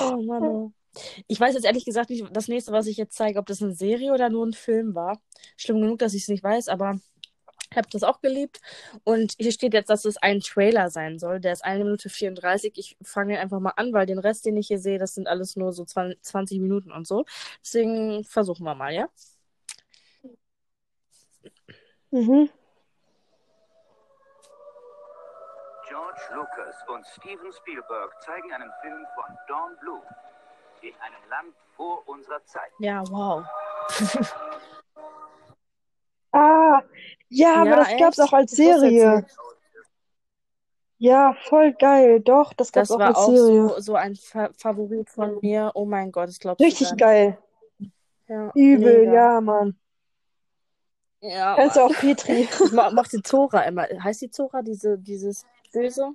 Oh 0.00 0.16
Mann. 0.22 0.42
Oh. 0.42 0.72
Ich 1.28 1.38
weiß 1.38 1.54
jetzt 1.54 1.64
ehrlich 1.64 1.84
gesagt 1.84 2.10
nicht, 2.10 2.24
das 2.32 2.48
nächste, 2.48 2.72
was 2.72 2.86
ich 2.88 2.96
jetzt 2.96 3.16
zeige, 3.16 3.38
ob 3.38 3.46
das 3.46 3.62
eine 3.62 3.72
Serie 3.72 4.12
oder 4.12 4.30
nur 4.30 4.44
ein 4.44 4.52
Film 4.52 4.94
war. 4.96 5.20
Schlimm 5.56 5.80
genug, 5.80 6.00
dass 6.00 6.14
ich 6.14 6.22
es 6.22 6.28
nicht 6.28 6.42
weiß, 6.42 6.68
aber 6.68 6.98
habe 7.78 7.88
das 7.90 8.02
auch 8.02 8.20
geliebt. 8.20 8.60
Und 9.04 9.34
hier 9.38 9.52
steht 9.52 9.74
jetzt, 9.74 9.88
dass 9.88 10.04
es 10.04 10.16
ein 10.18 10.40
Trailer 10.40 10.90
sein 10.90 11.18
soll. 11.18 11.40
Der 11.40 11.52
ist 11.52 11.64
1 11.64 11.78
Minute 11.82 12.10
34. 12.10 12.76
Ich 12.76 12.96
fange 13.02 13.38
einfach 13.40 13.60
mal 13.60 13.72
an, 13.76 13.92
weil 13.92 14.06
den 14.06 14.18
Rest, 14.18 14.44
den 14.44 14.56
ich 14.56 14.68
hier 14.68 14.78
sehe, 14.78 14.98
das 14.98 15.14
sind 15.14 15.28
alles 15.28 15.56
nur 15.56 15.72
so 15.72 15.84
20, 15.84 16.22
20 16.22 16.60
Minuten 16.60 16.92
und 16.92 17.06
so. 17.06 17.24
Deswegen 17.62 18.24
versuchen 18.24 18.64
wir 18.64 18.74
mal, 18.74 18.92
ja? 18.92 19.08
Mhm. 22.10 22.50
George 25.88 26.20
Lucas 26.34 26.76
und 26.88 27.06
Steven 27.06 27.52
Spielberg 27.52 28.22
zeigen 28.22 28.52
einen 28.52 28.70
Film 28.82 29.06
von 29.14 29.36
Dawn 29.46 29.76
Blue 29.80 30.02
in 30.82 30.94
einem 31.00 31.30
Land 31.30 31.54
vor 31.76 32.06
unserer 32.08 32.44
Zeit. 32.44 32.72
Ja, 32.78 33.02
wow. 33.08 33.44
Ah, 36.30 36.82
ja, 37.30 37.54
aber 37.62 37.66
Ja, 37.66 37.76
das 37.76 37.96
gab's 37.96 38.18
echt? 38.18 38.28
auch 38.28 38.32
als 38.32 38.52
Ich 38.52 38.56
Serie. 38.56 39.26
Ja, 40.98 41.34
voll 41.48 41.72
geil. 41.74 42.20
Doch, 42.20 42.52
das 42.54 42.72
gab's 42.72 42.90
Das 42.90 42.96
auch 42.96 42.98
war 43.00 43.08
als 43.08 43.18
auch 43.18 43.36
Serie. 43.36 43.68
so, 43.68 43.80
so 43.80 43.94
ein 43.94 44.16
Fa 44.16 44.50
Favorit 44.56 45.08
von 45.08 45.38
mir. 45.40 45.70
Oh 45.74 45.84
mein 45.84 46.10
Gott, 46.10 46.30
glaubst 46.40 46.60
du 46.60 46.64
Richtig 46.64 46.96
geil. 46.96 47.38
Ja, 48.28 48.52
Übel, 48.54 48.98
mega. 49.00 49.12
ja, 49.14 49.40
Mann. 49.40 49.78
Ja, 51.20 51.54
Kennst 51.56 51.76
du 51.76 51.80
auch 51.80 51.94
Petri? 51.96 52.42
Ich 52.42 52.48
ma- 52.72 52.90
mach 52.90 53.08
die 53.08 53.22
Zora 53.22 53.62
immer. 53.62 53.82
Heißt 54.02 54.22
die 54.22 54.30
Zora, 54.30 54.62
diese, 54.62 54.98
dieses 54.98 55.44
Böse? 55.72 56.14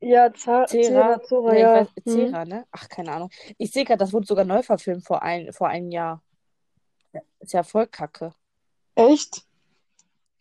Ja, 0.00 0.32
Za 0.32 0.66
Zera? 0.66 1.20
Zora, 1.22 1.52
Nee, 1.52 1.58
ich 1.58 1.62
ja. 1.62 1.74
weiß, 1.74 1.88
Hm. 2.04 2.12
Zera, 2.28 2.44
ne? 2.44 2.66
Ach, 2.72 2.88
keine 2.88 3.12
Ahnung. 3.12 3.30
Ich 3.58 3.70
sehe 3.72 3.84
gerade, 3.84 3.98
das 3.98 4.12
wurde 4.12 4.26
sogar 4.26 4.44
neu 4.44 4.62
verfilmt 4.62 5.04
vor 5.04 5.22
ein, 5.22 5.52
vor 5.52 5.68
einem 5.68 5.90
Jahr. 5.90 6.22
Ist 7.40 7.52
ja 7.52 7.62
voll 7.62 7.86
kacke. 7.86 8.32
Echt? 8.96 9.46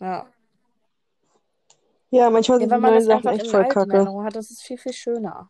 Ja. 0.04 0.28
Ja, 2.10 2.30
manchmal 2.30 2.60
Ja, 2.60 2.68
sind 2.68 2.72
weil 2.72 2.78
die 2.78 2.82
man 2.82 2.92
neuen 2.92 2.96
das 2.96 3.24
Sachen 3.24 3.40
echt 3.40 3.48
voll 3.50 3.68
kacke. 3.70 4.24
Hat, 4.26 4.36
das 4.36 4.52
ist 4.52 4.62
viel, 4.64 4.78
viel 4.78 4.92
schöner. 4.94 5.50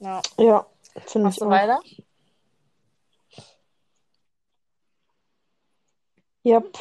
Ja. 0.00 0.20
Ja, 0.36 0.66
finde 1.06 1.26
Machst 1.26 1.38
ich 1.38 1.40
du 1.40 1.46
auch. 1.46 1.50
weiter? 1.50 1.80
Yep. 6.44 6.76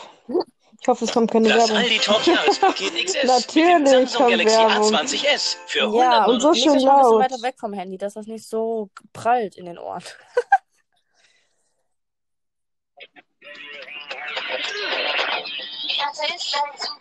Ich 0.82 0.88
hoffe, 0.88 1.06
es 1.06 1.12
kommt 1.14 1.30
keine 1.30 1.48
Das 1.50 1.60
Werbung. 1.60 1.78
Aldi 1.78 2.00
Talk 2.00 2.26
Jahrespaket 2.26 2.94
XS 3.06 3.14
mit 3.14 3.56
dem 3.56 3.84
Natürlich 3.84 3.88
Samsung 3.90 4.30
Galaxy 4.30 4.58
Werbung. 4.58 4.96
A20s 4.96 5.58
für 5.68 5.80
Ja, 5.80 6.26
und 6.26 6.32
100 6.32 6.34
Und 6.34 6.42
so 6.42 6.54
schön 6.56 6.74
das 6.74 6.84
mal 6.84 6.92
ein 6.94 6.98
bisschen 6.98 7.12
laut. 7.20 7.32
weiter 7.32 7.42
weg 7.44 7.56
vom 7.60 7.74
Handy, 7.74 7.98
dass 8.00 8.14
das 8.16 8.26
nicht 8.26 8.48
so 8.50 8.90
prallt 9.14 9.56
in 9.58 9.66
den 9.68 9.78
Ohren. 9.78 10.04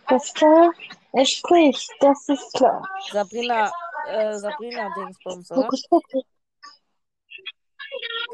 Das 0.08 0.34
war, 0.40 0.72
er 1.12 1.24
spricht, 1.26 1.90
das 2.00 2.28
ist 2.28 2.52
klar. 2.54 2.86
Sabrina, 3.10 3.72
äh, 4.08 4.36
Sabrina 4.38 4.92
Dingsbums, 4.96 5.50
oder? 5.50 5.62
Fokus, 5.62 5.84
Fokus. 5.88 6.24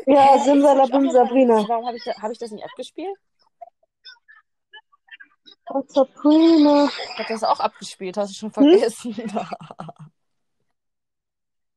Ja, 0.06 0.38
Simsalabim 0.38 1.10
Sabrina. 1.10 1.64
warum 1.68 1.86
habe 1.86 1.96
ich, 1.96 2.04
da, 2.04 2.12
hab 2.20 2.30
ich 2.30 2.38
das 2.38 2.50
nicht 2.50 2.64
abgespielt? 2.64 3.16
Oh, 5.68 5.82
Sabrina. 5.88 6.86
Ich 6.86 7.18
habe 7.18 7.28
das 7.28 7.42
auch 7.42 7.60
abgespielt, 7.60 8.16
hast 8.16 8.30
du 8.30 8.34
schon 8.34 8.52
Hm? 8.54 8.78
vergessen. 8.78 9.14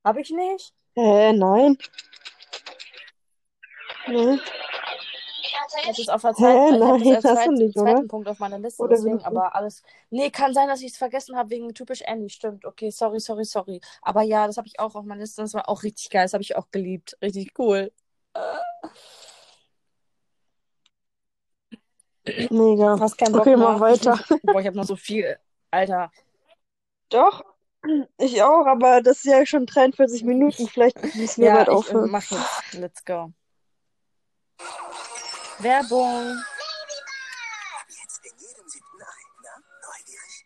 Habe 0.06 0.22
ich 0.22 0.30
nicht? 0.32 0.74
Äh, 0.96 1.34
nein. 1.34 1.78
Nee. 4.08 4.40
Das 5.86 6.00
ist 6.00 6.10
auf 6.10 6.22
der 6.22 6.34
Hä, 6.36 6.44
Zeit, 6.44 6.72
ich 6.72 6.88
habe 6.88 6.98
das 7.00 7.10
nein, 7.10 7.16
als 7.16 7.26
hast 7.26 7.46
du 7.46 7.52
zweit, 7.52 7.52
nicht, 7.52 7.78
oder? 7.78 7.96
zweiten 7.96 8.08
Punkt 8.08 8.28
auf 8.28 8.40
meiner 8.40 8.60
Liste, 8.60 8.84
Oder 8.84 8.96
deswegen, 8.96 9.24
aber 9.24 9.56
alles. 9.56 9.84
Nee, 10.10 10.30
kann 10.32 10.54
sein, 10.54 10.68
dass 10.68 10.82
ich 10.82 10.92
es 10.92 10.98
vergessen 10.98 11.36
habe 11.38 11.50
wegen 11.52 11.74
typisch 11.74 12.02
Andy. 12.02 12.30
Stimmt, 12.30 12.66
okay, 12.66 12.90
sorry, 12.92 13.20
sorry, 13.20 13.46
sorry. 13.46 13.82
Aber 14.02 14.22
ja, 14.24 14.48
das 14.48 14.58
habe 14.58 14.68
ich 14.68 14.80
auch 14.80 14.96
auf 14.96 15.06
meiner 15.06 15.22
Liste. 15.22 15.42
Das 15.42 15.54
war 15.54 15.70
auch 15.70 15.84
richtig 15.84 16.10
geil. 16.10 16.24
Das 16.26 16.34
habe 16.34 16.44
ich 16.44 16.56
auch 16.56 16.72
geliebt. 16.72 17.18
Richtig 17.22 17.54
cool. 17.60 17.92
Mega. 22.52 23.00
Hast 23.00 23.18
keinen 23.18 23.36
Bock 23.36 23.46
Okay, 23.46 23.56
mehr? 23.56 23.58
mach 23.58 23.80
weiter. 23.80 24.20
Boah, 24.44 24.60
ich 24.62 24.68
habe 24.68 24.78
noch 24.78 24.86
so 24.86 24.96
viel. 24.96 25.38
Alter. 25.72 26.12
Doch, 27.10 27.44
ich 28.18 28.44
auch, 28.44 28.66
aber 28.68 29.02
das 29.02 29.18
ist 29.20 29.26
ja 29.26 29.46
schon 29.46 29.66
43 29.66 30.24
Minuten. 30.24 30.68
Vielleicht 30.68 31.16
müssen 31.16 31.42
wir 31.44 31.48
Ja, 31.48 31.56
bald 31.56 31.70
ich 31.70 31.90
äh, 31.90 31.96
aufhören. 31.96 32.12
mach 32.12 32.24
jetzt. 32.30 32.74
Let's 32.74 33.04
go. 33.06 33.34
Werbung. 35.60 36.38
Jetzt 37.88 38.20
in 38.26 38.38
jedem 38.40 38.68
siebten 38.70 39.02
Ei. 39.02 39.24
Na, 39.44 39.52
neugierig? 39.88 40.46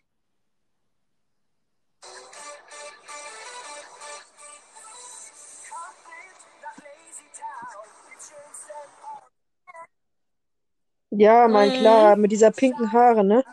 Ja, 11.10 11.46
mein 11.48 11.68
Mhm. 11.70 11.74
klar, 11.74 12.16
mit 12.16 12.32
dieser 12.32 12.50
pinken 12.50 12.92
Haare, 12.92 13.24
ne? 13.24 13.44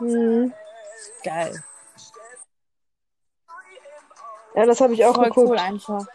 Mhm. 0.00 0.52
Geil. 1.22 1.62
Ja, 4.54 4.66
das 4.66 4.80
habe 4.80 4.94
ich 4.94 5.04
auch 5.04 5.14
Voll 5.14 5.24
geguckt. 5.26 5.48
cool 5.50 5.58
einfach. 5.58 6.06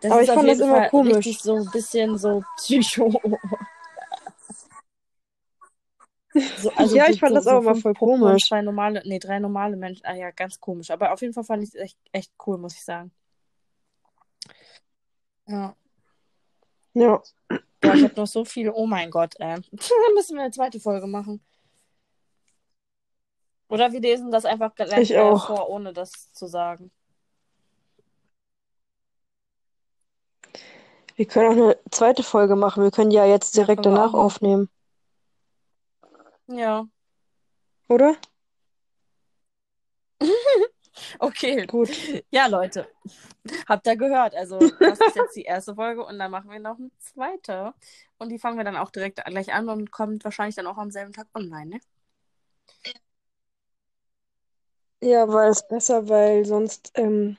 Das 0.00 0.12
Aber 0.12 0.20
ist 0.22 0.28
ich 0.28 0.34
fand 0.34 0.48
das 0.48 0.60
immer 0.60 0.76
Fall 0.76 0.90
komisch. 0.90 1.16
richtig 1.16 1.38
so 1.40 1.56
ein 1.56 1.70
bisschen 1.70 2.18
so 2.18 2.42
Psycho. 2.58 3.20
So, 6.58 6.70
also 6.72 6.94
Ja, 6.96 7.08
ich 7.08 7.18
fand 7.18 7.30
so, 7.30 7.36
das 7.36 7.46
auch 7.46 7.62
so 7.62 7.70
immer 7.70 7.74
voll 7.76 7.94
komisch. 7.94 8.48
zwei 8.48 8.60
normale, 8.60 9.02
nee, 9.06 9.18
drei 9.18 9.38
normale 9.38 9.76
Menschen. 9.76 10.04
Ah 10.04 10.14
ja, 10.14 10.30
ganz 10.32 10.60
komisch. 10.60 10.90
Aber 10.90 11.12
auf 11.12 11.22
jeden 11.22 11.32
Fall 11.32 11.44
fand 11.44 11.62
ich 11.62 11.70
es 11.70 11.74
echt, 11.76 11.98
echt 12.12 12.30
cool, 12.46 12.58
muss 12.58 12.74
ich 12.74 12.84
sagen. 12.84 13.10
Ja. 15.46 15.74
Ja. 16.92 17.22
Boah, 17.80 17.94
ich 17.94 18.04
habe 18.04 18.14
noch 18.16 18.26
so 18.26 18.44
viel. 18.44 18.70
Oh 18.70 18.86
mein 18.86 19.10
Gott, 19.10 19.34
ey. 19.38 19.56
Müssen 20.14 20.36
wir 20.36 20.42
eine 20.42 20.50
zweite 20.50 20.78
Folge 20.78 21.06
machen. 21.06 21.42
Oder 23.68 23.92
wir 23.92 24.00
lesen 24.00 24.30
das 24.30 24.44
einfach 24.44 24.74
gleich 24.74 24.92
Ich 25.10 25.12
äh, 25.12 25.36
vor, 25.38 25.68
ohne 25.70 25.92
das 25.92 26.32
zu 26.32 26.46
sagen. 26.46 26.90
Wir 31.16 31.26
können 31.26 31.48
auch 31.48 31.64
eine 31.64 31.78
zweite 31.90 32.22
Folge 32.22 32.56
machen. 32.56 32.82
Wir 32.82 32.90
können 32.90 33.10
ja 33.10 33.24
jetzt 33.24 33.56
direkt 33.56 33.82
können 33.82 33.94
danach 33.94 34.14
aufnehmen. 34.14 34.68
Ja. 36.48 36.86
oder? 37.88 38.16
Okay. 41.18 41.66
Gut. 41.66 41.90
Ja, 42.30 42.46
Leute. 42.46 42.88
Habt 43.68 43.86
ihr 43.86 43.96
gehört? 43.96 44.34
Also, 44.34 44.58
das 44.58 44.98
ist 44.98 45.16
jetzt 45.16 45.36
die 45.36 45.42
erste 45.42 45.74
Folge 45.74 46.04
und 46.04 46.18
dann 46.18 46.30
machen 46.30 46.50
wir 46.50 46.58
noch 46.58 46.78
eine 46.78 46.90
zweite. 46.98 47.74
Und 48.18 48.30
die 48.30 48.38
fangen 48.38 48.56
wir 48.56 48.64
dann 48.64 48.76
auch 48.76 48.90
direkt 48.90 49.22
gleich 49.24 49.52
an 49.52 49.68
und 49.68 49.90
kommt 49.90 50.24
wahrscheinlich 50.24 50.54
dann 50.56 50.66
auch 50.66 50.78
am 50.78 50.90
selben 50.90 51.12
Tag 51.12 51.26
online, 51.34 51.66
ne? 51.66 51.80
Ja, 55.02 55.28
weil 55.28 55.50
es 55.50 55.66
besser, 55.68 56.08
weil 56.08 56.46
sonst 56.46 56.92
ähm, 56.94 57.36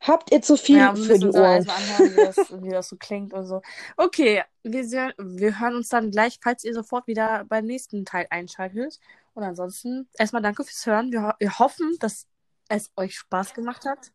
habt 0.00 0.30
ihr 0.32 0.42
zu 0.42 0.56
viel 0.56 0.78
Ja, 0.78 0.96
wir 0.96 1.04
für 1.04 1.14
müssen 1.14 1.20
die 1.20 1.30
Ohren. 1.30 1.66
erstmal 1.66 1.76
anhören, 1.76 2.12
wie 2.12 2.16
das, 2.16 2.36
wie 2.62 2.68
das 2.70 2.88
so 2.88 2.96
klingt 2.96 3.32
und 3.34 3.46
so. 3.46 3.62
Okay, 3.96 4.42
wir, 4.62 4.84
sehen, 4.86 5.12
wir 5.18 5.60
hören 5.60 5.76
uns 5.76 5.88
dann 5.88 6.10
gleich, 6.10 6.38
falls 6.42 6.64
ihr 6.64 6.74
sofort 6.74 7.06
wieder 7.06 7.44
beim 7.44 7.66
nächsten 7.66 8.04
Teil 8.04 8.26
einschaltet. 8.30 8.98
Und 9.34 9.44
ansonsten 9.44 10.08
erstmal 10.18 10.42
danke 10.42 10.64
fürs 10.64 10.84
Hören. 10.86 11.12
Wir, 11.12 11.34
wir 11.38 11.58
hoffen, 11.58 11.96
dass 12.00 12.26
es 12.68 12.90
euch 12.96 13.16
Spaß 13.18 13.54
gemacht 13.54 13.84
hat. 13.84 14.12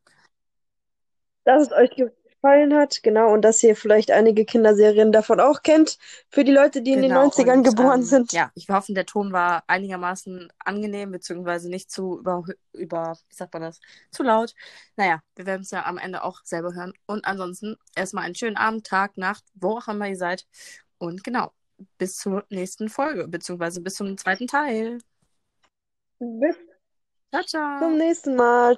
Dass 1.45 1.63
es 1.63 1.71
euch 1.71 1.91
gefallen 2.43 2.73
hat, 2.75 3.03
genau, 3.03 3.33
und 3.33 3.41
dass 3.43 3.63
ihr 3.63 3.75
vielleicht 3.75 4.11
einige 4.11 4.45
Kinderserien 4.45 5.11
davon 5.11 5.39
auch 5.39 5.63
kennt. 5.63 5.97
Für 6.29 6.43
die 6.43 6.51
Leute, 6.51 6.81
die 6.81 6.93
in 6.93 7.01
den 7.01 7.13
Genau, 7.13 7.17
90ern 7.17 7.63
und 7.63 7.63
geboren 7.63 8.03
ähm, 8.03 8.03
sind. 8.03 8.31
ja, 8.31 8.51
ich 8.55 8.69
hoffe, 8.69 8.93
der 8.93 9.05
Ton 9.05 9.31
war 9.33 9.63
einigermaßen 9.67 10.51
angenehm, 10.59 11.11
beziehungsweise 11.11 11.69
nicht 11.69 11.91
zu 11.91 12.19
über, 12.19 12.43
über, 12.73 13.17
wie 13.29 13.35
sagt 13.35 13.53
man 13.53 13.63
das, 13.63 13.79
zu 14.11 14.23
laut. 14.23 14.53
Naja, 14.95 15.21
wir 15.35 15.45
werden 15.45 15.61
es 15.63 15.71
ja 15.71 15.85
am 15.85 15.97
Ende 15.97 16.23
auch 16.23 16.41
selber 16.43 16.73
hören. 16.75 16.93
Und 17.07 17.25
ansonsten 17.25 17.77
erstmal 17.95 18.25
einen 18.25 18.35
schönen 18.35 18.57
Abend, 18.57 18.85
Tag, 18.87 19.17
Nacht, 19.17 19.43
wo 19.55 19.77
auch 19.77 19.87
immer 19.87 20.07
ihr 20.09 20.17
seid. 20.17 20.45
Und 20.99 21.23
genau, 21.23 21.53
bis 21.97 22.17
zur 22.17 22.45
nächsten 22.49 22.89
Folge, 22.89 23.27
beziehungsweise 23.27 23.81
bis 23.81 23.95
zum 23.95 24.17
zweiten 24.17 24.47
Teil. 24.47 24.99
Bis 26.19 26.57
Ciao, 27.31 27.43
ciao. 27.43 27.79
zum 27.79 27.97
nächsten 27.97 28.35
Mal. 28.35 28.77